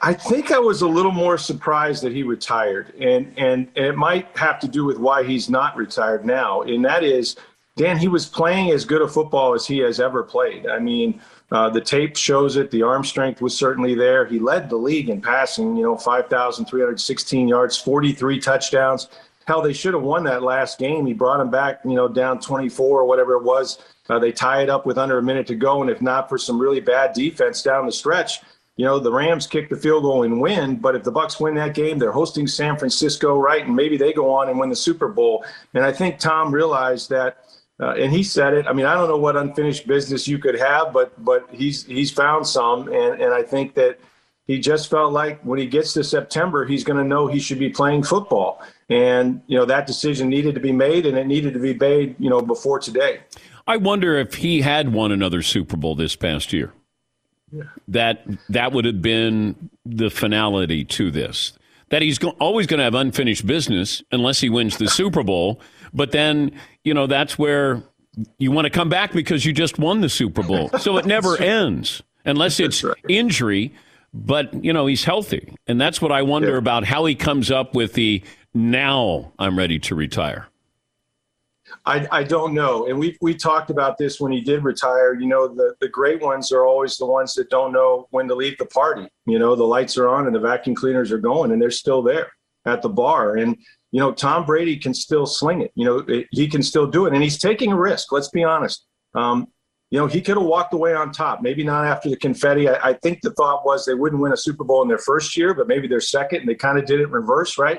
I 0.00 0.12
think 0.12 0.52
I 0.52 0.60
was 0.60 0.82
a 0.82 0.86
little 0.86 1.10
more 1.10 1.36
surprised 1.36 2.04
that 2.04 2.12
he 2.12 2.22
retired, 2.22 2.94
and 3.00 3.34
and 3.36 3.68
it 3.74 3.96
might 3.96 4.28
have 4.36 4.60
to 4.60 4.68
do 4.68 4.84
with 4.84 4.96
why 4.96 5.24
he's 5.24 5.50
not 5.50 5.76
retired 5.76 6.24
now, 6.24 6.62
and 6.62 6.84
that 6.84 7.02
is, 7.02 7.34
Dan, 7.76 7.96
he 7.96 8.08
was 8.08 8.26
playing 8.26 8.70
as 8.70 8.84
good 8.84 9.00
a 9.00 9.08
football 9.08 9.54
as 9.54 9.66
he 9.66 9.78
has 9.78 9.98
ever 9.98 10.22
played. 10.22 10.66
I 10.66 10.78
mean, 10.78 11.20
uh, 11.50 11.70
the 11.70 11.80
tape 11.80 12.16
shows 12.16 12.56
it. 12.56 12.70
The 12.70 12.82
arm 12.82 13.02
strength 13.04 13.40
was 13.40 13.56
certainly 13.56 13.94
there. 13.94 14.26
He 14.26 14.38
led 14.38 14.68
the 14.68 14.76
league 14.76 15.08
in 15.08 15.22
passing. 15.22 15.76
You 15.76 15.84
know, 15.84 15.96
five 15.96 16.28
thousand 16.28 16.66
three 16.66 16.80
hundred 16.80 17.00
sixteen 17.00 17.48
yards, 17.48 17.78
forty 17.78 18.12
three 18.12 18.38
touchdowns. 18.38 19.08
Hell, 19.46 19.62
they 19.62 19.72
should 19.72 19.94
have 19.94 20.02
won 20.02 20.24
that 20.24 20.42
last 20.42 20.78
game. 20.78 21.06
He 21.06 21.12
brought 21.12 21.40
him 21.40 21.50
back, 21.50 21.80
you 21.84 21.94
know, 21.94 22.06
down 22.06 22.38
24 22.38 23.00
or 23.00 23.04
whatever 23.04 23.32
it 23.32 23.42
was. 23.42 23.82
Uh, 24.08 24.18
they 24.18 24.30
tie 24.30 24.62
it 24.62 24.70
up 24.70 24.86
with 24.86 24.98
under 24.98 25.18
a 25.18 25.22
minute 25.22 25.48
to 25.48 25.56
go, 25.56 25.80
and 25.82 25.90
if 25.90 26.00
not 26.00 26.28
for 26.28 26.38
some 26.38 26.60
really 26.60 26.80
bad 26.80 27.12
defense 27.12 27.60
down 27.60 27.84
the 27.84 27.90
stretch, 27.90 28.40
you 28.76 28.84
know, 28.84 28.98
the 28.98 29.12
Rams 29.12 29.46
kick 29.46 29.68
the 29.68 29.76
field 29.76 30.04
goal 30.04 30.22
and 30.22 30.40
win. 30.40 30.76
But 30.76 30.94
if 30.94 31.02
the 31.02 31.10
Bucks 31.10 31.38
win 31.38 31.54
that 31.56 31.74
game, 31.74 31.98
they're 31.98 32.12
hosting 32.12 32.46
San 32.46 32.78
Francisco, 32.78 33.38
right? 33.38 33.66
And 33.66 33.76
maybe 33.76 33.96
they 33.96 34.12
go 34.12 34.32
on 34.32 34.48
and 34.48 34.58
win 34.58 34.70
the 34.70 34.76
Super 34.76 35.08
Bowl. 35.08 35.44
And 35.74 35.84
I 35.84 35.92
think 35.92 36.18
Tom 36.18 36.52
realized 36.52 37.10
that, 37.10 37.44
uh, 37.82 37.94
and 37.94 38.12
he 38.12 38.22
said 38.22 38.54
it. 38.54 38.66
I 38.66 38.72
mean, 38.72 38.86
I 38.86 38.94
don't 38.94 39.08
know 39.08 39.18
what 39.18 39.36
unfinished 39.36 39.86
business 39.86 40.28
you 40.28 40.38
could 40.38 40.58
have, 40.58 40.92
but 40.92 41.12
but 41.24 41.48
he's 41.50 41.84
he's 41.84 42.10
found 42.10 42.46
some, 42.46 42.88
and 42.88 43.20
and 43.20 43.34
I 43.34 43.42
think 43.42 43.74
that 43.74 43.98
he 44.46 44.58
just 44.58 44.90
felt 44.90 45.12
like 45.12 45.40
when 45.42 45.58
he 45.58 45.66
gets 45.66 45.92
to 45.94 46.04
September, 46.04 46.64
he's 46.64 46.84
going 46.84 46.98
to 46.98 47.04
know 47.04 47.26
he 47.26 47.38
should 47.38 47.58
be 47.58 47.70
playing 47.70 48.02
football. 48.02 48.60
And, 48.88 49.40
you 49.46 49.56
know, 49.56 49.64
that 49.64 49.86
decision 49.86 50.28
needed 50.28 50.54
to 50.54 50.60
be 50.60 50.72
made 50.72 51.06
and 51.06 51.16
it 51.16 51.26
needed 51.26 51.54
to 51.54 51.60
be 51.60 51.74
made, 51.74 52.16
you 52.18 52.28
know, 52.28 52.42
before 52.42 52.78
today. 52.78 53.20
I 53.66 53.76
wonder 53.76 54.16
if 54.16 54.34
he 54.34 54.60
had 54.60 54.92
won 54.92 55.12
another 55.12 55.42
Super 55.42 55.76
Bowl 55.76 55.94
this 55.94 56.16
past 56.16 56.52
year. 56.52 56.72
Yeah. 57.52 57.64
That 57.88 58.24
that 58.48 58.72
would 58.72 58.84
have 58.84 59.00
been 59.00 59.70
the 59.84 60.10
finality 60.10 60.84
to 60.86 61.10
this. 61.10 61.52
That 61.90 62.02
he's 62.02 62.18
go- 62.18 62.36
always 62.40 62.66
going 62.66 62.78
to 62.78 62.84
have 62.84 62.94
unfinished 62.94 63.46
business 63.46 64.02
unless 64.10 64.40
he 64.40 64.48
wins 64.48 64.78
the 64.78 64.88
Super 64.88 65.22
Bowl. 65.22 65.60
But 65.92 66.12
then, 66.12 66.58
you 66.84 66.94
know, 66.94 67.06
that's 67.06 67.38
where 67.38 67.82
you 68.38 68.50
want 68.50 68.66
to 68.66 68.70
come 68.70 68.88
back 68.88 69.12
because 69.12 69.44
you 69.44 69.52
just 69.52 69.78
won 69.78 70.00
the 70.00 70.08
Super 70.08 70.42
Bowl. 70.42 70.68
So 70.78 70.98
it 70.98 71.06
never 71.06 71.40
ends 71.40 72.02
unless 72.24 72.60
it's 72.60 72.84
right. 72.84 72.96
injury. 73.08 73.72
But, 74.14 74.62
you 74.62 74.74
know, 74.74 74.86
he's 74.86 75.04
healthy. 75.04 75.54
And 75.66 75.80
that's 75.80 76.02
what 76.02 76.12
I 76.12 76.20
wonder 76.20 76.52
Yeah. 76.52 76.58
about 76.58 76.84
how 76.84 77.06
he 77.06 77.14
comes 77.14 77.50
up 77.50 77.74
with 77.74 77.94
the 77.94 78.22
now 78.52 79.32
I'm 79.38 79.56
ready 79.56 79.78
to 79.78 79.94
retire. 79.94 80.48
I, 81.86 82.06
I 82.12 82.22
don't 82.22 82.52
know. 82.52 82.86
And 82.86 82.98
we 82.98 83.16
we 83.22 83.34
talked 83.34 83.70
about 83.70 83.96
this 83.96 84.20
when 84.20 84.30
he 84.30 84.42
did 84.42 84.62
retire. 84.62 85.14
You 85.14 85.26
know, 85.26 85.48
the, 85.48 85.74
the 85.80 85.88
great 85.88 86.20
ones 86.20 86.52
are 86.52 86.66
always 86.66 86.98
the 86.98 87.06
ones 87.06 87.32
that 87.34 87.48
don't 87.48 87.72
know 87.72 88.06
when 88.10 88.28
to 88.28 88.34
leave 88.34 88.58
the 88.58 88.66
party. 88.66 89.08
You 89.24 89.38
know, 89.38 89.56
the 89.56 89.64
lights 89.64 89.96
are 89.96 90.08
on 90.08 90.26
and 90.26 90.34
the 90.34 90.40
vacuum 90.40 90.76
cleaners 90.76 91.10
are 91.10 91.18
going 91.18 91.50
and 91.50 91.62
they're 91.62 91.70
still 91.70 92.02
there 92.02 92.30
at 92.66 92.82
the 92.82 92.90
bar. 92.90 93.36
And, 93.38 93.56
you 93.92 94.00
know, 94.00 94.12
Tom 94.12 94.44
Brady 94.44 94.76
can 94.76 94.94
still 94.94 95.26
sling 95.26 95.60
it. 95.60 95.70
You 95.74 95.84
know, 95.84 95.98
it, 95.98 96.26
he 96.30 96.48
can 96.48 96.62
still 96.62 96.86
do 96.86 97.06
it, 97.06 97.12
and 97.12 97.22
he's 97.22 97.38
taking 97.38 97.72
a 97.72 97.76
risk. 97.76 98.10
Let's 98.10 98.30
be 98.30 98.42
honest. 98.42 98.84
Um, 99.14 99.48
you 99.90 99.98
know, 99.98 100.06
he 100.06 100.22
could 100.22 100.38
have 100.38 100.46
walked 100.46 100.72
away 100.72 100.94
on 100.94 101.12
top. 101.12 101.42
Maybe 101.42 101.62
not 101.62 101.84
after 101.84 102.08
the 102.08 102.16
confetti. 102.16 102.68
I, 102.68 102.90
I, 102.90 102.92
think 102.94 103.20
the 103.20 103.30
thought 103.32 103.66
was 103.66 103.84
they 103.84 103.92
wouldn't 103.92 104.22
win 104.22 104.32
a 104.32 104.36
Super 104.38 104.64
Bowl 104.64 104.80
in 104.80 104.88
their 104.88 104.96
first 104.96 105.36
year, 105.36 105.52
but 105.52 105.68
maybe 105.68 105.86
their 105.86 106.00
second, 106.00 106.40
and 106.40 106.48
they 106.48 106.54
kind 106.54 106.78
of 106.78 106.86
did 106.86 107.00
it 107.00 107.04
in 107.04 107.10
reverse, 107.10 107.58
right? 107.58 107.78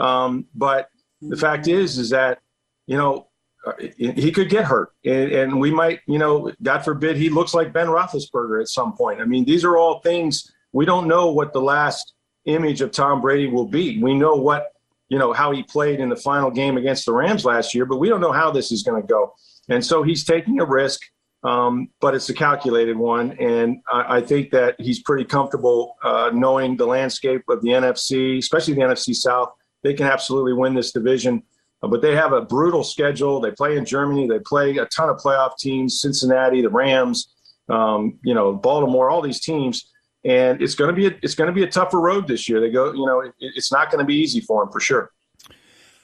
Um, 0.00 0.46
but 0.56 0.88
the 1.20 1.36
fact 1.36 1.68
is, 1.68 1.98
is 1.98 2.10
that 2.10 2.40
you 2.88 2.96
know 2.96 3.28
uh, 3.64 3.72
he 3.96 4.32
could 4.32 4.50
get 4.50 4.64
hurt, 4.64 4.90
and, 5.04 5.30
and, 5.30 5.60
we 5.60 5.70
might, 5.70 6.00
you 6.08 6.18
know, 6.18 6.50
God 6.60 6.80
forbid, 6.80 7.16
he 7.16 7.30
looks 7.30 7.54
like 7.54 7.72
Ben 7.72 7.86
Roethlisberger 7.86 8.60
at 8.60 8.66
some 8.66 8.96
point. 8.96 9.20
I 9.20 9.24
mean, 9.24 9.44
these 9.44 9.64
are 9.64 9.76
all 9.76 10.00
things 10.00 10.50
we 10.72 10.84
don't 10.84 11.06
know 11.06 11.30
what 11.30 11.52
the 11.52 11.60
last 11.60 12.14
image 12.46 12.80
of 12.80 12.90
Tom 12.90 13.20
Brady 13.20 13.46
will 13.46 13.68
be. 13.68 14.02
We 14.02 14.14
know 14.14 14.34
what, 14.34 14.71
you 15.12 15.18
know, 15.18 15.34
how 15.34 15.52
he 15.52 15.62
played 15.62 16.00
in 16.00 16.08
the 16.08 16.16
final 16.16 16.50
game 16.50 16.78
against 16.78 17.04
the 17.04 17.12
Rams 17.12 17.44
last 17.44 17.74
year, 17.74 17.84
but 17.84 17.98
we 17.98 18.08
don't 18.08 18.22
know 18.22 18.32
how 18.32 18.50
this 18.50 18.72
is 18.72 18.82
going 18.82 19.02
to 19.02 19.06
go. 19.06 19.34
And 19.68 19.84
so 19.84 20.02
he's 20.02 20.24
taking 20.24 20.58
a 20.58 20.64
risk, 20.64 21.02
um, 21.44 21.90
but 22.00 22.14
it's 22.14 22.30
a 22.30 22.34
calculated 22.34 22.96
one. 22.96 23.32
And 23.32 23.82
I, 23.92 24.16
I 24.16 24.20
think 24.22 24.50
that 24.52 24.74
he's 24.78 25.02
pretty 25.02 25.26
comfortable 25.26 25.96
uh, 26.02 26.30
knowing 26.32 26.78
the 26.78 26.86
landscape 26.86 27.42
of 27.50 27.60
the 27.60 27.68
NFC, 27.68 28.38
especially 28.38 28.72
the 28.72 28.80
NFC 28.80 29.14
South. 29.14 29.50
They 29.82 29.92
can 29.92 30.06
absolutely 30.06 30.54
win 30.54 30.72
this 30.72 30.92
division. 30.92 31.42
Uh, 31.82 31.88
but 31.88 32.00
they 32.00 32.16
have 32.16 32.32
a 32.32 32.40
brutal 32.40 32.82
schedule. 32.82 33.38
They 33.38 33.50
play 33.50 33.76
in 33.76 33.84
Germany. 33.84 34.26
They 34.26 34.38
play 34.38 34.78
a 34.78 34.86
ton 34.86 35.10
of 35.10 35.18
playoff 35.18 35.58
teams: 35.58 36.00
Cincinnati, 36.00 36.62
the 36.62 36.70
Rams, 36.70 37.34
um, 37.68 38.18
you 38.24 38.32
know, 38.32 38.54
Baltimore, 38.54 39.10
all 39.10 39.20
these 39.20 39.40
teams 39.40 39.91
and 40.24 40.62
it's 40.62 40.74
going 40.74 40.88
to 40.88 40.94
be 40.94 41.06
a, 41.06 41.18
it's 41.22 41.34
going 41.34 41.48
to 41.48 41.52
be 41.52 41.62
a 41.62 41.70
tougher 41.70 42.00
road 42.00 42.28
this 42.28 42.48
year. 42.48 42.60
They 42.60 42.70
go, 42.70 42.92
you 42.92 43.06
know, 43.06 43.20
it, 43.20 43.34
it's 43.40 43.72
not 43.72 43.90
going 43.90 44.00
to 44.00 44.04
be 44.04 44.14
easy 44.14 44.40
for 44.40 44.64
them 44.64 44.72
for 44.72 44.80
sure. 44.80 45.10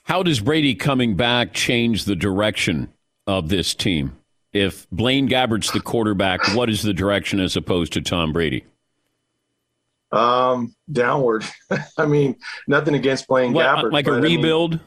How 0.05 0.23
does 0.23 0.41
Brady 0.41 0.75
coming 0.75 1.17
back 1.17 1.53
change 1.53 2.05
the 2.05 2.17
direction 2.17 2.93
of 3.27 3.49
this 3.49 3.75
team? 3.75 4.17
If 4.53 4.89
Blaine 4.91 5.29
Gabbert's 5.29 5.71
the 5.71 5.81
quarterback, 5.81 6.41
what 6.55 6.71
is 6.71 6.83
the 6.83 6.95
direction 6.95 7.39
as 7.39 7.57
opposed 7.57 7.93
to 7.93 8.01
Tom 8.01 8.33
Brady? 8.33 8.65
Um, 10.11 10.75
downward. 10.91 11.45
I 11.99 12.07
mean, 12.07 12.37
nothing 12.67 12.95
against 12.95 13.29
Blaine 13.29 13.53
what, 13.53 13.67
Gabbert, 13.67 13.93
like 13.93 14.07
a 14.07 14.13
rebuild. 14.13 14.75
I 14.75 14.77
mean, 14.77 14.85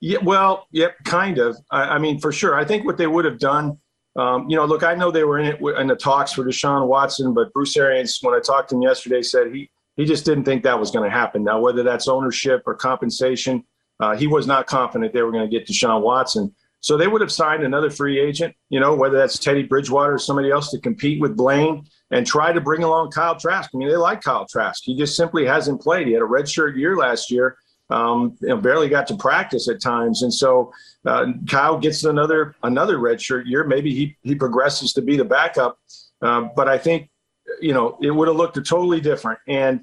yeah, 0.00 0.18
well, 0.22 0.66
yep, 0.72 0.94
kind 1.04 1.36
of. 1.38 1.58
I, 1.70 1.82
I 1.82 1.98
mean, 1.98 2.18
for 2.18 2.32
sure. 2.32 2.54
I 2.54 2.64
think 2.64 2.86
what 2.86 2.96
they 2.96 3.06
would 3.06 3.26
have 3.26 3.38
done 3.38 3.78
um, 4.16 4.48
you 4.48 4.56
know, 4.56 4.64
look, 4.64 4.82
I 4.82 4.94
know 4.94 5.10
they 5.10 5.24
were 5.24 5.38
in 5.38 5.46
it 5.46 5.60
in 5.78 5.86
the 5.86 5.94
talks 5.94 6.32
for 6.32 6.44
Deshaun 6.44 6.86
Watson, 6.88 7.32
but 7.32 7.52
Bruce 7.52 7.76
Arians, 7.76 8.18
when 8.22 8.34
I 8.34 8.40
talked 8.40 8.70
to 8.70 8.76
him 8.76 8.82
yesterday, 8.82 9.22
said 9.22 9.52
he 9.52 9.70
he 9.96 10.04
just 10.04 10.24
didn't 10.24 10.44
think 10.44 10.62
that 10.62 10.78
was 10.78 10.90
going 10.90 11.08
to 11.08 11.14
happen. 11.14 11.44
Now, 11.44 11.60
whether 11.60 11.82
that's 11.82 12.08
ownership 12.08 12.62
or 12.66 12.74
compensation, 12.74 13.64
uh, 14.00 14.16
he 14.16 14.26
was 14.26 14.46
not 14.46 14.66
confident 14.66 15.12
they 15.12 15.22
were 15.22 15.32
going 15.32 15.48
to 15.48 15.58
get 15.58 15.68
Deshaun 15.68 16.02
Watson. 16.02 16.54
So 16.80 16.96
they 16.96 17.06
would 17.06 17.20
have 17.20 17.30
signed 17.30 17.62
another 17.62 17.90
free 17.90 18.18
agent, 18.18 18.54
you 18.70 18.80
know, 18.80 18.94
whether 18.94 19.18
that's 19.18 19.38
Teddy 19.38 19.62
Bridgewater 19.62 20.14
or 20.14 20.18
somebody 20.18 20.50
else 20.50 20.70
to 20.70 20.80
compete 20.80 21.20
with 21.20 21.36
Blaine 21.36 21.84
and 22.10 22.26
try 22.26 22.52
to 22.52 22.60
bring 22.60 22.82
along 22.82 23.10
Kyle 23.10 23.38
Trask. 23.38 23.70
I 23.74 23.76
mean, 23.76 23.88
they 23.88 23.96
like 23.96 24.22
Kyle 24.22 24.46
Trask. 24.46 24.82
He 24.82 24.96
just 24.96 25.14
simply 25.14 25.44
hasn't 25.44 25.82
played. 25.82 26.06
He 26.06 26.14
had 26.14 26.22
a 26.22 26.26
redshirt 26.26 26.76
year 26.76 26.96
last 26.96 27.30
year 27.30 27.58
um, 27.90 28.36
you 28.40 28.48
know, 28.48 28.56
barely 28.56 28.88
got 28.88 29.06
to 29.08 29.16
practice 29.16 29.68
at 29.68 29.80
times. 29.80 30.22
And 30.22 30.32
so 30.32 30.72
uh, 31.04 31.32
Kyle 31.48 31.78
gets 31.78 32.04
another 32.04 32.54
another 32.62 32.98
redshirt 32.98 33.46
year. 33.46 33.64
Maybe 33.64 33.94
he 33.94 34.16
he 34.22 34.34
progresses 34.34 34.92
to 34.94 35.02
be 35.02 35.16
the 35.16 35.24
backup. 35.24 35.78
Uh, 36.22 36.48
but 36.54 36.68
I 36.68 36.78
think 36.78 37.10
you 37.60 37.72
know 37.72 37.98
it 38.00 38.10
would 38.10 38.28
have 38.28 38.36
looked 38.36 38.56
totally 38.66 39.00
different. 39.00 39.38
And 39.48 39.80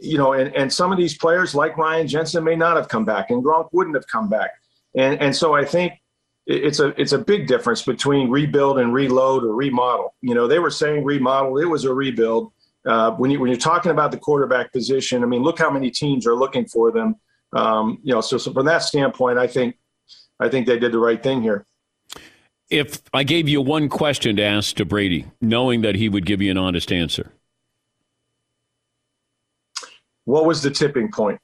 you 0.00 0.18
know, 0.18 0.32
and, 0.32 0.54
and 0.54 0.72
some 0.72 0.92
of 0.92 0.98
these 0.98 1.16
players 1.16 1.54
like 1.54 1.76
Ryan 1.76 2.06
Jensen 2.06 2.44
may 2.44 2.56
not 2.56 2.76
have 2.76 2.88
come 2.88 3.04
back, 3.04 3.30
and 3.30 3.42
Gronk 3.44 3.68
wouldn't 3.72 3.96
have 3.96 4.06
come 4.06 4.28
back. 4.28 4.50
And 4.96 5.20
and 5.20 5.34
so 5.34 5.54
I 5.54 5.64
think 5.64 5.94
it's 6.46 6.80
a 6.80 6.88
it's 7.00 7.12
a 7.12 7.18
big 7.18 7.46
difference 7.46 7.82
between 7.82 8.30
rebuild 8.30 8.78
and 8.78 8.92
reload 8.92 9.44
or 9.44 9.54
remodel. 9.54 10.14
You 10.20 10.34
know, 10.34 10.46
they 10.46 10.58
were 10.58 10.70
saying 10.70 11.04
remodel; 11.04 11.58
it 11.58 11.66
was 11.66 11.84
a 11.84 11.92
rebuild. 11.92 12.52
Uh, 12.86 13.12
when 13.12 13.30
you 13.30 13.40
when 13.40 13.50
you're 13.50 13.58
talking 13.58 13.90
about 13.90 14.10
the 14.10 14.18
quarterback 14.18 14.72
position, 14.72 15.22
I 15.22 15.26
mean, 15.26 15.42
look 15.42 15.58
how 15.58 15.70
many 15.70 15.90
teams 15.90 16.26
are 16.26 16.34
looking 16.34 16.66
for 16.66 16.90
them. 16.90 17.16
Um, 17.52 17.98
you 18.02 18.14
know, 18.14 18.20
so, 18.20 18.38
so 18.38 18.52
from 18.52 18.66
that 18.66 18.82
standpoint, 18.82 19.38
I 19.38 19.46
think 19.46 19.76
I 20.38 20.48
think 20.48 20.66
they 20.66 20.78
did 20.78 20.92
the 20.92 20.98
right 20.98 21.22
thing 21.22 21.42
here. 21.42 21.66
If 22.70 23.02
I 23.12 23.24
gave 23.24 23.48
you 23.48 23.60
one 23.60 23.88
question 23.88 24.36
to 24.36 24.42
ask 24.42 24.76
to 24.76 24.84
Brady, 24.84 25.26
knowing 25.40 25.82
that 25.82 25.96
he 25.96 26.08
would 26.08 26.24
give 26.24 26.40
you 26.40 26.50
an 26.50 26.58
honest 26.58 26.92
answer, 26.92 27.32
what 30.24 30.46
was 30.46 30.62
the 30.62 30.70
tipping 30.70 31.10
point? 31.10 31.40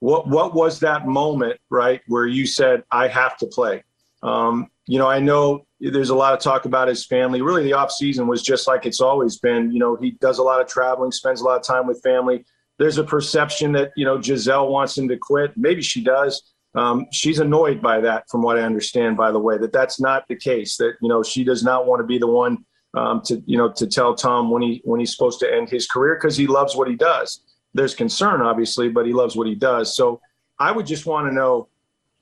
What 0.00 0.28
what 0.28 0.54
was 0.54 0.80
that 0.80 1.06
moment, 1.06 1.58
right, 1.70 2.02
where 2.06 2.26
you 2.26 2.46
said, 2.46 2.84
"I 2.90 3.08
have 3.08 3.38
to 3.38 3.46
play"? 3.46 3.82
Um, 4.22 4.68
you 4.86 4.98
know, 4.98 5.08
I 5.08 5.20
know 5.20 5.66
there's 5.80 6.10
a 6.10 6.14
lot 6.14 6.34
of 6.34 6.40
talk 6.40 6.66
about 6.66 6.88
his 6.88 7.06
family. 7.06 7.40
Really, 7.40 7.62
the 7.62 7.72
off 7.72 7.90
season 7.90 8.26
was 8.26 8.42
just 8.42 8.66
like 8.66 8.84
it's 8.84 9.00
always 9.00 9.38
been. 9.38 9.72
You 9.72 9.78
know, 9.78 9.96
he 9.96 10.12
does 10.12 10.38
a 10.38 10.42
lot 10.42 10.60
of 10.60 10.68
traveling, 10.68 11.12
spends 11.12 11.40
a 11.40 11.44
lot 11.44 11.56
of 11.56 11.62
time 11.62 11.86
with 11.86 12.02
family 12.02 12.44
there's 12.80 12.96
a 12.96 13.04
perception 13.04 13.72
that 13.72 13.92
you 13.94 14.06
know 14.06 14.18
Gisele 14.18 14.72
wants 14.72 14.96
him 14.96 15.06
to 15.08 15.16
quit. 15.18 15.52
Maybe 15.54 15.82
she 15.82 16.02
does. 16.02 16.42
Um, 16.74 17.06
she's 17.12 17.38
annoyed 17.38 17.82
by 17.82 18.00
that, 18.00 18.24
from 18.30 18.42
what 18.42 18.58
I 18.58 18.62
understand. 18.62 19.18
By 19.18 19.32
the 19.32 19.38
way, 19.38 19.58
that 19.58 19.72
that's 19.72 20.00
not 20.00 20.26
the 20.28 20.34
case. 20.34 20.78
That 20.78 20.94
you 21.02 21.08
know 21.08 21.22
she 21.22 21.44
does 21.44 21.62
not 21.62 21.86
want 21.86 22.00
to 22.00 22.06
be 22.06 22.16
the 22.16 22.26
one 22.26 22.64
um, 22.94 23.20
to 23.26 23.42
you 23.44 23.58
know 23.58 23.70
to 23.72 23.86
tell 23.86 24.14
Tom 24.14 24.50
when 24.50 24.62
he 24.62 24.80
when 24.84 24.98
he's 24.98 25.12
supposed 25.12 25.40
to 25.40 25.54
end 25.54 25.68
his 25.68 25.86
career 25.86 26.14
because 26.14 26.38
he 26.38 26.46
loves 26.46 26.74
what 26.74 26.88
he 26.88 26.96
does. 26.96 27.42
There's 27.74 27.94
concern, 27.94 28.40
obviously, 28.40 28.88
but 28.88 29.04
he 29.04 29.12
loves 29.12 29.36
what 29.36 29.46
he 29.46 29.54
does. 29.54 29.94
So 29.94 30.22
I 30.58 30.72
would 30.72 30.86
just 30.86 31.04
want 31.04 31.28
to 31.28 31.34
know 31.34 31.68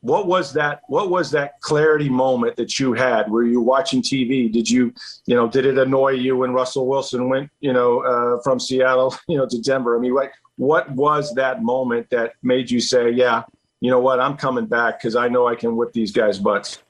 what 0.00 0.26
was 0.26 0.52
that 0.54 0.82
what 0.88 1.08
was 1.08 1.30
that 1.30 1.60
clarity 1.60 2.08
moment 2.08 2.56
that 2.56 2.78
you 2.78 2.92
had 2.92 3.28
were 3.28 3.44
you 3.44 3.60
watching 3.60 4.00
tv 4.00 4.50
did 4.52 4.70
you 4.70 4.94
you 5.26 5.34
know 5.34 5.48
did 5.48 5.66
it 5.66 5.76
annoy 5.76 6.10
you 6.10 6.36
when 6.36 6.52
russell 6.52 6.86
wilson 6.86 7.28
went 7.28 7.50
you 7.58 7.72
know 7.72 7.98
uh, 8.04 8.40
from 8.44 8.60
seattle 8.60 9.12
you 9.28 9.36
know 9.36 9.44
to 9.44 9.60
denver 9.60 9.96
i 9.96 10.00
mean 10.00 10.14
like 10.14 10.32
what 10.58 10.90
was 10.90 11.34
that 11.34 11.62
moment 11.62 12.10
that 12.10 12.34
made 12.42 12.70
you 12.70 12.80
say, 12.80 13.10
yeah, 13.10 13.44
you 13.80 13.90
know 13.90 14.00
what, 14.00 14.20
I'm 14.20 14.36
coming 14.36 14.66
back 14.66 14.98
because 14.98 15.16
I 15.16 15.28
know 15.28 15.46
I 15.48 15.54
can 15.54 15.76
whip 15.76 15.92
these 15.92 16.12
guys' 16.12 16.38
butts? 16.38 16.82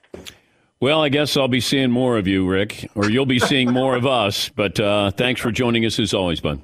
Well, 0.81 1.03
I 1.03 1.09
guess 1.09 1.37
I'll 1.37 1.49
be 1.49 1.61
seeing 1.61 1.91
more 1.91 2.19
of 2.19 2.27
you, 2.27 2.49
Rick, 2.49 2.89
or 2.95 3.11
you'll 3.11 3.27
be 3.27 3.39
seeing 3.39 3.73
more 3.73 3.95
of 3.95 4.07
us. 4.07 4.49
But 4.49 4.81
uh, 4.81 5.11
thanks 5.13 5.41
for 5.41 5.53
joining 5.53 5.85
us 5.85 5.99
as 5.99 6.15
always, 6.15 6.41
bud. 6.41 6.63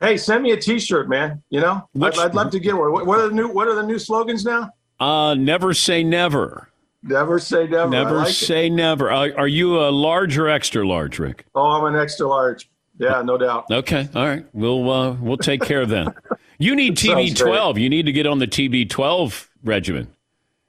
Hey, 0.00 0.16
send 0.16 0.42
me 0.42 0.52
a 0.52 0.56
T-shirt, 0.56 1.08
man. 1.08 1.42
You 1.50 1.60
know, 1.60 1.88
Which, 1.92 2.18
I'd, 2.18 2.26
I'd, 2.26 2.34
love 2.34 2.50
to 2.52 2.60
get 2.60 2.76
one. 2.76 2.92
What 2.92 3.18
are 3.18 3.28
the 3.28 3.34
new 3.34 3.48
What 3.48 3.68
are 3.68 3.74
the 3.74 3.82
new 3.82 3.98
slogans 3.98 4.44
now? 4.44 4.70
Uh, 4.98 5.34
never 5.34 5.74
say 5.74 6.02
never. 6.02 6.68
Never 7.02 7.38
say 7.38 7.66
never. 7.66 7.88
Never 7.88 8.16
like 8.18 8.28
say 8.28 8.66
it. 8.66 8.70
never. 8.70 9.10
Are, 9.10 9.30
are, 9.36 9.48
you 9.48 9.78
a 9.78 9.90
large 9.90 10.36
or 10.36 10.48
extra 10.48 10.86
large, 10.86 11.18
Rick? 11.18 11.46
Oh, 11.54 11.62
I'm 11.62 11.94
an 11.94 12.00
extra 12.00 12.26
large. 12.26 12.70
Yeah, 13.00 13.22
no 13.22 13.38
doubt. 13.38 13.64
Okay, 13.70 14.08
all 14.14 14.26
right. 14.26 14.44
We'll 14.52 14.90
uh, 14.90 15.12
we'll 15.14 15.38
take 15.38 15.62
care 15.62 15.82
of 15.82 15.88
that. 15.88 16.14
You 16.62 16.76
need 16.76 16.94
TB12. 16.94 17.80
You 17.80 17.88
need 17.88 18.04
to 18.04 18.12
get 18.12 18.26
on 18.26 18.38
the 18.38 18.46
TB12 18.46 19.48
regimen. 19.64 20.08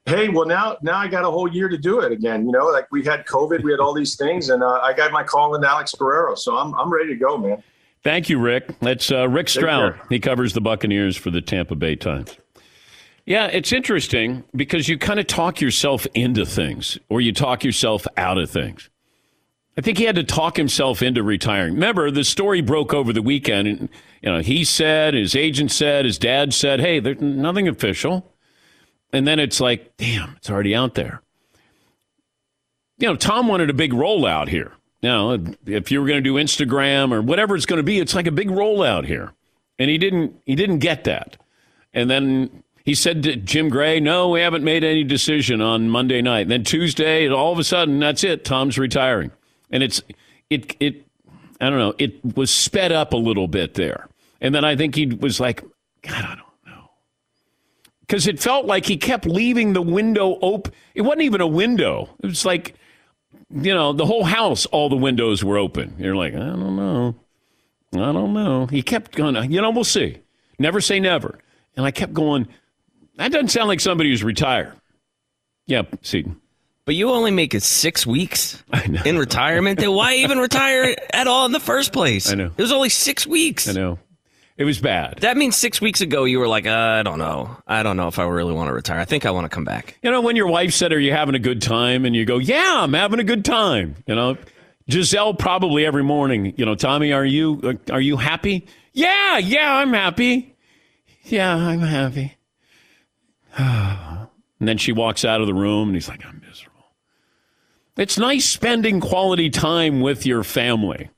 Hey, 0.05 0.29
well 0.29 0.45
now 0.45 0.77
now 0.81 0.95
I 0.95 1.09
got 1.09 1.25
a 1.25 1.29
whole 1.29 1.51
year 1.51 1.67
to 1.67 1.77
do 1.77 1.99
it 1.99 2.13
again. 2.13 2.45
You 2.45 2.53
know, 2.53 2.67
like 2.67 2.87
we 2.93 3.03
had 3.03 3.25
COVID, 3.25 3.61
we 3.61 3.71
had 3.71 3.81
all 3.81 3.93
these 3.93 4.15
things, 4.15 4.51
and 4.51 4.63
uh, 4.63 4.79
I 4.81 4.93
got 4.93 5.11
my 5.11 5.21
call 5.21 5.53
in 5.55 5.65
Alex 5.65 5.93
Guerrero, 5.93 6.35
so 6.35 6.55
I'm 6.55 6.73
I'm 6.75 6.89
ready 6.93 7.09
to 7.09 7.15
go, 7.17 7.37
man. 7.37 7.61
Thank 8.05 8.29
you, 8.29 8.39
Rick. 8.39 8.73
That's 8.79 9.11
uh, 9.11 9.27
Rick 9.27 9.49
Stroud. 9.49 9.99
He 10.07 10.17
covers 10.21 10.53
the 10.53 10.61
Buccaneers 10.61 11.17
for 11.17 11.29
the 11.29 11.41
Tampa 11.41 11.75
Bay 11.75 11.97
Times. 11.97 12.37
Yeah, 13.25 13.47
it's 13.47 13.73
interesting 13.73 14.45
because 14.55 14.87
you 14.87 14.97
kind 14.97 15.19
of 15.19 15.27
talk 15.27 15.59
yourself 15.59 16.07
into 16.13 16.45
things, 16.45 16.97
or 17.09 17.19
you 17.19 17.33
talk 17.33 17.65
yourself 17.65 18.07
out 18.15 18.37
of 18.37 18.49
things. 18.49 18.89
I 19.77 19.81
think 19.81 19.97
he 19.97 20.03
had 20.03 20.15
to 20.15 20.23
talk 20.23 20.57
himself 20.57 21.01
into 21.01 21.23
retiring. 21.23 21.73
Remember, 21.73 22.11
the 22.11 22.23
story 22.23 22.61
broke 22.61 22.93
over 22.93 23.13
the 23.13 23.21
weekend. 23.21 23.67
And, 23.67 23.89
you 24.21 24.31
know, 24.31 24.39
he 24.39 24.65
said, 24.65 25.13
his 25.13 25.35
agent 25.35 25.71
said, 25.71 26.03
his 26.05 26.17
dad 26.17 26.53
said, 26.53 26.81
hey, 26.81 26.99
there's 26.99 27.21
nothing 27.21 27.67
official. 27.67 28.33
And 29.13 29.25
then 29.25 29.39
it's 29.39 29.61
like, 29.61 29.95
damn, 29.97 30.35
it's 30.37 30.49
already 30.49 30.75
out 30.75 30.95
there. 30.95 31.21
You 32.97 33.07
know, 33.07 33.15
Tom 33.15 33.47
wanted 33.47 33.69
a 33.69 33.73
big 33.73 33.93
rollout 33.93 34.49
here. 34.49 34.73
Now, 35.01 35.37
if 35.65 35.89
you 35.89 36.01
were 36.01 36.07
going 36.07 36.23
to 36.23 36.29
do 36.29 36.35
Instagram 36.35 37.11
or 37.11 37.21
whatever 37.21 37.55
it's 37.55 37.65
going 37.65 37.77
to 37.77 37.83
be, 37.83 37.99
it's 37.99 38.13
like 38.13 38.27
a 38.27 38.31
big 38.31 38.49
rollout 38.49 39.05
here. 39.05 39.33
And 39.79 39.89
he 39.89 39.97
didn't 39.97 40.35
he 40.45 40.53
didn't 40.53 40.77
get 40.77 41.05
that. 41.05 41.37
And 41.91 42.07
then 42.07 42.63
he 42.85 42.93
said 42.93 43.23
to 43.23 43.35
Jim 43.35 43.69
Gray, 43.69 43.99
no, 43.99 44.29
we 44.29 44.41
haven't 44.41 44.63
made 44.63 44.83
any 44.83 45.03
decision 45.03 45.59
on 45.59 45.89
Monday 45.89 46.21
night. 46.21 46.41
And 46.41 46.51
then 46.51 46.63
Tuesday, 46.63 47.27
all 47.27 47.51
of 47.51 47.57
a 47.57 47.63
sudden, 47.63 47.99
that's 47.99 48.23
it. 48.23 48.45
Tom's 48.45 48.77
retiring 48.77 49.31
and 49.71 49.83
it's 49.83 50.01
it 50.49 50.75
it 50.79 51.05
I 51.59 51.69
don't 51.69 51.79
know. 51.79 51.93
It 51.97 52.35
was 52.35 52.51
sped 52.51 52.91
up 52.91 53.13
a 53.13 53.17
little 53.17 53.47
bit 53.47 53.75
there, 53.75 54.07
and 54.39 54.53
then 54.53 54.65
I 54.65 54.75
think 54.75 54.95
he 54.95 55.05
was 55.05 55.39
like, 55.39 55.63
God, 56.01 56.25
I 56.25 56.35
don't 56.35 56.37
know, 56.65 56.89
because 58.01 58.27
it 58.27 58.39
felt 58.39 58.65
like 58.65 58.85
he 58.85 58.97
kept 58.97 59.25
leaving 59.25 59.73
the 59.73 59.81
window 59.81 60.37
open. 60.41 60.73
It 60.95 61.01
wasn't 61.01 61.21
even 61.21 61.41
a 61.41 61.47
window. 61.47 62.09
It 62.23 62.27
was 62.27 62.45
like, 62.45 62.75
you 63.49 63.73
know, 63.73 63.93
the 63.93 64.05
whole 64.05 64.23
house, 64.23 64.65
all 64.67 64.89
the 64.89 64.95
windows 64.95 65.43
were 65.43 65.57
open. 65.57 65.95
You're 65.97 66.15
like, 66.15 66.33
I 66.33 66.39
don't 66.39 66.75
know, 66.75 67.15
I 67.93 68.11
don't 68.11 68.33
know. 68.33 68.65
He 68.65 68.81
kept 68.81 69.15
going. 69.15 69.51
You 69.51 69.61
know, 69.61 69.69
we'll 69.69 69.83
see. 69.83 70.17
Never 70.57 70.81
say 70.81 70.99
never. 70.99 71.39
And 71.77 71.85
I 71.85 71.91
kept 71.91 72.13
going. 72.13 72.47
That 73.17 73.31
doesn't 73.31 73.49
sound 73.49 73.67
like 73.67 73.79
somebody 73.79 74.09
who's 74.09 74.23
retired. 74.23 74.73
Yeah, 75.67 75.83
Seton. 76.01 76.40
But 76.91 76.97
you 76.97 77.11
only 77.11 77.31
make 77.31 77.55
it 77.55 77.63
six 77.63 78.05
weeks 78.05 78.61
in 79.05 79.17
retirement. 79.17 79.79
Then 79.79 79.93
why 79.93 80.15
even 80.15 80.39
retire 80.39 80.93
at 81.13 81.25
all 81.25 81.45
in 81.45 81.53
the 81.53 81.59
first 81.61 81.93
place? 81.93 82.29
I 82.29 82.35
know. 82.35 82.47
It 82.47 82.61
was 82.61 82.73
only 82.73 82.89
six 82.89 83.25
weeks. 83.25 83.69
I 83.69 83.71
know. 83.71 83.97
It 84.57 84.65
was 84.65 84.81
bad. 84.81 85.19
That 85.19 85.37
means 85.37 85.55
six 85.55 85.79
weeks 85.79 86.01
ago 86.01 86.25
you 86.25 86.37
were 86.37 86.49
like, 86.49 86.67
uh, 86.67 86.69
I 86.99 87.03
don't 87.03 87.17
know. 87.17 87.55
I 87.65 87.81
don't 87.81 87.95
know 87.95 88.09
if 88.09 88.19
I 88.19 88.25
really 88.25 88.53
want 88.53 88.67
to 88.67 88.73
retire. 88.73 88.99
I 88.99 89.05
think 89.05 89.25
I 89.25 89.31
want 89.31 89.45
to 89.45 89.49
come 89.49 89.63
back. 89.63 89.97
You 90.03 90.11
know, 90.11 90.19
when 90.19 90.35
your 90.35 90.47
wife 90.47 90.73
said, 90.73 90.91
Are 90.91 90.99
you 90.99 91.13
having 91.13 91.33
a 91.33 91.39
good 91.39 91.61
time? 91.61 92.03
And 92.03 92.13
you 92.13 92.25
go, 92.25 92.39
Yeah, 92.39 92.79
I'm 92.79 92.91
having 92.91 93.21
a 93.21 93.23
good 93.23 93.45
time. 93.45 93.95
You 94.05 94.15
know, 94.15 94.37
Gisele 94.89 95.35
probably 95.35 95.85
every 95.85 96.03
morning, 96.03 96.53
you 96.57 96.65
know, 96.65 96.75
Tommy, 96.75 97.13
are 97.13 97.23
you 97.23 97.79
are 97.89 98.01
you 98.01 98.17
happy? 98.17 98.67
Yeah, 98.91 99.37
yeah, 99.37 99.75
I'm 99.75 99.93
happy. 99.93 100.57
Yeah, 101.23 101.55
I'm 101.55 101.79
happy. 101.79 102.35
and 103.57 104.27
then 104.59 104.77
she 104.77 104.91
walks 104.91 105.23
out 105.23 105.39
of 105.39 105.47
the 105.47 105.53
room 105.53 105.87
and 105.87 105.95
he's 105.95 106.09
like, 106.09 106.25
I'm. 106.25 106.40
It's 107.97 108.17
nice 108.17 108.45
spending 108.45 108.99
quality 109.01 109.49
time 109.49 110.01
with 110.01 110.25
your 110.25 110.43
family. 110.43 111.09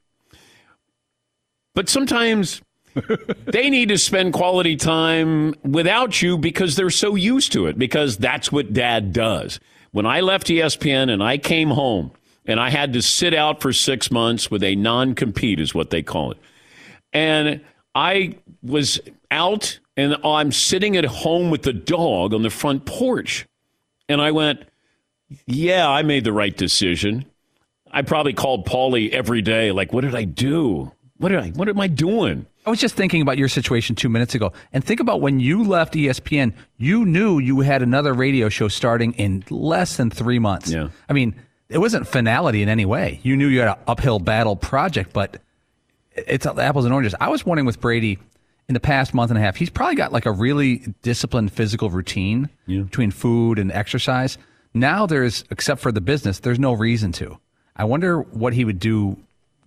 But 1.75 1.89
sometimes 1.89 2.62
they 3.45 3.69
need 3.69 3.89
to 3.89 3.97
spend 3.97 4.33
quality 4.33 4.75
time 4.75 5.55
without 5.63 6.21
you 6.21 6.38
because 6.38 6.75
they're 6.75 6.89
so 6.89 7.15
used 7.15 7.51
to 7.53 7.67
it, 7.67 7.77
because 7.77 8.17
that's 8.17 8.51
what 8.51 8.73
dad 8.73 9.13
does. 9.13 9.59
When 9.91 10.05
I 10.05 10.21
left 10.21 10.47
ESPN 10.47 11.12
and 11.12 11.21
I 11.23 11.38
came 11.38 11.69
home 11.69 12.12
and 12.45 12.59
I 12.59 12.69
had 12.69 12.93
to 12.93 13.01
sit 13.01 13.33
out 13.33 13.62
for 13.62 13.71
six 13.71 14.12
months 14.12 14.49
with 14.49 14.63
a 14.63 14.75
non 14.75 15.15
compete, 15.15 15.59
is 15.59 15.75
what 15.75 15.91
they 15.91 16.01
call 16.01 16.31
it. 16.31 16.38
And 17.12 17.62
I 17.93 18.36
was 18.63 18.99
out 19.29 19.79
and 19.95 20.17
I'm 20.23 20.51
sitting 20.51 20.97
at 20.97 21.05
home 21.05 21.51
with 21.51 21.62
the 21.62 21.73
dog 21.73 22.33
on 22.33 22.41
the 22.41 22.49
front 22.49 22.86
porch. 22.86 23.45
And 24.09 24.19
I 24.19 24.31
went, 24.31 24.63
Yeah, 25.46 25.89
I 25.89 26.04
made 26.04 26.24
the 26.24 26.34
right 26.34 26.56
decision. 26.56 27.26
I 27.91 28.02
probably 28.02 28.34
called 28.34 28.65
Paulie 28.65 29.12
every 29.12 29.41
day, 29.41 29.72
like, 29.72 29.93
what 29.93 30.02
did 30.02 30.15
I 30.15 30.24
do? 30.24 30.91
What 31.17 31.30
did 31.30 31.39
I 31.39 31.50
what 31.50 31.69
am 31.69 31.80
I 31.80 31.88
doing? 31.88 32.46
I 32.65 32.69
was 32.69 32.80
just 32.80 32.96
thinking 32.96 33.22
about 33.22 33.38
your 33.38 33.48
situation 33.48 33.96
two 33.96 34.10
minutes 34.10 34.36
ago, 34.36 34.52
and 34.72 34.84
think 34.84 35.00
about 35.00 35.22
when 35.22 35.39
you 35.39 35.63
left 35.63 35.93
ESPN. 35.93 36.54
You 36.78 37.06
knew 37.06 37.39
you 37.39 37.60
had 37.60 37.82
another 37.82 38.13
radio 38.13 38.50
show 38.50 38.67
starting 38.67 39.13
in 39.13 39.43
less 39.50 39.98
than 39.98 40.10
three 40.10 40.39
months. 40.39 40.72
Yeah. 40.72 40.89
I 41.08 41.13
mean, 41.13 41.36
it 41.69 41.78
wasn't 41.78 42.08
finality 42.08 42.62
in 42.62 42.69
any 42.69 42.86
way. 42.86 43.19
You 43.24 43.36
knew 43.36 43.48
you 43.48 43.60
had 43.60 43.69
an 43.69 43.84
uphill 43.88 44.19
battle 44.19 44.56
project, 44.56 45.13
but 45.13 45.41
it's 46.12 46.46
apples 46.46 46.86
and 46.86 46.93
oranges. 46.93 47.15
I 47.19 47.30
was 47.30 47.46
wondering 47.46 47.65
with 47.65 47.80
Brady 47.80 48.17
in 48.69 48.74
the 48.74 48.80
past 48.80 49.13
month 49.13 49.30
and 49.30 49.38
a 49.38 49.41
half, 49.41 49.56
he's 49.56 49.69
probably 49.69 49.96
got 49.96 50.13
like 50.13 50.26
a 50.26 50.32
really 50.32 50.86
disciplined 51.02 51.52
physical 51.52 51.89
routine 51.89 52.50
between 52.67 53.12
food 53.12 53.60
and 53.60 53.72
exercise. 53.72 54.38
Now 54.73 55.05
there's, 55.05 55.43
except 55.49 55.81
for 55.81 55.91
the 55.91 56.01
business, 56.01 56.39
there's 56.39 56.59
no 56.59 56.73
reason 56.73 57.12
to. 57.13 57.38
I 57.75 57.86
wonder 57.86 58.21
what 58.21 58.53
he 58.53 58.65
would 58.65 58.79
do 58.79 59.17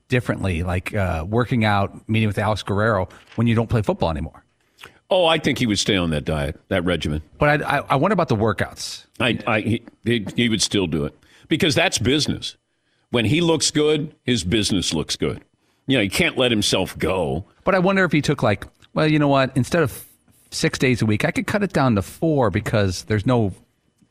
differently, 0.08 0.62
like 0.62 0.94
uh, 0.94 1.24
working 1.28 1.64
out, 1.64 2.08
meeting 2.08 2.28
with 2.28 2.38
Alex 2.38 2.62
Guerrero 2.62 3.08
when 3.36 3.46
you 3.46 3.54
don't 3.54 3.68
play 3.68 3.82
football 3.82 4.10
anymore. 4.10 4.44
Oh, 5.08 5.26
I 5.26 5.38
think 5.38 5.58
he 5.58 5.66
would 5.66 5.78
stay 5.78 5.96
on 5.96 6.10
that 6.10 6.24
diet, 6.24 6.60
that 6.68 6.84
regimen. 6.84 7.22
But 7.38 7.62
I, 7.62 7.78
I, 7.78 7.84
I 7.90 7.96
wonder 7.96 8.12
about 8.12 8.28
the 8.28 8.36
workouts. 8.36 9.04
I, 9.20 9.38
I 9.46 9.60
he, 9.60 9.82
he, 10.04 10.26
he 10.34 10.48
would 10.48 10.62
still 10.62 10.86
do 10.86 11.04
it 11.04 11.16
because 11.48 11.74
that's 11.74 11.98
business. 11.98 12.56
When 13.10 13.24
he 13.26 13.40
looks 13.40 13.70
good, 13.70 14.14
his 14.24 14.42
business 14.42 14.92
looks 14.92 15.14
good. 15.14 15.42
You 15.86 15.98
know, 15.98 16.02
he 16.02 16.08
can't 16.08 16.36
let 16.36 16.50
himself 16.50 16.98
go. 16.98 17.44
But 17.62 17.76
I 17.76 17.78
wonder 17.78 18.02
if 18.04 18.10
he 18.10 18.20
took 18.20 18.42
like, 18.42 18.66
well, 18.94 19.06
you 19.06 19.20
know 19.20 19.28
what? 19.28 19.56
Instead 19.56 19.84
of 19.84 20.04
six 20.50 20.78
days 20.78 21.02
a 21.02 21.06
week, 21.06 21.24
I 21.24 21.30
could 21.30 21.46
cut 21.46 21.62
it 21.62 21.72
down 21.72 21.94
to 21.94 22.02
four 22.02 22.50
because 22.50 23.04
there's 23.04 23.26
no 23.26 23.52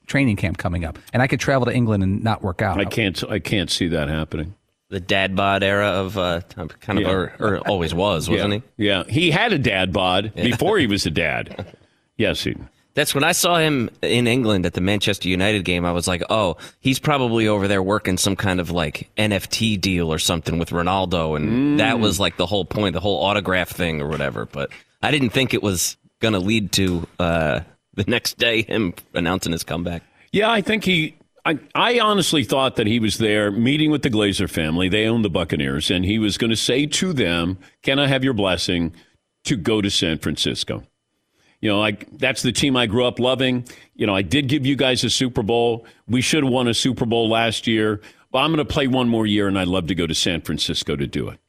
training 0.06 0.36
camp 0.36 0.58
coming 0.58 0.86
up, 0.86 1.00
and 1.14 1.22
I 1.22 1.28
could 1.28 1.40
travel 1.40 1.66
to 1.66 1.74
England 1.74 2.04
and 2.04 2.24
not 2.24 2.42
work 2.44 2.62
out. 2.62 2.80
I 2.80 2.86
can't. 2.86 3.22
I 3.30 3.40
can't 3.40 3.70
see 3.70 3.88
that 3.90 4.08
happening. 4.08 4.56
The 4.90 5.00
dad 5.00 5.36
bod 5.36 5.64
era 5.64 5.88
of 5.88 6.18
uh, 6.18 6.42
kind 6.80 7.00
of, 7.00 7.06
Yeah. 7.06 7.12
or, 7.12 7.34
or 7.40 7.58
always 7.68 7.94
was, 7.94 8.30
wasn't 8.30 8.54
yeah. 8.54 8.60
he? 8.78 8.86
Yeah, 8.86 9.04
he 9.08 9.32
had 9.32 9.52
a 9.52 9.58
dad 9.58 9.92
bod 9.92 10.34
before 10.36 10.78
he 10.78 10.88
was 10.88 11.06
a 11.06 11.12
dad. 11.12 11.76
Yes, 12.18 12.46
he. 12.46 12.56
That's 12.94 13.14
when 13.14 13.26
I 13.26 13.34
saw 13.34 13.58
him 13.58 13.90
in 14.02 14.26
England 14.26 14.66
at 14.66 14.74
the 14.74 14.80
Manchester 14.80 15.28
United 15.28 15.66
game. 15.66 15.84
I 15.84 15.92
was 15.92 16.08
like, 16.08 16.24
oh, 16.30 16.56
he's 16.80 16.98
probably 16.98 17.46
over 17.46 17.68
there 17.68 17.84
working 17.84 18.18
some 18.18 18.38
kind 18.38 18.62
of 18.62 18.72
like 18.72 19.10
NFT 19.18 19.82
deal 19.82 20.14
or 20.14 20.18
something 20.18 20.58
with 20.58 20.70
Ronaldo. 20.70 21.36
And 21.36 21.78
that 21.82 22.00
was 22.00 22.22
like 22.22 22.38
the 22.38 22.46
whole 22.46 22.64
point, 22.64 22.94
the 22.94 23.02
whole 23.02 23.22
autograph 23.22 23.68
thing 23.70 24.02
or 24.02 24.08
whatever. 24.08 24.46
But 24.46 24.70
I 25.04 25.12
didn't 25.12 25.32
think 25.32 25.54
it 25.54 25.62
was 25.62 25.98
going 26.22 26.36
to 26.36 26.40
lead 26.40 26.72
to 26.74 27.06
uh, 27.20 27.60
the 27.96 28.06
next 28.08 28.38
day 28.38 28.64
him 28.64 28.94
announcing 29.14 29.52
his 29.52 29.64
comeback. 29.64 30.04
Yeah, 30.32 30.52
I 30.52 30.62
think 30.62 30.84
he. 30.84 31.16
I, 31.46 31.60
I 31.76 32.00
honestly 32.00 32.44
thought 32.44 32.76
that 32.78 32.88
he 32.88 33.00
was 33.00 33.20
there 33.20 33.52
meeting 33.52 33.92
with 33.92 34.02
the 34.02 34.10
Glazer 34.10 34.50
family. 34.50 34.90
They 34.90 35.06
own 35.06 35.22
the 35.22 35.30
Buccaneers, 35.30 35.92
and 35.92 36.04
he 36.04 36.18
was 36.18 36.38
going 36.38 36.50
to 36.50 36.56
say 36.56 36.86
to 36.88 37.14
them, 37.14 37.58
"Can 37.84 38.00
I 38.00 38.08
have 38.08 38.24
your 38.24 38.34
blessing 38.34 38.94
to 39.46 39.56
go 39.56 39.82
to 39.82 39.90
San 39.90 40.18
Francisco?" 40.18 40.84
You 41.62 41.70
know, 41.70 41.80
like 41.80 42.08
that's 42.18 42.42
the 42.42 42.52
team 42.52 42.76
I 42.76 42.86
grew 42.86 43.06
up 43.06 43.20
loving. 43.20 43.66
You 43.96 44.06
know, 44.06 44.16
I 44.16 44.22
did 44.22 44.50
give 44.50 44.66
you 44.66 44.76
guys 44.76 45.04
a 45.04 45.10
Super 45.10 45.42
Bowl. 45.42 45.86
We 46.08 46.22
should 46.22 46.44
have 46.44 46.52
won 46.52 46.68
a 46.68 46.74
Super 46.74 47.06
Bowl 47.06 47.30
last 47.30 47.66
year, 47.66 48.02
but 48.32 48.40
I'm 48.40 48.54
going 48.54 48.66
to 48.66 48.72
play 48.72 48.88
one 48.88 49.08
more 49.08 49.26
year, 49.26 49.48
and 49.48 49.58
I'd 49.58 49.68
love 49.68 49.88
to 49.88 49.96
go 49.96 50.06
to 50.06 50.14
San 50.14 50.42
Francisco 50.42 50.96
to 50.96 51.08
do 51.08 51.30
it. 51.30 51.40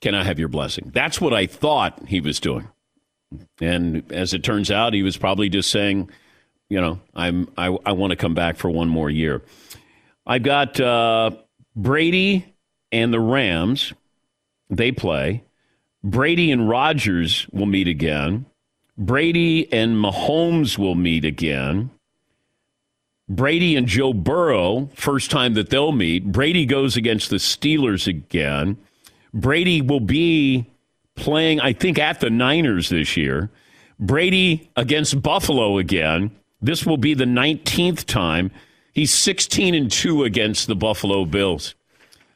Can 0.00 0.14
I 0.14 0.24
have 0.24 0.38
your 0.38 0.48
blessing? 0.48 0.90
That's 0.92 1.20
what 1.20 1.32
I 1.32 1.46
thought 1.46 2.08
he 2.08 2.20
was 2.20 2.40
doing. 2.40 2.68
And 3.60 4.10
as 4.12 4.34
it 4.34 4.42
turns 4.42 4.70
out, 4.70 4.94
he 4.94 5.02
was 5.02 5.16
probably 5.16 5.48
just 5.48 5.70
saying, 5.70 6.10
you 6.68 6.80
know, 6.80 7.00
I'm 7.14 7.48
I, 7.56 7.76
I 7.84 7.92
want 7.92 8.10
to 8.12 8.16
come 8.16 8.34
back 8.34 8.56
for 8.56 8.70
one 8.70 8.88
more 8.88 9.10
year. 9.10 9.42
I've 10.26 10.42
got 10.42 10.80
uh, 10.80 11.32
Brady 11.76 12.54
and 12.90 13.12
the 13.12 13.20
Rams. 13.20 13.92
They 14.70 14.92
play. 14.92 15.44
Brady 16.04 16.50
and 16.50 16.68
Rodgers 16.68 17.46
will 17.52 17.66
meet 17.66 17.88
again. 17.88 18.46
Brady 18.96 19.72
and 19.72 19.96
Mahomes 19.96 20.78
will 20.78 20.94
meet 20.94 21.24
again. 21.24 21.90
Brady 23.28 23.76
and 23.76 23.86
Joe 23.86 24.12
Burrow, 24.12 24.90
first 24.94 25.30
time 25.30 25.54
that 25.54 25.70
they'll 25.70 25.92
meet. 25.92 26.30
Brady 26.32 26.66
goes 26.66 26.96
against 26.96 27.30
the 27.30 27.36
Steelers 27.36 28.06
again. 28.06 28.76
Brady 29.32 29.80
will 29.80 30.00
be 30.00 30.66
playing, 31.14 31.60
I 31.60 31.72
think, 31.72 31.98
at 31.98 32.20
the 32.20 32.30
Niners 32.30 32.88
this 32.88 33.16
year. 33.16 33.50
Brady 33.98 34.70
against 34.76 35.22
Buffalo 35.22 35.78
again. 35.78 36.30
This 36.60 36.84
will 36.84 36.96
be 36.96 37.14
the 37.14 37.24
19th 37.24 38.04
time. 38.04 38.50
He's 38.92 39.12
16 39.14 39.74
and 39.74 39.90
2 39.90 40.24
against 40.24 40.66
the 40.66 40.74
Buffalo 40.74 41.24
Bills. 41.24 41.74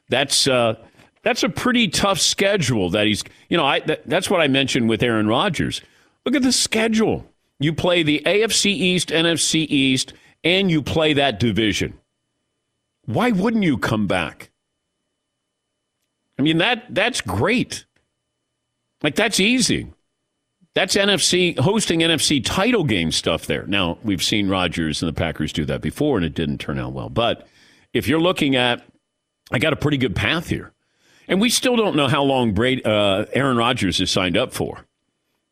That's 0.09 0.47
uh, 0.47 0.75
that's 1.23 1.43
a 1.43 1.49
pretty 1.49 1.89
tough 1.89 2.21
schedule 2.21 2.91
that 2.91 3.07
he's, 3.07 3.25
you 3.49 3.57
know, 3.57 3.65
I 3.65 3.81
that, 3.81 4.09
that's 4.09 4.31
what 4.31 4.41
I 4.41 4.47
mentioned 4.47 4.89
with 4.89 5.03
Aaron 5.03 5.27
Rodgers. 5.27 5.83
Look 6.25 6.37
at 6.37 6.43
the 6.43 6.53
schedule. 6.53 7.29
You 7.59 7.73
play 7.73 8.03
the 8.03 8.23
AFC 8.25 8.67
East, 8.67 9.09
NFC 9.09 9.67
East, 9.69 10.13
and 10.45 10.71
you 10.71 10.83
play 10.83 11.15
that 11.15 11.41
division. 11.41 11.99
Why 13.07 13.31
wouldn't 13.33 13.65
you 13.65 13.79
come 13.79 14.07
back? 14.07 14.51
I 16.39 16.43
mean 16.43 16.59
that 16.59 16.95
that's 16.95 17.21
great. 17.21 17.87
Like 19.07 19.15
that's 19.15 19.39
easy. 19.39 19.87
That's 20.75 20.97
NFC 20.97 21.57
hosting 21.57 22.01
NFC 22.01 22.45
title 22.45 22.83
game 22.83 23.13
stuff 23.13 23.47
there. 23.47 23.65
Now 23.69 23.99
we've 24.03 24.21
seen 24.21 24.49
Rodgers 24.49 25.01
and 25.01 25.09
the 25.09 25.13
Packers 25.13 25.53
do 25.53 25.65
that 25.67 25.81
before, 25.81 26.17
and 26.17 26.27
it 26.27 26.35
didn't 26.35 26.59
turn 26.59 26.77
out 26.77 26.93
well. 26.93 27.09
But 27.09 27.47
if 27.93 28.09
you're 28.09 28.21
looking 28.21 28.57
at, 28.57 28.85
I 29.53 29.61
got 29.61 29.73
a 29.73 29.77
pretty 29.77 29.97
good 29.97 30.17
path 30.17 30.49
here, 30.49 30.73
and 31.29 31.41
we 31.41 31.51
still 31.51 31.77
don't 31.77 31.95
know 31.95 32.09
how 32.09 32.25
long 32.25 32.53
Brady, 32.53 32.85
uh, 32.85 33.27
Aaron 33.33 33.57
Rodgers 33.57 34.01
is 34.01 34.11
signed 34.11 34.37
up 34.37 34.53
for, 34.53 34.85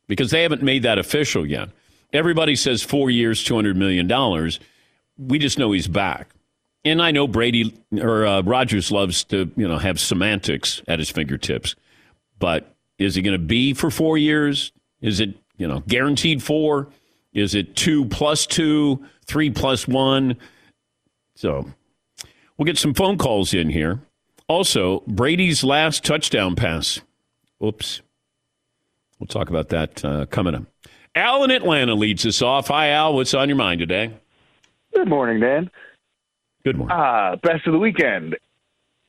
because 0.07 0.31
they 0.31 0.41
haven't 0.41 0.61
made 0.61 0.83
that 0.83 0.97
official 0.97 1.45
yet. 1.45 1.69
Everybody 2.11 2.57
says 2.57 2.83
four 2.83 3.09
years, 3.09 3.41
two 3.41 3.55
hundred 3.55 3.77
million 3.77 4.05
dollars. 4.05 4.59
We 5.17 5.39
just 5.39 5.57
know 5.57 5.71
he's 5.71 5.87
back. 5.87 6.31
And 6.83 7.01
I 7.01 7.11
know 7.11 7.25
Brady 7.25 7.73
or 8.01 8.25
uh, 8.25 8.41
Rodgers 8.41 8.91
loves 8.91 9.23
to, 9.23 9.49
you 9.55 9.65
know, 9.65 9.77
have 9.77 9.97
semantics 9.97 10.81
at 10.89 10.99
his 10.99 11.09
fingertips. 11.09 11.77
But 12.37 12.74
is 12.97 13.15
he 13.15 13.21
going 13.21 13.39
to 13.39 13.45
be 13.45 13.73
for 13.73 13.89
four 13.89 14.17
years? 14.17 14.71
Is 15.01 15.19
it, 15.19 15.35
you 15.57 15.67
know, 15.67 15.81
guaranteed 15.87 16.41
four? 16.41 16.87
Is 17.33 17.53
it 17.53 17.75
two 17.75 18.05
plus 18.05 18.45
two, 18.45 19.05
three 19.25 19.49
plus 19.49 19.87
one? 19.87 20.37
So 21.35 21.69
we'll 22.57 22.65
get 22.65 22.77
some 22.77 22.93
phone 22.93 23.17
calls 23.17 23.53
in 23.53 23.69
here. 23.69 23.99
Also, 24.47 25.01
Brady's 25.07 25.63
last 25.63 26.03
touchdown 26.03 26.55
pass. 26.55 27.01
Oops. 27.63 28.01
We'll 29.19 29.27
talk 29.27 29.49
about 29.49 29.69
that 29.69 30.03
uh, 30.05 30.25
coming 30.27 30.55
up. 30.55 30.63
Al 31.15 31.43
in 31.43 31.51
Atlanta 31.51 31.95
leads 31.95 32.25
us 32.25 32.41
off. 32.41 32.67
Hi, 32.67 32.89
Al. 32.89 33.15
What's 33.15 33.33
on 33.33 33.49
your 33.49 33.57
mind 33.57 33.79
today? 33.79 34.11
Good 34.93 35.07
morning, 35.07 35.39
Dan. 35.39 35.69
Good 36.63 36.77
morning. 36.77 36.95
Ah, 36.97 37.35
best 37.41 37.65
of 37.67 37.73
the 37.73 37.79
weekend. 37.79 38.37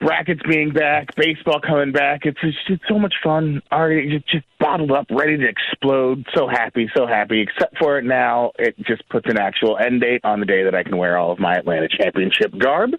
Brackets 0.00 0.40
being 0.48 0.70
back, 0.70 1.14
baseball 1.16 1.61
coming 1.61 1.92
back. 1.92 2.20
It's 2.24 2.40
just 2.40 2.59
it's 2.68 2.85
so 2.88 2.98
much 2.98 3.14
fun. 3.22 3.62
Already 3.72 4.11
just, 4.11 4.28
just 4.28 4.44
bottled 4.59 4.92
up, 4.92 5.06
ready 5.11 5.37
to 5.37 5.48
explode. 5.48 6.26
So 6.35 6.48
happy, 6.48 6.90
so 6.94 7.06
happy. 7.06 7.40
Except 7.40 7.78
for 7.78 7.98
it 7.98 8.04
now, 8.04 8.52
it 8.59 8.76
just 8.87 9.09
puts 9.09 9.26
an 9.28 9.38
actual 9.38 9.78
end 9.78 10.00
date 10.00 10.20
on 10.24 10.40
the 10.40 10.46
day 10.46 10.64
that 10.64 10.74
I 10.74 10.82
can 10.82 10.96
wear 10.96 11.16
all 11.16 11.32
of 11.32 11.38
my 11.38 11.54
Atlanta 11.54 11.88
championship 11.88 12.56
garb. 12.59 12.90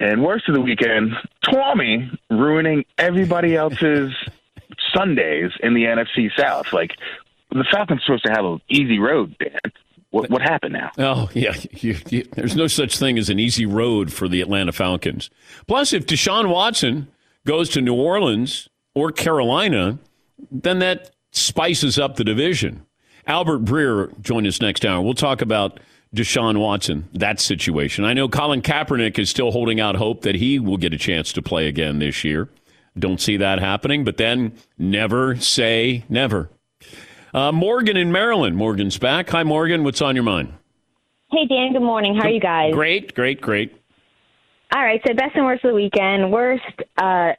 And 0.00 0.22
worst 0.22 0.48
of 0.48 0.54
the 0.54 0.60
weekend, 0.60 1.12
Tommy 1.42 2.10
ruining 2.30 2.84
everybody 2.96 3.56
else's 3.56 4.12
Sundays 4.96 5.50
in 5.60 5.74
the 5.74 5.84
NFC 5.84 6.30
South. 6.36 6.72
Like 6.72 6.92
the 7.50 7.64
Falcons 7.70 8.02
supposed 8.04 8.24
to 8.24 8.32
have 8.32 8.44
an 8.44 8.60
easy 8.68 8.98
road, 8.98 9.36
Dan. 9.38 9.72
What, 10.10 10.30
what 10.30 10.42
happened 10.42 10.72
now? 10.72 10.90
Oh, 10.98 11.28
yeah. 11.34 11.54
You, 11.72 11.96
you, 12.08 12.26
there's 12.32 12.56
no 12.56 12.66
such 12.66 12.98
thing 12.98 13.18
as 13.18 13.28
an 13.28 13.38
easy 13.38 13.66
road 13.66 14.12
for 14.12 14.26
the 14.28 14.40
Atlanta 14.40 14.72
Falcons. 14.72 15.28
Plus, 15.66 15.92
if 15.92 16.06
Deshaun 16.06 16.48
Watson 16.48 17.08
goes 17.46 17.68
to 17.70 17.80
New 17.80 17.94
Orleans 17.94 18.68
or 18.94 19.12
Carolina, 19.12 19.98
then 20.50 20.78
that 20.78 21.10
spices 21.30 21.98
up 21.98 22.16
the 22.16 22.24
division. 22.24 22.86
Albert 23.26 23.64
Breer 23.64 24.18
join 24.22 24.46
us 24.46 24.60
next 24.62 24.86
hour. 24.86 25.02
We'll 25.02 25.12
talk 25.14 25.42
about 25.42 25.78
Deshaun 26.14 26.58
Watson, 26.58 27.08
that 27.12 27.38
situation. 27.38 28.04
I 28.06 28.14
know 28.14 28.28
Colin 28.28 28.62
Kaepernick 28.62 29.18
is 29.18 29.28
still 29.28 29.50
holding 29.50 29.78
out 29.78 29.96
hope 29.96 30.22
that 30.22 30.36
he 30.36 30.58
will 30.58 30.78
get 30.78 30.94
a 30.94 30.98
chance 30.98 31.32
to 31.34 31.42
play 31.42 31.66
again 31.66 31.98
this 31.98 32.24
year. 32.24 32.48
Don't 32.98 33.20
see 33.20 33.36
that 33.36 33.58
happening, 33.58 34.04
but 34.04 34.16
then 34.16 34.52
never 34.78 35.36
say 35.36 36.04
never. 36.08 36.50
Uh, 37.34 37.52
Morgan 37.52 37.96
in 37.96 38.10
Maryland. 38.10 38.56
Morgan's 38.56 38.98
back. 38.98 39.30
Hi, 39.30 39.42
Morgan. 39.42 39.84
What's 39.84 40.00
on 40.00 40.14
your 40.14 40.24
mind? 40.24 40.54
Hey, 41.30 41.46
Dan. 41.46 41.72
Good 41.72 41.82
morning. 41.82 42.16
How 42.16 42.26
are 42.26 42.30
you 42.30 42.40
guys? 42.40 42.72
Great, 42.72 43.14
great, 43.14 43.40
great. 43.40 43.74
All 44.74 44.82
right. 44.82 45.00
So, 45.06 45.14
best 45.14 45.34
and 45.34 45.44
worst 45.44 45.64
of 45.64 45.70
the 45.70 45.74
weekend. 45.74 46.30
Worst, 46.32 46.62
uh, 46.98 47.32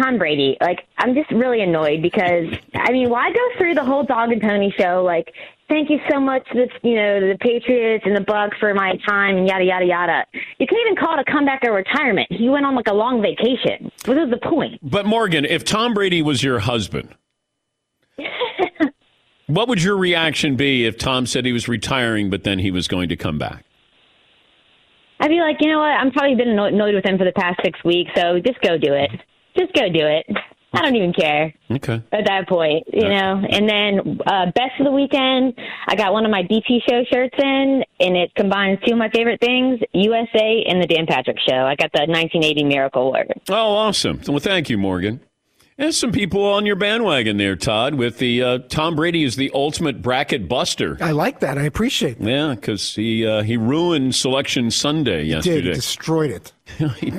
Tom 0.00 0.18
Brady. 0.18 0.56
Like, 0.60 0.80
I'm 0.98 1.14
just 1.14 1.30
really 1.30 1.62
annoyed 1.62 2.02
because, 2.02 2.46
I 2.74 2.92
mean, 2.92 3.08
why 3.10 3.30
go 3.32 3.58
through 3.58 3.74
the 3.74 3.84
whole 3.84 4.02
dog 4.02 4.32
and 4.32 4.40
pony 4.40 4.70
show? 4.78 5.02
Like, 5.04 5.32
thank 5.68 5.90
you 5.90 5.98
so 6.10 6.18
much, 6.20 6.46
the, 6.52 6.68
you 6.82 6.96
know, 6.96 7.20
the 7.20 7.36
Patriots 7.38 8.04
and 8.06 8.16
the 8.16 8.20
Bucs 8.20 8.58
for 8.58 8.72
my 8.74 8.94
time 9.06 9.36
and 9.36 9.46
yada, 9.46 9.64
yada, 9.64 9.84
yada. 9.86 10.26
You 10.58 10.66
can't 10.66 10.80
even 10.86 10.96
call 10.96 11.18
it 11.18 11.24
a 11.26 11.30
comeback 11.30 11.60
or 11.64 11.72
retirement. 11.72 12.28
He 12.30 12.48
went 12.48 12.64
on 12.64 12.74
like 12.74 12.88
a 12.88 12.94
long 12.94 13.20
vacation. 13.22 13.90
What 14.06 14.16
is 14.18 14.30
the 14.30 14.38
point? 14.38 14.80
But, 14.82 15.04
Morgan, 15.06 15.44
if 15.44 15.64
Tom 15.64 15.92
Brady 15.94 16.22
was 16.22 16.42
your 16.42 16.60
husband, 16.60 17.14
what 19.54 19.68
would 19.68 19.82
your 19.82 19.96
reaction 19.96 20.56
be 20.56 20.86
if 20.86 20.98
Tom 20.98 21.26
said 21.26 21.44
he 21.44 21.52
was 21.52 21.68
retiring, 21.68 22.30
but 22.30 22.44
then 22.44 22.58
he 22.58 22.70
was 22.70 22.88
going 22.88 23.08
to 23.08 23.16
come 23.16 23.38
back? 23.38 23.64
I'd 25.18 25.28
be 25.28 25.40
like, 25.40 25.56
you 25.60 25.68
know 25.68 25.78
what? 25.78 25.90
I'm 25.90 26.10
probably 26.12 26.34
been 26.34 26.48
annoyed 26.48 26.94
with 26.94 27.04
him 27.04 27.18
for 27.18 27.24
the 27.24 27.32
past 27.32 27.60
six 27.62 27.82
weeks, 27.84 28.10
so 28.16 28.40
just 28.40 28.60
go 28.62 28.78
do 28.78 28.94
it. 28.94 29.10
Just 29.56 29.74
go 29.74 29.88
do 29.88 30.06
it. 30.06 30.26
I 30.72 30.82
don't 30.82 30.94
even 30.94 31.12
care. 31.12 31.52
Okay. 31.70 32.00
At 32.12 32.26
that 32.26 32.48
point, 32.48 32.86
you 32.92 33.08
know. 33.08 33.42
And 33.50 33.68
then 33.68 34.20
uh, 34.24 34.46
best 34.54 34.78
of 34.78 34.86
the 34.86 34.92
weekend, 34.92 35.54
I 35.88 35.96
got 35.96 36.12
one 36.12 36.24
of 36.24 36.30
my 36.30 36.42
DP 36.42 36.78
show 36.88 37.02
shirts 37.12 37.34
in, 37.38 37.82
and 37.98 38.16
it 38.16 38.32
combines 38.36 38.78
two 38.86 38.92
of 38.92 38.98
my 38.98 39.10
favorite 39.10 39.40
things: 39.40 39.80
USA 39.92 40.64
and 40.68 40.80
the 40.80 40.86
Dan 40.86 41.06
Patrick 41.06 41.38
Show. 41.40 41.66
I 41.66 41.74
got 41.74 41.90
the 41.92 42.06
1980 42.06 42.64
Miracle 42.64 43.02
Award. 43.02 43.32
Oh, 43.48 43.74
awesome! 43.74 44.20
Well, 44.28 44.38
thank 44.38 44.70
you, 44.70 44.78
Morgan. 44.78 45.20
There's 45.80 45.96
some 45.96 46.12
people 46.12 46.44
on 46.44 46.66
your 46.66 46.76
bandwagon 46.76 47.38
there, 47.38 47.56
Todd, 47.56 47.94
with 47.94 48.18
the 48.18 48.42
uh, 48.42 48.58
Tom 48.68 48.96
Brady 48.96 49.24
is 49.24 49.36
the 49.36 49.50
ultimate 49.54 50.02
bracket 50.02 50.46
buster. 50.46 50.98
I 51.00 51.12
like 51.12 51.40
that. 51.40 51.56
I 51.56 51.62
appreciate 51.62 52.18
that. 52.18 52.28
Yeah, 52.28 52.54
because 52.54 52.94
he 52.94 53.26
uh, 53.26 53.40
he 53.42 53.56
ruined 53.56 54.14
Selection 54.14 54.70
Sunday 54.70 55.22
yesterday. 55.22 55.62
Did 55.62 55.74
destroyed 55.76 56.32
it. 56.32 56.52
he. 56.98 57.14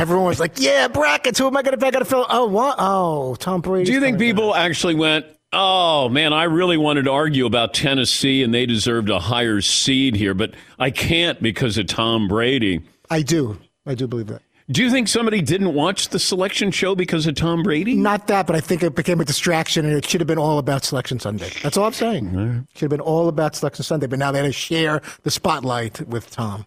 Everyone 0.00 0.26
was 0.26 0.38
like, 0.38 0.52
"Yeah, 0.54 0.86
brackets. 0.86 1.40
Who 1.40 1.48
am 1.48 1.56
I 1.56 1.62
going 1.62 1.76
to? 1.76 1.84
I 1.84 1.90
got 1.90 1.98
to 1.98 2.04
fill. 2.04 2.24
Oh, 2.30 2.46
what? 2.46 2.76
Oh, 2.78 3.34
Tom 3.34 3.60
Brady. 3.60 3.86
Do 3.86 3.92
you 3.94 4.00
think 4.00 4.20
people 4.20 4.54
actually 4.54 4.94
went? 4.94 5.26
Oh 5.52 6.08
man, 6.08 6.32
I 6.32 6.44
really 6.44 6.76
wanted 6.76 7.06
to 7.06 7.10
argue 7.10 7.44
about 7.44 7.74
Tennessee, 7.74 8.44
and 8.44 8.54
they 8.54 8.66
deserved 8.66 9.10
a 9.10 9.18
higher 9.18 9.60
seed 9.60 10.14
here, 10.14 10.32
but 10.32 10.54
I 10.78 10.92
can't 10.92 11.42
because 11.42 11.76
of 11.76 11.88
Tom 11.88 12.28
Brady. 12.28 12.82
I 13.10 13.22
do. 13.22 13.58
I 13.84 13.96
do 13.96 14.06
believe 14.06 14.28
that. 14.28 14.42
Do 14.68 14.82
you 14.82 14.90
think 14.90 15.06
somebody 15.06 15.42
didn't 15.42 15.74
watch 15.74 16.08
the 16.08 16.18
selection 16.18 16.72
show 16.72 16.96
because 16.96 17.24
of 17.28 17.36
Tom 17.36 17.62
Brady? 17.62 17.94
Not 17.94 18.26
that, 18.26 18.48
but 18.48 18.56
I 18.56 18.60
think 18.60 18.82
it 18.82 18.96
became 18.96 19.20
a 19.20 19.24
distraction, 19.24 19.86
and 19.86 19.94
it 19.94 20.04
should 20.04 20.20
have 20.20 20.26
been 20.26 20.38
all 20.38 20.58
about 20.58 20.82
Selection 20.82 21.20
Sunday. 21.20 21.50
That's 21.62 21.76
all 21.76 21.84
I'm 21.84 21.92
saying. 21.92 22.34
Right. 22.34 22.64
Should 22.74 22.82
have 22.82 22.90
been 22.90 23.00
all 23.00 23.28
about 23.28 23.54
Selection 23.54 23.84
Sunday, 23.84 24.08
but 24.08 24.18
now 24.18 24.32
they 24.32 24.40
had 24.40 24.46
to 24.46 24.52
share 24.52 25.02
the 25.22 25.30
spotlight 25.30 26.08
with 26.08 26.32
Tom 26.32 26.66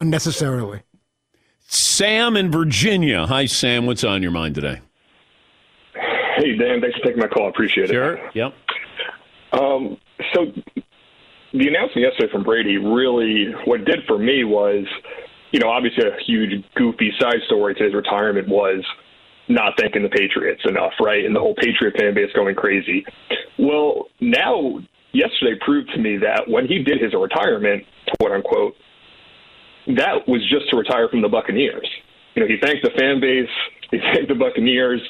unnecessarily. 0.00 0.82
Sam 1.68 2.36
in 2.36 2.50
Virginia. 2.50 3.24
Hi, 3.26 3.46
Sam. 3.46 3.86
What's 3.86 4.02
on 4.02 4.20
your 4.20 4.32
mind 4.32 4.56
today? 4.56 4.80
Hey, 5.94 6.56
Dan. 6.56 6.80
Thanks 6.80 6.98
for 6.98 7.04
taking 7.04 7.20
my 7.20 7.28
call. 7.28 7.46
I 7.46 7.50
appreciate 7.50 7.88
sure. 7.88 8.14
it. 8.14 8.18
Sure. 8.18 8.30
Yep. 8.34 8.54
Um, 9.52 9.96
so 10.34 10.46
the 11.52 11.68
announcement 11.68 11.98
yesterday 11.98 12.32
from 12.32 12.42
Brady 12.42 12.78
really, 12.78 13.52
what 13.64 13.82
it 13.82 13.84
did 13.84 14.00
for 14.08 14.18
me 14.18 14.42
was– 14.42 14.86
you 15.56 15.60
know, 15.60 15.70
obviously 15.70 16.04
a 16.06 16.22
huge 16.22 16.62
goofy 16.74 17.10
side 17.18 17.40
story 17.46 17.74
to 17.76 17.84
his 17.84 17.94
retirement 17.94 18.46
was 18.46 18.84
not 19.48 19.72
thanking 19.80 20.02
the 20.02 20.10
Patriots 20.10 20.60
enough, 20.68 20.92
right? 21.00 21.24
And 21.24 21.34
the 21.34 21.40
whole 21.40 21.54
Patriot 21.54 21.96
fan 21.96 22.12
base 22.12 22.30
going 22.34 22.54
crazy. 22.54 23.06
Well, 23.58 24.08
now 24.20 24.80
yesterday 25.12 25.58
proved 25.64 25.88
to 25.94 25.98
me 25.98 26.18
that 26.18 26.42
when 26.46 26.66
he 26.66 26.82
did 26.82 27.00
his 27.00 27.14
retirement, 27.14 27.84
quote 28.20 28.32
unquote, 28.32 28.74
that 29.96 30.28
was 30.28 30.42
just 30.50 30.68
to 30.72 30.76
retire 30.76 31.08
from 31.08 31.22
the 31.22 31.28
Buccaneers. 31.28 31.88
You 32.34 32.42
know, 32.42 32.48
he 32.48 32.58
thanked 32.60 32.84
the 32.84 32.90
fan 32.90 33.18
base, 33.18 33.48
he 33.90 33.96
thanked 34.12 34.28
the 34.28 34.34
Buccaneers, 34.34 35.00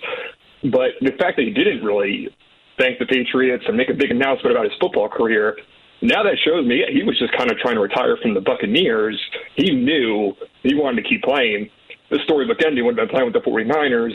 but 0.70 0.94
the 1.00 1.10
fact 1.18 1.38
that 1.38 1.42
he 1.42 1.50
didn't 1.50 1.82
really 1.82 2.28
thank 2.78 3.00
the 3.00 3.06
Patriots 3.06 3.64
and 3.66 3.76
make 3.76 3.90
a 3.90 3.94
big 3.94 4.12
announcement 4.12 4.54
about 4.54 4.70
his 4.70 4.78
football 4.78 5.08
career 5.08 5.56
now 6.02 6.22
that 6.22 6.36
shows 6.44 6.66
me 6.66 6.84
he 6.92 7.02
was 7.02 7.18
just 7.18 7.32
kind 7.36 7.50
of 7.50 7.58
trying 7.58 7.74
to 7.74 7.80
retire 7.80 8.16
from 8.20 8.34
the 8.34 8.40
Buccaneers. 8.40 9.20
He 9.56 9.70
knew 9.70 10.34
he 10.62 10.74
wanted 10.74 11.02
to 11.02 11.08
keep 11.08 11.22
playing. 11.22 11.70
The 12.10 12.18
story 12.24 12.44
storybook 12.44 12.64
ending 12.64 12.84
would 12.84 12.98
have 12.98 13.08
been 13.08 13.14
playing 13.14 13.32
with 13.32 13.34
the 13.34 13.50
49ers. 13.50 14.14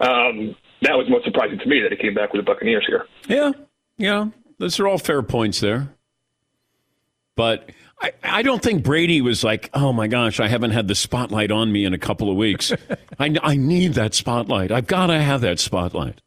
Um, 0.00 0.56
that 0.82 0.96
was 0.96 1.08
most 1.08 1.24
surprising 1.24 1.58
to 1.58 1.66
me 1.66 1.80
that 1.80 1.92
he 1.92 1.96
came 1.96 2.14
back 2.14 2.32
with 2.32 2.44
the 2.44 2.50
Buccaneers 2.50 2.84
here. 2.86 3.06
Yeah, 3.28 3.52
yeah, 3.96 4.28
those 4.58 4.78
are 4.80 4.88
all 4.88 4.98
fair 4.98 5.22
points 5.22 5.60
there. 5.60 5.92
But 7.36 7.70
I, 8.00 8.12
I 8.22 8.42
don't 8.42 8.62
think 8.62 8.82
Brady 8.82 9.20
was 9.20 9.44
like, 9.44 9.70
oh 9.74 9.92
my 9.92 10.08
gosh, 10.08 10.40
I 10.40 10.48
haven't 10.48 10.72
had 10.72 10.88
the 10.88 10.94
spotlight 10.94 11.50
on 11.50 11.70
me 11.70 11.84
in 11.84 11.94
a 11.94 11.98
couple 11.98 12.30
of 12.30 12.36
weeks. 12.36 12.72
I, 13.18 13.36
I 13.42 13.56
need 13.56 13.94
that 13.94 14.14
spotlight. 14.14 14.72
I've 14.72 14.86
got 14.86 15.06
to 15.06 15.20
have 15.20 15.40
that 15.42 15.60
spotlight. 15.60 16.20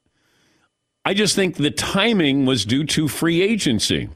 I 1.03 1.13
just 1.13 1.35
think 1.35 1.55
the 1.55 1.71
timing 1.71 2.45
was 2.45 2.63
due 2.65 2.83
to 2.85 3.07
free 3.07 3.41
agency. 3.41 4.09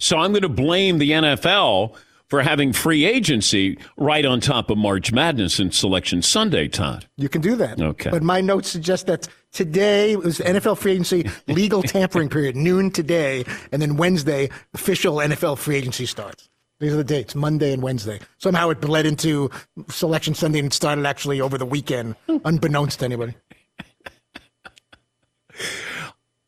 So 0.00 0.18
I'm 0.18 0.32
going 0.32 0.42
to 0.42 0.48
blame 0.48 0.98
the 0.98 1.10
NFL 1.10 1.94
for 2.26 2.40
having 2.42 2.72
free 2.72 3.04
agency 3.04 3.76
right 3.98 4.24
on 4.24 4.40
top 4.40 4.70
of 4.70 4.78
March 4.78 5.12
Madness 5.12 5.58
and 5.58 5.74
Selection 5.74 6.22
Sunday, 6.22 6.68
Todd. 6.68 7.06
You 7.16 7.28
can 7.28 7.42
do 7.42 7.54
that. 7.56 7.80
Okay. 7.80 8.08
But 8.08 8.22
my 8.22 8.40
notes 8.40 8.70
suggest 8.70 9.06
that 9.08 9.28
today 9.52 10.16
was 10.16 10.38
NFL 10.38 10.78
free 10.78 10.92
agency 10.92 11.28
legal 11.48 11.82
tampering 11.82 12.30
period, 12.30 12.56
noon 12.56 12.90
today, 12.90 13.44
and 13.72 13.82
then 13.82 13.96
Wednesday, 13.96 14.48
official 14.72 15.16
NFL 15.16 15.58
free 15.58 15.76
agency 15.76 16.06
starts. 16.06 16.48
These 16.78 16.94
are 16.94 16.96
the 16.96 17.04
dates, 17.04 17.34
Monday 17.34 17.74
and 17.74 17.82
Wednesday. 17.82 18.20
Somehow 18.38 18.70
it 18.70 18.80
bled 18.80 19.04
into 19.04 19.50
Selection 19.90 20.34
Sunday 20.34 20.60
and 20.60 20.72
started 20.72 21.04
actually 21.04 21.42
over 21.42 21.58
the 21.58 21.66
weekend, 21.66 22.16
unbeknownst 22.44 23.00
to 23.00 23.04
anybody. 23.04 23.34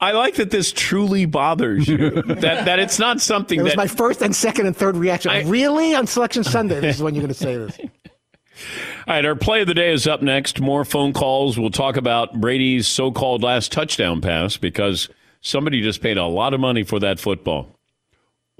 I 0.02 0.10
like 0.12 0.34
that 0.34 0.50
this 0.50 0.72
truly 0.72 1.26
bothers 1.26 1.86
you. 1.86 2.10
that 2.22 2.64
that 2.64 2.80
it's 2.80 2.98
not 2.98 3.20
something 3.20 3.60
it 3.60 3.62
was 3.62 3.72
that 3.72 3.76
my 3.76 3.86
first 3.86 4.20
and 4.20 4.34
second 4.34 4.66
and 4.66 4.76
third 4.76 4.96
reaction. 4.96 5.30
I, 5.30 5.42
really 5.44 5.94
on 5.94 6.08
Selection 6.08 6.42
Sunday? 6.42 6.80
This 6.80 6.96
is 6.96 7.02
when 7.02 7.14
you're 7.14 7.22
going 7.22 7.32
to 7.32 7.34
say 7.34 7.56
this. 7.56 7.78
All 9.06 9.14
right, 9.14 9.24
our 9.24 9.36
play 9.36 9.60
of 9.60 9.68
the 9.68 9.74
day 9.74 9.92
is 9.92 10.08
up 10.08 10.20
next. 10.20 10.60
More 10.60 10.84
phone 10.84 11.12
calls. 11.12 11.56
We'll 11.56 11.70
talk 11.70 11.96
about 11.96 12.40
Brady's 12.40 12.88
so-called 12.88 13.44
last 13.44 13.70
touchdown 13.70 14.20
pass 14.20 14.56
because 14.56 15.08
somebody 15.40 15.80
just 15.82 16.02
paid 16.02 16.18
a 16.18 16.26
lot 16.26 16.52
of 16.52 16.58
money 16.58 16.82
for 16.82 16.98
that 16.98 17.20
football. 17.20 17.78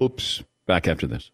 Oops. 0.01 0.43
Back 0.65 0.87
after 0.87 1.07
this. 1.07 1.29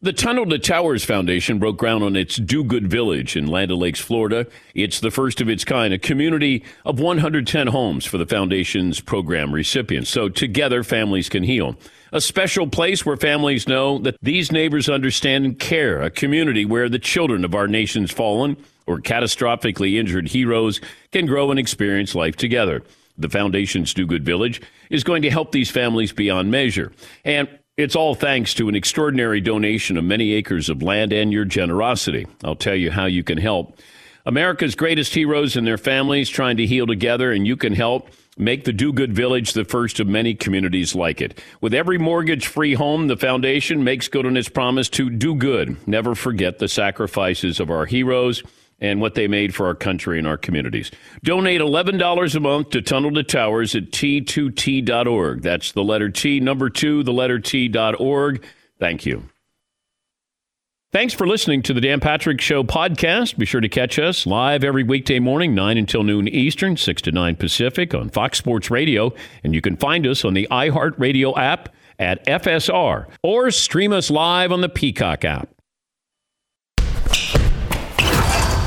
The 0.00 0.12
Tunnel 0.12 0.46
to 0.46 0.60
Towers 0.60 1.04
Foundation 1.04 1.58
broke 1.58 1.76
ground 1.76 2.04
on 2.04 2.14
its 2.14 2.36
Do 2.36 2.62
Good 2.62 2.88
Village 2.88 3.34
in 3.34 3.48
Land 3.48 3.72
Lakes, 3.72 3.98
Florida. 3.98 4.46
It's 4.72 5.00
the 5.00 5.10
first 5.10 5.40
of 5.40 5.48
its 5.48 5.64
kind, 5.64 5.92
a 5.92 5.98
community 5.98 6.62
of 6.84 7.00
110 7.00 7.66
homes 7.66 8.04
for 8.04 8.16
the 8.16 8.24
foundation's 8.24 9.00
program 9.00 9.52
recipients. 9.52 10.08
So 10.08 10.28
together, 10.28 10.84
families 10.84 11.28
can 11.28 11.42
heal. 11.42 11.76
A 12.12 12.20
special 12.20 12.68
place 12.68 13.04
where 13.04 13.16
families 13.16 13.66
know 13.66 13.98
that 13.98 14.18
these 14.22 14.52
neighbors 14.52 14.88
understand 14.88 15.44
and 15.44 15.58
care. 15.58 16.00
A 16.00 16.10
community 16.10 16.64
where 16.64 16.88
the 16.88 17.00
children 17.00 17.44
of 17.44 17.56
our 17.56 17.66
nation's 17.66 18.12
fallen 18.12 18.56
or 18.86 19.00
catastrophically 19.00 19.98
injured 19.98 20.28
heroes 20.28 20.80
can 21.10 21.26
grow 21.26 21.50
and 21.50 21.58
experience 21.58 22.14
life 22.14 22.36
together. 22.36 22.84
The 23.16 23.28
foundation's 23.28 23.92
Do 23.92 24.06
Good 24.06 24.24
Village 24.24 24.62
is 24.90 25.02
going 25.02 25.22
to 25.22 25.30
help 25.30 25.50
these 25.50 25.72
families 25.72 26.12
beyond 26.12 26.52
measure. 26.52 26.92
And 27.24 27.48
it's 27.78 27.94
all 27.94 28.16
thanks 28.16 28.54
to 28.54 28.68
an 28.68 28.74
extraordinary 28.74 29.40
donation 29.40 29.96
of 29.96 30.02
many 30.02 30.32
acres 30.32 30.68
of 30.68 30.82
land 30.82 31.12
and 31.12 31.32
your 31.32 31.44
generosity. 31.44 32.26
I'll 32.42 32.56
tell 32.56 32.74
you 32.74 32.90
how 32.90 33.06
you 33.06 33.22
can 33.22 33.38
help. 33.38 33.78
America's 34.26 34.74
greatest 34.74 35.14
heroes 35.14 35.56
and 35.56 35.64
their 35.64 35.78
families 35.78 36.28
trying 36.28 36.56
to 36.56 36.66
heal 36.66 36.88
together, 36.88 37.30
and 37.30 37.46
you 37.46 37.56
can 37.56 37.72
help. 37.72 38.10
Make 38.36 38.64
the 38.64 38.72
Do 38.72 38.92
Good 38.92 39.14
Village 39.14 39.52
the 39.52 39.64
first 39.64 40.00
of 40.00 40.08
many 40.08 40.34
communities 40.34 40.94
like 40.94 41.20
it. 41.20 41.40
With 41.60 41.72
every 41.72 41.98
mortgage 41.98 42.46
free 42.46 42.74
home, 42.74 43.06
the 43.06 43.16
foundation 43.16 43.84
makes 43.84 44.08
good 44.08 44.26
on 44.26 44.36
its 44.36 44.48
promise 44.48 44.88
to 44.90 45.08
do 45.08 45.36
good. 45.36 45.76
Never 45.88 46.14
forget 46.14 46.58
the 46.58 46.68
sacrifices 46.68 47.58
of 47.58 47.70
our 47.70 47.86
heroes 47.86 48.42
and 48.80 49.00
what 49.00 49.14
they 49.14 49.26
made 49.26 49.54
for 49.54 49.66
our 49.66 49.74
country 49.74 50.18
and 50.18 50.26
our 50.26 50.36
communities. 50.36 50.90
Donate 51.22 51.60
$11 51.60 52.34
a 52.34 52.40
month 52.40 52.70
to 52.70 52.82
Tunnel 52.82 53.12
to 53.12 53.22
Towers 53.22 53.74
at 53.74 53.90
T2T.org. 53.90 55.42
That's 55.42 55.72
the 55.72 55.84
letter 55.84 56.10
T, 56.10 56.40
number 56.40 56.70
two, 56.70 57.02
the 57.02 57.12
letter 57.12 57.38
T.org. 57.38 58.44
Thank 58.78 59.06
you. 59.06 59.28
Thanks 60.90 61.12
for 61.12 61.26
listening 61.26 61.60
to 61.64 61.74
the 61.74 61.82
Dan 61.82 62.00
Patrick 62.00 62.40
Show 62.40 62.62
podcast. 62.62 63.36
Be 63.36 63.44
sure 63.44 63.60
to 63.60 63.68
catch 63.68 63.98
us 63.98 64.26
live 64.26 64.64
every 64.64 64.82
weekday 64.82 65.18
morning, 65.18 65.54
9 65.54 65.76
until 65.76 66.02
noon 66.02 66.26
Eastern, 66.28 66.78
6 66.78 67.02
to 67.02 67.12
9 67.12 67.36
Pacific 67.36 67.92
on 67.92 68.08
Fox 68.08 68.38
Sports 68.38 68.70
Radio. 68.70 69.12
And 69.44 69.54
you 69.54 69.60
can 69.60 69.76
find 69.76 70.06
us 70.06 70.24
on 70.24 70.32
the 70.32 70.48
iHeartRadio 70.50 71.36
app 71.36 71.74
at 71.98 72.24
FSR 72.24 73.06
or 73.22 73.50
stream 73.50 73.92
us 73.92 74.10
live 74.10 74.50
on 74.50 74.62
the 74.62 74.68
Peacock 74.70 75.26
app. 75.26 75.57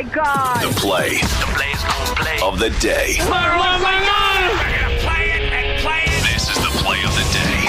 Oh 0.00 0.02
my 0.02 0.08
God. 0.14 0.64
The 0.64 0.80
play, 0.80 1.20
the 1.20 1.52
plays 1.52 1.84
of 2.40 2.58
the 2.58 2.70
day. 2.80 3.20
This 6.24 6.48
is 6.48 6.56
the 6.56 6.72
play 6.80 7.04
of 7.04 7.12
the 7.12 7.26
day. 7.36 7.60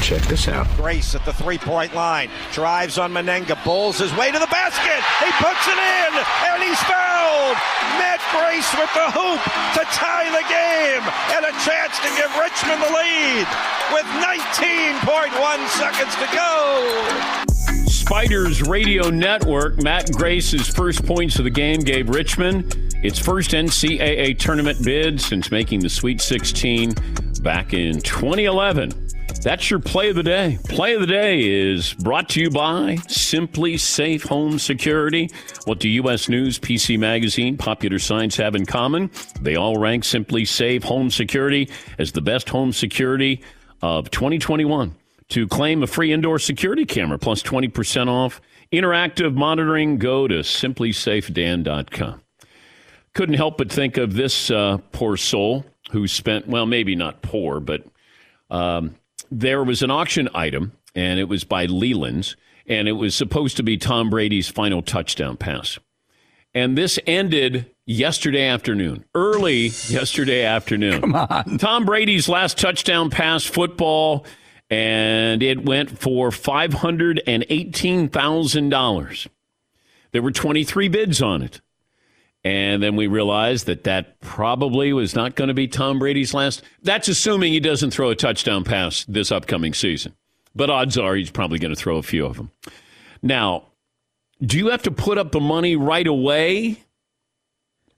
Check 0.00 0.22
this 0.30 0.46
out. 0.46 0.68
Grace 0.76 1.16
at 1.16 1.24
the 1.24 1.32
three 1.32 1.58
point 1.58 1.92
line. 1.92 2.30
Drives 2.52 2.98
on 2.98 3.10
Mennenga. 3.12 3.58
Bowls 3.64 3.98
his 3.98 4.14
way 4.14 4.30
to 4.30 4.38
the 4.38 4.46
basket. 4.46 5.02
He 5.18 5.32
puts 5.42 5.66
it 5.66 5.74
in. 5.74 6.12
And 6.54 6.62
he's 6.62 6.78
fouled. 6.86 7.58
Matt 7.98 8.22
Grace 8.30 8.70
with 8.78 8.94
the 8.94 9.10
hoop 9.10 9.42
to 9.74 9.82
tie 9.90 10.30
the 10.30 10.46
game. 10.46 11.02
And 11.34 11.50
a 11.50 11.54
chance 11.66 11.98
to 11.98 12.10
give 12.14 12.30
Richmond 12.38 12.78
the 12.78 12.94
lead 12.94 13.46
with 13.90 14.06
19.1 14.22 15.34
seconds 15.74 16.14
to 16.14 16.30
go. 16.30 17.50
Spiders 18.10 18.60
Radio 18.60 19.08
Network, 19.08 19.80
Matt 19.84 20.10
Grace's 20.10 20.66
first 20.66 21.06
points 21.06 21.38
of 21.38 21.44
the 21.44 21.50
game 21.50 21.78
gave 21.78 22.08
Richmond 22.08 22.92
its 23.04 23.20
first 23.20 23.52
NCAA 23.52 24.36
tournament 24.36 24.84
bid 24.84 25.20
since 25.20 25.52
making 25.52 25.78
the 25.78 25.88
Sweet 25.88 26.20
16 26.20 26.92
back 27.40 27.72
in 27.72 28.00
2011. 28.00 29.10
That's 29.44 29.70
your 29.70 29.78
play 29.78 30.10
of 30.10 30.16
the 30.16 30.24
day. 30.24 30.58
Play 30.68 30.94
of 30.94 31.02
the 31.02 31.06
day 31.06 31.70
is 31.70 31.94
brought 31.94 32.28
to 32.30 32.40
you 32.40 32.50
by 32.50 32.96
SimpliSafe 33.06 34.26
Home 34.26 34.58
Security. 34.58 35.30
What 35.66 35.78
do 35.78 35.88
U.S. 35.88 36.28
News, 36.28 36.58
PC 36.58 36.98
Magazine, 36.98 37.56
Popular 37.56 38.00
Science 38.00 38.36
have 38.38 38.56
in 38.56 38.66
common? 38.66 39.12
They 39.40 39.54
all 39.54 39.78
rank 39.78 40.02
SimpliSafe 40.02 40.82
Home 40.82 41.12
Security 41.12 41.70
as 41.96 42.10
the 42.10 42.22
best 42.22 42.48
home 42.48 42.72
security 42.72 43.44
of 43.82 44.10
2021 44.10 44.96
to 45.30 45.48
claim 45.48 45.82
a 45.82 45.86
free 45.86 46.12
indoor 46.12 46.38
security 46.38 46.84
camera 46.84 47.18
plus 47.18 47.42
20% 47.42 48.08
off 48.08 48.40
interactive 48.72 49.34
monitoring 49.34 49.98
go 49.98 50.28
to 50.28 50.40
simplisafedan.com 50.40 52.20
couldn't 53.14 53.34
help 53.34 53.58
but 53.58 53.72
think 53.72 53.96
of 53.96 54.14
this 54.14 54.50
uh, 54.50 54.78
poor 54.92 55.16
soul 55.16 55.64
who 55.90 56.06
spent 56.06 56.46
well 56.46 56.66
maybe 56.66 56.94
not 56.94 57.22
poor 57.22 57.60
but 57.60 57.84
um, 58.50 58.94
there 59.30 59.64
was 59.64 59.82
an 59.82 59.90
auction 59.90 60.28
item 60.34 60.72
and 60.94 61.18
it 61.18 61.28
was 61.28 61.44
by 61.44 61.66
leland's 61.66 62.36
and 62.66 62.86
it 62.86 62.92
was 62.92 63.14
supposed 63.14 63.56
to 63.56 63.62
be 63.62 63.76
tom 63.76 64.10
brady's 64.10 64.48
final 64.48 64.82
touchdown 64.82 65.36
pass 65.36 65.78
and 66.54 66.76
this 66.76 66.98
ended 67.06 67.70
yesterday 67.86 68.46
afternoon, 68.46 69.04
early 69.14 69.66
yesterday 69.88 70.44
afternoon. 70.44 71.00
Come 71.00 71.14
on. 71.14 71.58
Tom 71.58 71.84
Brady's 71.84 72.28
last 72.28 72.58
touchdown 72.58 73.10
pass 73.10 73.44
football 73.44 74.24
and 74.70 75.42
it 75.42 75.64
went 75.64 75.98
for 75.98 76.30
$518,000. 76.30 79.26
There 80.12 80.22
were 80.22 80.30
23 80.30 80.88
bids 80.88 81.20
on 81.20 81.42
it. 81.42 81.60
And 82.42 82.82
then 82.82 82.96
we 82.96 83.06
realized 83.06 83.66
that 83.66 83.84
that 83.84 84.18
probably 84.20 84.94
was 84.94 85.14
not 85.14 85.34
going 85.34 85.48
to 85.48 85.54
be 85.54 85.68
Tom 85.68 85.98
Brady's 85.98 86.32
last. 86.32 86.62
That's 86.82 87.08
assuming 87.08 87.52
he 87.52 87.60
doesn't 87.60 87.90
throw 87.90 88.08
a 88.08 88.14
touchdown 88.14 88.64
pass 88.64 89.04
this 89.04 89.30
upcoming 89.30 89.74
season. 89.74 90.14
But 90.54 90.70
odds 90.70 90.96
are 90.96 91.16
he's 91.16 91.30
probably 91.30 91.58
going 91.58 91.74
to 91.74 91.80
throw 91.80 91.98
a 91.98 92.02
few 92.02 92.24
of 92.24 92.36
them. 92.36 92.50
Now, 93.22 93.64
do 94.40 94.56
you 94.56 94.68
have 94.68 94.82
to 94.84 94.90
put 94.90 95.18
up 95.18 95.32
the 95.32 95.40
money 95.40 95.76
right 95.76 96.06
away? 96.06 96.82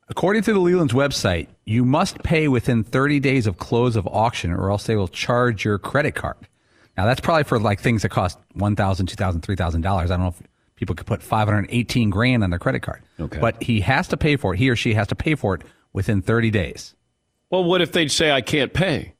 According 0.08 0.42
to 0.42 0.52
the 0.52 0.58
Leland's 0.58 0.92
website, 0.92 1.46
you 1.64 1.84
must 1.84 2.24
pay 2.24 2.48
within 2.48 2.82
30 2.82 3.20
days 3.20 3.46
of 3.46 3.58
close 3.58 3.94
of 3.94 4.08
auction 4.08 4.50
or 4.50 4.70
else 4.70 4.84
they 4.84 4.96
will 4.96 5.06
charge 5.06 5.64
your 5.64 5.78
credit 5.78 6.16
card. 6.16 6.48
Now 6.96 7.06
that's 7.06 7.20
probably 7.20 7.44
for 7.44 7.58
like 7.58 7.80
things 7.80 8.02
that 8.02 8.10
cost 8.10 8.38
one 8.52 8.76
thousand, 8.76 9.06
two 9.06 9.16
thousand, 9.16 9.40
three 9.42 9.56
thousand 9.56 9.80
dollars. 9.80 10.10
I 10.10 10.16
don't 10.16 10.24
know 10.24 10.34
if 10.38 10.42
people 10.76 10.94
could 10.94 11.06
put 11.06 11.22
five 11.22 11.48
hundred 11.48 11.66
eighteen 11.70 12.10
grand 12.10 12.44
on 12.44 12.50
their 12.50 12.58
credit 12.58 12.80
card. 12.80 13.02
Okay. 13.18 13.38
But 13.38 13.62
he 13.62 13.80
has 13.80 14.08
to 14.08 14.16
pay 14.16 14.36
for 14.36 14.54
it. 14.54 14.58
He 14.58 14.68
or 14.68 14.76
she 14.76 14.94
has 14.94 15.06
to 15.08 15.14
pay 15.14 15.34
for 15.34 15.54
it 15.54 15.62
within 15.92 16.22
thirty 16.22 16.50
days. 16.50 16.94
Well, 17.50 17.64
what 17.64 17.80
if 17.82 17.92
they'd 17.92 18.10
say 18.10 18.30
I 18.30 18.40
can't 18.40 18.72
pay? 18.72 19.14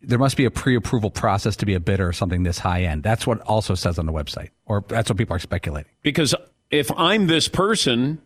There 0.00 0.18
must 0.18 0.36
be 0.36 0.44
a 0.44 0.50
pre-approval 0.50 1.10
process 1.10 1.56
to 1.56 1.66
be 1.66 1.74
a 1.74 1.80
bidder 1.80 2.08
or 2.08 2.12
something 2.12 2.44
this 2.44 2.58
high 2.58 2.84
end. 2.84 3.02
That's 3.02 3.26
what 3.26 3.40
also 3.40 3.74
says 3.74 3.98
on 3.98 4.06
the 4.06 4.12
website, 4.12 4.50
or 4.64 4.84
that's 4.86 5.10
what 5.10 5.18
people 5.18 5.34
are 5.34 5.40
speculating. 5.40 5.90
Because 6.02 6.34
if 6.70 6.90
I'm 6.96 7.26
this 7.26 7.48
person, 7.48 8.22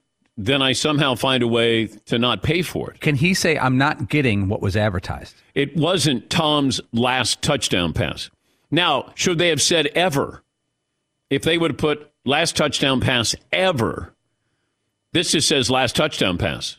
then 0.47 0.61
I 0.63 0.73
somehow 0.73 1.15
find 1.15 1.43
a 1.43 1.49
way 1.49 1.87
to 2.07 2.19
not 2.19 2.43
pay 2.43 2.63
for 2.63 2.91
it. 2.91 3.01
Can 3.01 3.15
he 3.15 3.35
say 3.35 3.57
I'm 3.59 3.79
not 3.79 4.09
getting 4.09 4.49
what 4.49 4.61
was 4.61 4.77
advertised? 4.77 5.35
It 5.55 5.77
wasn't 5.77 6.31
Tom's 6.31 6.81
last 6.93 7.43
touchdown 7.43 7.93
pass. 7.93 8.31
Now, 8.71 9.13
should 9.15 9.39
they 9.39 9.49
have 9.49 9.63
said 9.63 9.87
ever? 9.95 10.43
If 11.31 11.43
they 11.43 11.59
would 11.59 11.73
have 11.73 11.79
put 11.79 12.11
last 12.25 12.57
touchdown 12.57 13.01
pass 13.01 13.35
ever, 13.53 14.15
this 15.13 15.33
just 15.33 15.49
says 15.49 15.71
last 15.71 15.95
touchdown 15.95 16.39
pass. 16.39 16.79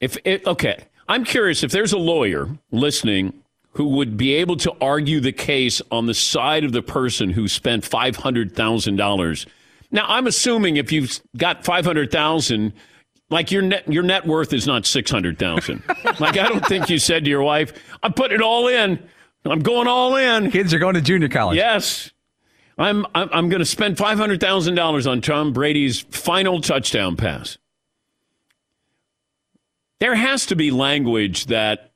If 0.00 0.18
it, 0.24 0.46
okay, 0.46 0.84
I'm 1.08 1.24
curious 1.24 1.62
if 1.62 1.70
there's 1.70 1.92
a 1.92 1.98
lawyer 1.98 2.48
listening 2.70 3.32
who 3.72 3.88
would 3.88 4.16
be 4.16 4.34
able 4.34 4.56
to 4.56 4.74
argue 4.80 5.20
the 5.20 5.32
case 5.32 5.82
on 5.90 6.06
the 6.06 6.14
side 6.14 6.64
of 6.64 6.72
the 6.72 6.82
person 6.82 7.30
who 7.30 7.46
spent 7.46 7.84
five 7.84 8.16
hundred 8.16 8.56
thousand 8.56 8.96
dollars. 8.96 9.46
Now, 9.90 10.04
I'm 10.08 10.26
assuming 10.26 10.76
if 10.76 10.92
you've 10.92 11.20
got 11.36 11.64
five 11.64 11.84
hundred 11.84 12.10
thousand, 12.10 12.72
like 13.30 13.50
your 13.50 13.62
net 13.62 13.90
your 13.90 14.02
net 14.02 14.26
worth 14.26 14.52
is 14.52 14.66
not 14.66 14.86
six 14.86 15.10
hundred 15.10 15.38
thousand. 15.38 15.82
like 16.20 16.36
I 16.36 16.48
don't 16.48 16.64
think 16.66 16.90
you 16.90 16.98
said 16.98 17.24
to 17.24 17.30
your 17.30 17.42
wife, 17.42 17.72
"I'm 18.02 18.12
putting 18.12 18.36
it 18.36 18.42
all 18.42 18.68
in. 18.68 19.08
I'm 19.44 19.60
going 19.60 19.86
all 19.86 20.16
in." 20.16 20.50
Kids 20.50 20.74
are 20.74 20.78
going 20.78 20.94
to 20.94 21.00
junior 21.00 21.28
college. 21.28 21.56
Yes, 21.56 22.10
I'm. 22.78 23.06
I'm, 23.14 23.28
I'm 23.32 23.48
going 23.48 23.60
to 23.60 23.66
spend 23.66 23.98
five 23.98 24.18
hundred 24.18 24.40
thousand 24.40 24.74
dollars 24.74 25.06
on 25.06 25.20
Tom 25.20 25.52
Brady's 25.52 26.00
final 26.00 26.60
touchdown 26.60 27.16
pass. 27.16 27.58
There 29.98 30.14
has 30.14 30.46
to 30.46 30.56
be 30.56 30.70
language 30.70 31.46
that 31.46 31.92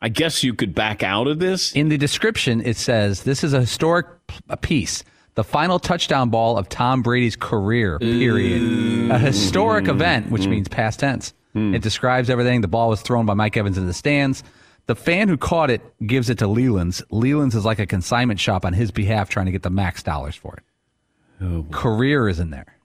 I 0.00 0.08
guess 0.08 0.44
you 0.44 0.54
could 0.54 0.74
back 0.74 1.02
out 1.02 1.26
of 1.26 1.38
this. 1.38 1.72
In 1.72 1.88
the 1.88 1.98
description, 1.98 2.60
it 2.60 2.76
says 2.76 3.22
this 3.22 3.42
is 3.42 3.54
a 3.54 3.60
historic 3.60 4.06
p- 4.28 4.38
a 4.48 4.56
piece. 4.56 5.02
The 5.36 5.44
final 5.44 5.78
touchdown 5.78 6.30
ball 6.30 6.56
of 6.58 6.68
Tom 6.68 7.02
Brady's 7.02 7.36
career, 7.36 7.98
period. 7.98 9.10
A 9.10 9.18
historic 9.18 9.86
event, 9.86 10.30
which 10.30 10.46
means 10.46 10.66
past 10.68 11.00
tense. 11.00 11.32
It 11.54 11.80
describes 11.82 12.28
everything. 12.28 12.60
The 12.60 12.68
ball 12.68 12.90
was 12.90 13.00
thrown 13.00 13.24
by 13.24 13.32
Mike 13.32 13.56
Evans 13.56 13.78
in 13.78 13.86
the 13.86 13.94
stands. 13.94 14.42
The 14.86 14.94
fan 14.94 15.28
who 15.28 15.36
caught 15.38 15.70
it 15.70 15.80
gives 16.06 16.28
it 16.28 16.38
to 16.38 16.46
Leland's. 16.46 17.02
Leland's 17.10 17.54
is 17.54 17.64
like 17.64 17.78
a 17.78 17.86
consignment 17.86 18.40
shop 18.40 18.64
on 18.64 18.72
his 18.72 18.90
behalf 18.90 19.28
trying 19.30 19.46
to 19.46 19.52
get 19.52 19.62
the 19.62 19.70
max 19.70 20.02
dollars 20.02 20.36
for 20.36 20.58
it. 20.58 21.70
career 21.70 22.28
is 22.28 22.40
in 22.40 22.50
there. 22.50 22.76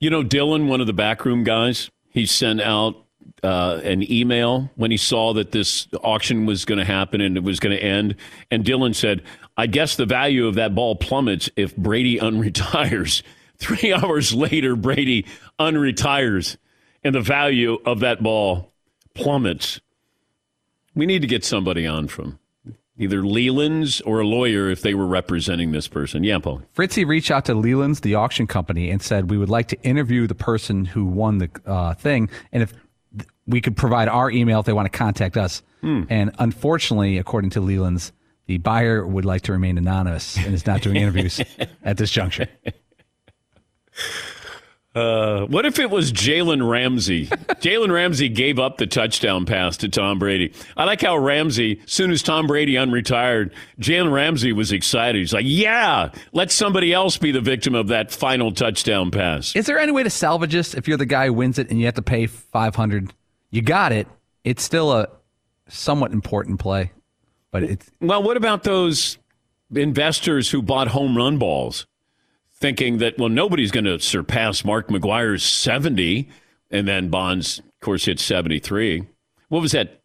You 0.00 0.10
know, 0.10 0.22
Dylan, 0.24 0.68
one 0.68 0.80
of 0.80 0.86
the 0.88 0.92
backroom 0.92 1.44
guys, 1.44 1.90
he 2.08 2.26
sent 2.26 2.60
out 2.60 2.96
uh, 3.42 3.80
an 3.84 4.10
email 4.10 4.70
when 4.76 4.90
he 4.90 4.96
saw 4.96 5.32
that 5.34 5.52
this 5.52 5.88
auction 6.02 6.46
was 6.46 6.64
going 6.64 6.78
to 6.78 6.84
happen 6.84 7.20
and 7.20 7.36
it 7.36 7.42
was 7.42 7.60
going 7.60 7.76
to 7.76 7.82
end. 7.82 8.16
And 8.50 8.64
Dylan 8.64 8.94
said, 8.94 9.22
I 9.56 9.66
guess 9.66 9.96
the 9.96 10.06
value 10.06 10.46
of 10.46 10.54
that 10.54 10.74
ball 10.74 10.96
plummets 10.96 11.50
if 11.56 11.76
Brady 11.76 12.18
unretires. 12.18 13.22
Three 13.58 13.92
hours 13.92 14.34
later, 14.34 14.74
Brady 14.74 15.26
unretires, 15.60 16.56
and 17.04 17.14
the 17.14 17.20
value 17.20 17.78
of 17.86 18.00
that 18.00 18.22
ball 18.22 18.72
plummets. 19.14 19.80
We 20.94 21.06
need 21.06 21.22
to 21.22 21.28
get 21.28 21.44
somebody 21.44 21.86
on 21.86 22.08
from 22.08 22.38
either 22.98 23.24
Leland's 23.24 24.00
or 24.02 24.20
a 24.20 24.26
lawyer 24.26 24.70
if 24.70 24.82
they 24.82 24.94
were 24.94 25.06
representing 25.06 25.72
this 25.72 25.88
person. 25.88 26.24
Yeah, 26.24 26.38
Paul. 26.38 26.62
Fritzy 26.72 27.04
reached 27.04 27.30
out 27.30 27.44
to 27.46 27.54
Leland's, 27.54 28.00
the 28.00 28.16
auction 28.16 28.46
company, 28.46 28.90
and 28.90 29.00
said 29.00 29.30
we 29.30 29.38
would 29.38 29.48
like 29.48 29.68
to 29.68 29.80
interview 29.82 30.26
the 30.26 30.34
person 30.34 30.84
who 30.84 31.04
won 31.06 31.38
the 31.38 31.50
uh, 31.64 31.94
thing, 31.94 32.28
and 32.52 32.62
if 32.62 32.72
we 33.46 33.60
could 33.60 33.76
provide 33.76 34.08
our 34.08 34.30
email 34.30 34.60
if 34.60 34.66
they 34.66 34.72
want 34.72 34.90
to 34.90 34.96
contact 34.96 35.36
us. 35.36 35.62
Hmm. 35.80 36.04
And 36.08 36.34
unfortunately, 36.38 37.18
according 37.18 37.50
to 37.50 37.60
Leland's, 37.60 38.12
the 38.52 38.58
buyer 38.58 39.06
would 39.06 39.24
like 39.24 39.40
to 39.40 39.52
remain 39.52 39.78
anonymous 39.78 40.36
and 40.36 40.52
is 40.52 40.66
not 40.66 40.82
doing 40.82 40.96
interviews 40.96 41.40
at 41.82 41.96
this 41.96 42.10
juncture. 42.10 42.48
Uh, 44.94 45.46
what 45.46 45.64
if 45.64 45.78
it 45.78 45.88
was 45.88 46.12
Jalen 46.12 46.68
Ramsey? 46.68 47.28
Jalen 47.28 47.90
Ramsey 47.90 48.28
gave 48.28 48.58
up 48.58 48.76
the 48.76 48.86
touchdown 48.86 49.46
pass 49.46 49.78
to 49.78 49.88
Tom 49.88 50.18
Brady. 50.18 50.52
I 50.76 50.84
like 50.84 51.00
how 51.00 51.16
Ramsey, 51.16 51.80
soon 51.86 52.10
as 52.10 52.22
Tom 52.22 52.46
Brady 52.46 52.74
unretired, 52.74 53.52
Jalen 53.80 54.12
Ramsey 54.12 54.52
was 54.52 54.70
excited. 54.70 55.18
He's 55.18 55.32
like, 55.32 55.46
"Yeah, 55.48 56.10
let 56.32 56.50
somebody 56.50 56.92
else 56.92 57.16
be 57.16 57.32
the 57.32 57.40
victim 57.40 57.74
of 57.74 57.88
that 57.88 58.12
final 58.12 58.52
touchdown 58.52 59.10
pass." 59.10 59.56
Is 59.56 59.64
there 59.64 59.78
any 59.78 59.92
way 59.92 60.02
to 60.02 60.10
salvage 60.10 60.52
this 60.52 60.74
if 60.74 60.86
you're 60.86 60.98
the 60.98 61.06
guy 61.06 61.28
who 61.28 61.32
wins 61.32 61.58
it 61.58 61.70
and 61.70 61.78
you 61.78 61.86
have 61.86 61.94
to 61.94 62.02
pay 62.02 62.26
500? 62.26 63.14
You 63.50 63.62
got 63.62 63.92
it. 63.92 64.08
It's 64.44 64.62
still 64.62 64.92
a 64.92 65.08
somewhat 65.68 66.12
important 66.12 66.60
play, 66.60 66.92
but 67.52 67.62
it's 67.62 67.88
Well, 68.00 68.22
what 68.22 68.36
about 68.36 68.64
those 68.64 69.18
investors 69.72 70.50
who 70.50 70.60
bought 70.60 70.88
home 70.88 71.16
run 71.16 71.38
balls, 71.38 71.86
thinking 72.54 72.98
that 72.98 73.18
well 73.18 73.28
nobody's 73.28 73.70
going 73.70 73.84
to 73.84 74.00
surpass 74.00 74.64
Mark 74.64 74.88
McGwire's 74.88 75.44
seventy, 75.44 76.28
and 76.70 76.88
then 76.88 77.08
Bonds, 77.08 77.60
of 77.60 77.80
course, 77.80 78.06
hit 78.06 78.18
seventy 78.18 78.58
three. 78.58 79.06
What 79.48 79.62
was 79.62 79.72
that? 79.72 80.00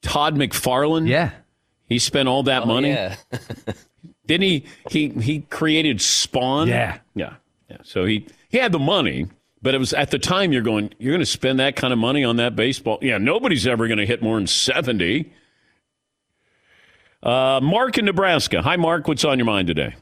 Todd 0.00 0.34
McFarlane. 0.36 1.06
Yeah, 1.06 1.32
he 1.86 1.98
spent 1.98 2.28
all 2.28 2.44
that 2.44 2.62
oh, 2.62 2.66
money. 2.66 2.90
yeah. 2.90 3.16
Didn't 4.26 4.42
he? 4.42 4.64
He 4.88 5.08
he 5.08 5.40
created 5.40 6.00
Spawn. 6.00 6.68
Yeah. 6.68 6.98
yeah, 7.14 7.34
yeah. 7.68 7.78
So 7.82 8.06
he 8.06 8.26
he 8.48 8.58
had 8.58 8.72
the 8.72 8.78
money. 8.78 9.26
But 9.62 9.74
it 9.74 9.78
was 9.78 9.92
at 9.92 10.10
the 10.10 10.18
time 10.18 10.52
you're 10.52 10.62
going, 10.62 10.94
you're 10.98 11.12
going 11.12 11.20
to 11.20 11.26
spend 11.26 11.60
that 11.60 11.76
kind 11.76 11.92
of 11.92 11.98
money 11.98 12.24
on 12.24 12.36
that 12.36 12.56
baseball. 12.56 12.98
Yeah, 13.02 13.18
nobody's 13.18 13.66
ever 13.66 13.88
going 13.88 13.98
to 13.98 14.06
hit 14.06 14.22
more 14.22 14.38
than 14.38 14.46
70. 14.46 15.30
Uh, 17.22 17.60
Mark 17.62 17.98
in 17.98 18.06
Nebraska. 18.06 18.62
Hi, 18.62 18.76
Mark. 18.76 19.06
What's 19.06 19.24
on 19.24 19.38
your 19.38 19.46
mind 19.46 19.68
today? 19.68 19.94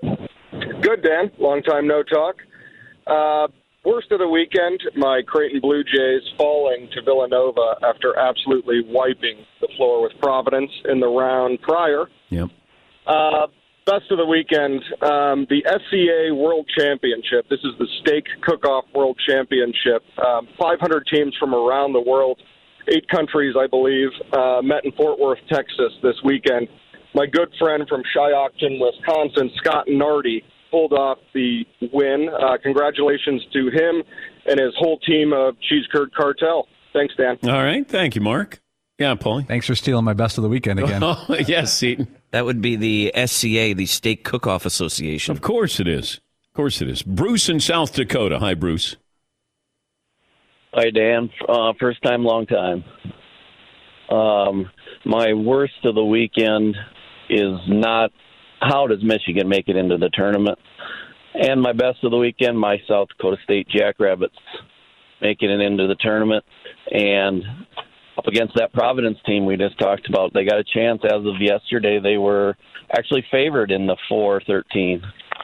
Good, 0.00 1.02
Dan. 1.02 1.30
Long 1.38 1.62
time 1.62 1.86
no 1.86 2.02
talk. 2.02 2.36
Uh, 3.06 3.48
worst 3.84 4.12
of 4.12 4.18
the 4.20 4.28
weekend, 4.28 4.80
my 4.96 5.22
Creighton 5.26 5.60
Blue 5.60 5.82
Jays 5.82 6.22
falling 6.38 6.88
to 6.94 7.02
Villanova 7.02 7.76
after 7.82 8.16
absolutely 8.16 8.82
wiping 8.86 9.44
the 9.60 9.68
floor 9.76 10.02
with 10.02 10.12
Providence 10.20 10.70
in 10.88 11.00
the 11.00 11.08
round 11.08 11.60
prior. 11.62 12.04
Yep. 12.30 12.50
Uh, 13.06 13.46
best 13.84 14.10
of 14.10 14.18
the 14.18 14.26
weekend, 14.26 14.82
um, 15.02 15.46
the 15.50 15.62
SCA 15.66 16.34
World 16.34 16.66
Championship. 16.78 17.48
This 17.50 17.60
is 17.60 17.72
the 17.78 17.86
Steak 18.00 18.24
Cook-Off 18.42 18.84
World 18.94 19.18
Championship. 19.28 20.02
Um, 20.24 20.48
500 20.58 21.06
teams 21.12 21.34
from 21.38 21.54
around 21.54 21.92
the 21.92 22.00
world, 22.00 22.40
eight 22.88 23.08
countries, 23.08 23.54
I 23.58 23.66
believe, 23.66 24.08
uh, 24.32 24.60
met 24.62 24.84
in 24.84 24.92
Fort 24.92 25.18
Worth, 25.18 25.38
Texas 25.48 25.92
this 26.02 26.16
weekend. 26.24 26.68
My 27.14 27.26
good 27.26 27.48
friend 27.58 27.86
from 27.88 28.02
Shiocton, 28.14 28.80
Wisconsin, 28.80 29.50
Scott 29.56 29.84
Nardi, 29.88 30.42
pulled 30.70 30.92
off 30.92 31.18
the 31.32 31.64
win. 31.92 32.28
Uh, 32.28 32.56
congratulations 32.62 33.42
to 33.52 33.70
him 33.70 34.02
and 34.46 34.58
his 34.60 34.74
whole 34.78 34.98
team 35.00 35.32
of 35.32 35.54
Cheese 35.68 35.86
Curd 35.92 36.12
Cartel. 36.14 36.66
Thanks, 36.92 37.14
Dan. 37.16 37.38
All 37.44 37.62
right. 37.62 37.88
Thank 37.88 38.14
you, 38.14 38.20
Mark. 38.20 38.60
Yeah, 38.98 39.14
Paulie. 39.14 39.46
Thanks 39.46 39.66
for 39.66 39.74
stealing 39.74 40.04
my 40.04 40.12
best 40.12 40.38
of 40.38 40.42
the 40.42 40.48
weekend 40.48 40.78
again. 40.80 41.02
Oh, 41.04 41.24
yes, 41.46 41.74
Seaton. 41.74 42.08
That 42.30 42.44
would 42.44 42.60
be 42.60 42.76
the 42.76 43.12
SCA, 43.26 43.74
the 43.74 43.86
Steak 43.86 44.24
Cook-Off 44.24 44.66
Association. 44.66 45.32
Of 45.32 45.40
course 45.40 45.80
it 45.80 45.88
is. 45.88 46.20
Of 46.48 46.54
course 46.54 46.80
it 46.80 46.88
is. 46.88 47.02
Bruce 47.02 47.48
in 47.48 47.58
South 47.60 47.94
Dakota. 47.94 48.38
Hi, 48.38 48.54
Bruce. 48.54 48.96
Hi, 50.76 50.90
Dan. 50.90 51.30
Uh, 51.48 51.72
first 51.78 52.02
time, 52.02 52.24
long 52.24 52.46
time. 52.46 52.82
Um, 54.10 54.68
my 55.04 55.32
worst 55.32 55.84
of 55.84 55.94
the 55.94 56.04
weekend 56.04 56.74
is 57.30 57.60
not 57.68 58.10
how 58.60 58.88
does 58.88 58.98
Michigan 59.00 59.48
make 59.48 59.68
it 59.68 59.76
into 59.76 59.98
the 59.98 60.10
tournament, 60.12 60.58
and 61.32 61.62
my 61.62 61.72
best 61.72 62.02
of 62.02 62.10
the 62.10 62.16
weekend, 62.16 62.58
my 62.58 62.78
South 62.88 63.06
Dakota 63.08 63.36
State 63.44 63.68
Jackrabbits 63.68 64.34
making 65.22 65.48
it 65.48 65.60
into 65.60 65.86
the 65.86 65.94
tournament, 65.94 66.44
and 66.90 67.44
up 68.18 68.26
against 68.26 68.56
that 68.56 68.72
Providence 68.72 69.18
team 69.26 69.46
we 69.46 69.56
just 69.56 69.78
talked 69.78 70.08
about, 70.08 70.34
they 70.34 70.44
got 70.44 70.58
a 70.58 70.64
chance. 70.64 71.02
As 71.04 71.24
of 71.24 71.40
yesterday, 71.40 72.00
they 72.00 72.18
were 72.18 72.56
actually 72.90 73.24
favored 73.30 73.70
in 73.70 73.86
the 73.86 73.96
four 74.08 74.40
thirteen. 74.44 75.02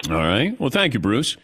All 0.09 0.17
right. 0.17 0.59
Well, 0.59 0.71
thank 0.71 0.93
you, 0.93 0.99
Bruce. 1.01 1.37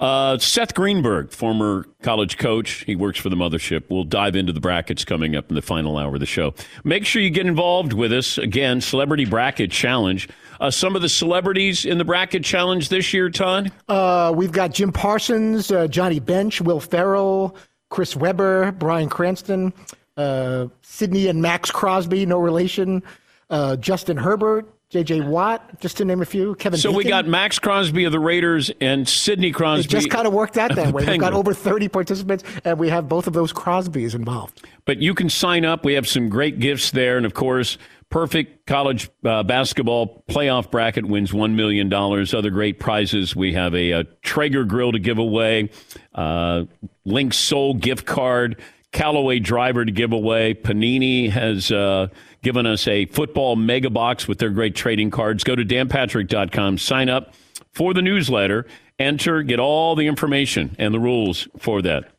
Uh, 0.00 0.38
Seth 0.38 0.74
Greenberg, 0.74 1.30
former 1.30 1.86
college 2.02 2.38
coach, 2.38 2.84
he 2.86 2.96
works 2.96 3.18
for 3.18 3.28
the 3.28 3.36
mothership. 3.36 3.84
We'll 3.90 4.04
dive 4.04 4.34
into 4.34 4.52
the 4.52 4.60
brackets 4.60 5.04
coming 5.04 5.36
up 5.36 5.50
in 5.50 5.54
the 5.54 5.62
final 5.62 5.98
hour 5.98 6.14
of 6.14 6.20
the 6.20 6.26
show. 6.26 6.54
Make 6.84 7.04
sure 7.04 7.20
you 7.20 7.28
get 7.28 7.46
involved 7.46 7.92
with 7.92 8.10
us. 8.10 8.38
Again, 8.38 8.80
Celebrity 8.80 9.26
Bracket 9.26 9.70
Challenge. 9.70 10.26
Uh, 10.58 10.70
some 10.70 10.96
of 10.96 11.02
the 11.02 11.08
celebrities 11.08 11.84
in 11.84 11.98
the 11.98 12.04
bracket 12.04 12.44
challenge 12.44 12.88
this 12.88 13.12
year, 13.12 13.28
Todd? 13.28 13.72
Uh, 13.88 14.32
we've 14.34 14.52
got 14.52 14.72
Jim 14.72 14.90
Parsons, 14.90 15.70
uh, 15.70 15.86
Johnny 15.86 16.18
Bench, 16.18 16.62
Will 16.62 16.80
Ferrell, 16.80 17.54
Chris 17.90 18.16
Webber, 18.16 18.72
Bryan 18.72 19.08
Cranston, 19.08 19.72
uh, 20.16 20.68
Sidney 20.82 21.28
and 21.28 21.42
Maxx 21.42 21.70
Crosby, 21.70 22.24
no 22.24 22.38
relation, 22.38 23.02
uh, 23.50 23.76
Justin 23.76 24.16
Herbert, 24.16 24.66
J.J. 24.90 25.20
Watt, 25.20 25.78
just 25.78 25.98
to 25.98 26.04
name 26.04 26.20
a 26.20 26.24
few. 26.24 26.56
Kevin. 26.56 26.80
So 26.80 26.90
we 26.90 27.04
got 27.04 27.24
Maxx 27.24 27.60
Crosby 27.60 28.04
of 28.04 28.12
the 28.12 28.18
Raiders 28.18 28.72
and 28.80 29.08
Sidney 29.08 29.52
Crosby. 29.52 29.84
It 29.84 29.88
just 29.88 30.10
kind 30.10 30.26
of 30.26 30.32
worked 30.32 30.58
out 30.58 30.74
that 30.74 30.92
way. 30.92 31.06
We've 31.06 31.20
got 31.20 31.32
over 31.32 31.54
30 31.54 31.88
participants, 31.88 32.42
and 32.64 32.76
we 32.76 32.88
have 32.88 33.08
both 33.08 33.28
of 33.28 33.32
those 33.32 33.52
Crosbys 33.52 34.16
involved. 34.16 34.66
But 34.86 34.98
you 35.00 35.14
can 35.14 35.30
sign 35.30 35.64
up. 35.64 35.84
We 35.84 35.94
have 35.94 36.08
some 36.08 36.28
great 36.28 36.58
gifts 36.58 36.90
there. 36.90 37.16
And 37.16 37.24
of 37.24 37.34
course, 37.34 37.78
perfect 38.08 38.66
college 38.66 39.08
uh, 39.24 39.44
basketball 39.44 40.24
playoff 40.28 40.72
bracket 40.72 41.06
wins 41.06 41.30
$1 41.30 41.54
million. 41.54 41.92
Other 41.94 42.50
great 42.50 42.80
prizes. 42.80 43.36
We 43.36 43.52
have 43.54 43.76
a, 43.76 43.92
a 43.92 44.04
Traeger 44.22 44.64
grill 44.64 44.90
to 44.90 44.98
give 44.98 45.18
away, 45.18 45.70
uh, 46.16 46.64
Linksoul 47.06 47.78
gift 47.78 48.06
card, 48.06 48.60
Callaway 48.92 49.38
driver 49.38 49.84
to 49.84 49.92
give 49.92 50.12
away. 50.12 50.54
Panini 50.54 51.30
has 51.30 51.70
uh, 51.70 52.08
given 52.42 52.66
us 52.66 52.88
a 52.88 53.06
football 53.06 53.56
mega 53.56 53.90
box 53.90 54.26
with 54.26 54.38
their 54.38 54.50
great 54.50 54.74
trading 54.74 55.10
cards. 55.10 55.44
Go 55.44 55.54
to 55.54 55.64
danpatrick.com, 55.64 56.78
sign 56.78 57.08
up 57.08 57.34
for 57.72 57.94
the 57.94 58.02
newsletter, 58.02 58.66
enter, 58.98 59.42
get 59.42 59.60
all 59.60 59.94
the 59.94 60.06
information 60.06 60.74
and 60.78 60.92
the 60.92 60.98
rules 60.98 61.46
for 61.58 61.82
that. 61.82 62.10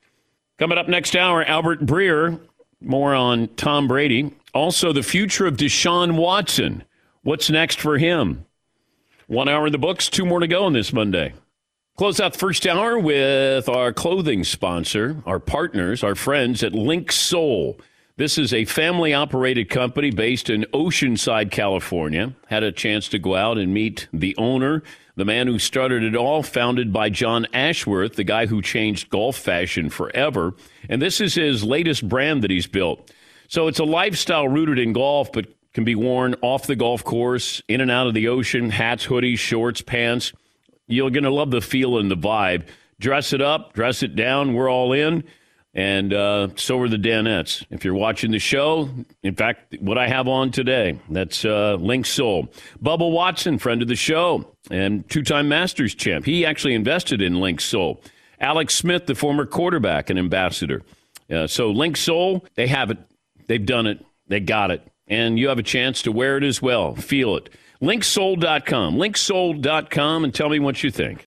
Coming 0.57 0.78
up 0.78 0.88
next 0.88 1.15
hour, 1.15 1.43
Albert 1.43 1.86
Breer, 1.86 2.39
more 2.80 3.13
on 3.13 3.47
Tom 3.55 3.88
Brady. 3.88 4.32
Also, 4.53 4.93
the 4.93 5.03
future 5.03 5.47
of 5.47 5.57
Deshaun 5.57 6.15
Watson. 6.17 6.84
What's 7.24 7.49
next 7.49 7.80
for 7.80 7.97
him? 7.97 8.45
One 9.28 9.47
hour 9.47 9.67
in 9.67 9.72
the 9.72 9.78
books, 9.78 10.09
two 10.09 10.26
more 10.26 10.39
to 10.39 10.47
go 10.47 10.65
on 10.65 10.74
this 10.74 10.91
Monday. 10.91 11.34
Close 12.02 12.20
out 12.20 12.34
the 12.34 12.39
first 12.39 12.66
hour 12.66 12.97
with 12.97 13.70
our 13.70 13.93
clothing 13.93 14.43
sponsor, 14.43 15.22
our 15.24 15.38
partners, 15.38 16.04
our 16.04 16.16
friends 16.16 16.64
at 16.64 16.72
Linksoul. 16.72 17.80
This 18.18 18.39
is 18.39 18.56
a 18.56 18.66
family 18.66 19.14
operated 19.14 19.70
company 19.70 20.10
based 20.10 20.49
in 20.49 20.66
Oceanside, 20.74 21.52
California. 21.52 22.34
Had 22.47 22.64
a 22.64 22.72
chance 22.72 23.08
to 23.10 23.20
go 23.20 23.36
out 23.36 23.60
and 23.60 23.72
meet 23.72 24.08
the 24.12 24.36
owner, 24.38 24.82
the 25.16 25.26
man 25.26 25.45
who 25.45 25.60
started 25.60 26.02
it 26.02 26.16
all, 26.16 26.41
founded 26.41 26.91
by 26.91 27.12
John 27.12 27.45
Ashworth, 27.54 28.16
the 28.16 28.24
guy 28.24 28.47
who 28.47 28.64
changed 28.64 29.12
golf 29.12 29.36
fashion 29.36 29.91
forever. 29.91 30.56
And 30.89 30.99
this 31.04 31.22
is 31.22 31.36
his 31.36 31.64
latest 31.64 32.10
brand 32.10 32.41
that 32.41 32.49
he's 32.49 32.66
built. 32.66 33.12
So 33.47 33.68
it's 33.68 33.78
a 33.78 33.84
lifestyle 33.84 34.47
rooted 34.47 34.80
in 34.80 34.93
golf, 34.93 35.32
but 35.32 35.54
can 35.76 35.84
be 35.84 35.93
worn 35.93 36.34
off 36.41 36.66
the 36.66 36.76
golf 36.76 37.04
course, 37.04 37.62
in 37.68 37.80
and 37.80 37.91
out 37.91 38.08
of 38.08 38.16
the 38.16 38.28
ocean, 38.28 38.72
hats, 38.72 39.06
hoodies, 39.06 39.38
shorts, 39.38 39.84
pants. 39.84 40.34
You're 40.91 41.09
going 41.09 41.23
to 41.23 41.31
love 41.31 41.51
the 41.51 41.61
feel 41.61 41.97
and 41.97 42.11
the 42.11 42.17
vibe. 42.17 42.67
Dress 42.99 43.33
it 43.33 43.41
up, 43.41 43.73
dress 43.73 44.03
it 44.03 44.15
down. 44.15 44.53
We're 44.53 44.69
all 44.69 44.93
in. 44.93 45.23
And 45.73 46.13
uh, 46.13 46.49
so 46.55 46.77
are 46.79 46.89
the 46.89 46.97
Danettes. 46.97 47.65
If 47.69 47.85
you're 47.85 47.93
watching 47.93 48.31
the 48.31 48.39
show, 48.39 48.89
in 49.23 49.35
fact, 49.35 49.77
what 49.79 49.97
I 49.97 50.07
have 50.07 50.27
on 50.27 50.51
today, 50.51 50.99
that's 51.09 51.45
uh, 51.45 51.77
Linksoul. 51.79 52.49
Bubba 52.83 53.09
Watson, 53.09 53.57
friend 53.57 53.81
of 53.81 53.87
the 53.87 53.95
show 53.95 54.53
and 54.69 55.09
two 55.09 55.23
time 55.23 55.47
Masters 55.47 55.95
champ. 55.95 56.25
He 56.25 56.45
actually 56.45 56.75
invested 56.75 57.21
in 57.21 57.35
Linksoul. 57.35 58.03
Alex 58.41 58.75
Smith, 58.75 59.05
the 59.05 59.15
former 59.15 59.45
quarterback 59.45 60.09
and 60.09 60.19
ambassador. 60.19 60.81
Uh, 61.29 61.47
so 61.47 61.73
Linksoul, 61.73 62.45
they 62.55 62.67
have 62.67 62.91
it. 62.91 62.97
They've 63.47 63.65
done 63.65 63.87
it. 63.87 64.05
They 64.27 64.41
got 64.41 64.71
it. 64.71 64.85
And 65.07 65.39
you 65.39 65.47
have 65.47 65.59
a 65.59 65.63
chance 65.63 66.01
to 66.01 66.11
wear 66.11 66.37
it 66.37 66.43
as 66.43 66.61
well. 66.61 66.95
Feel 66.95 67.37
it. 67.37 67.49
Linksoul.com. 67.82 68.95
Linksoul.com 68.97 70.23
and 70.23 70.34
tell 70.34 70.49
me 70.49 70.59
what 70.59 70.84
you 70.84 70.91
think. 70.91 71.19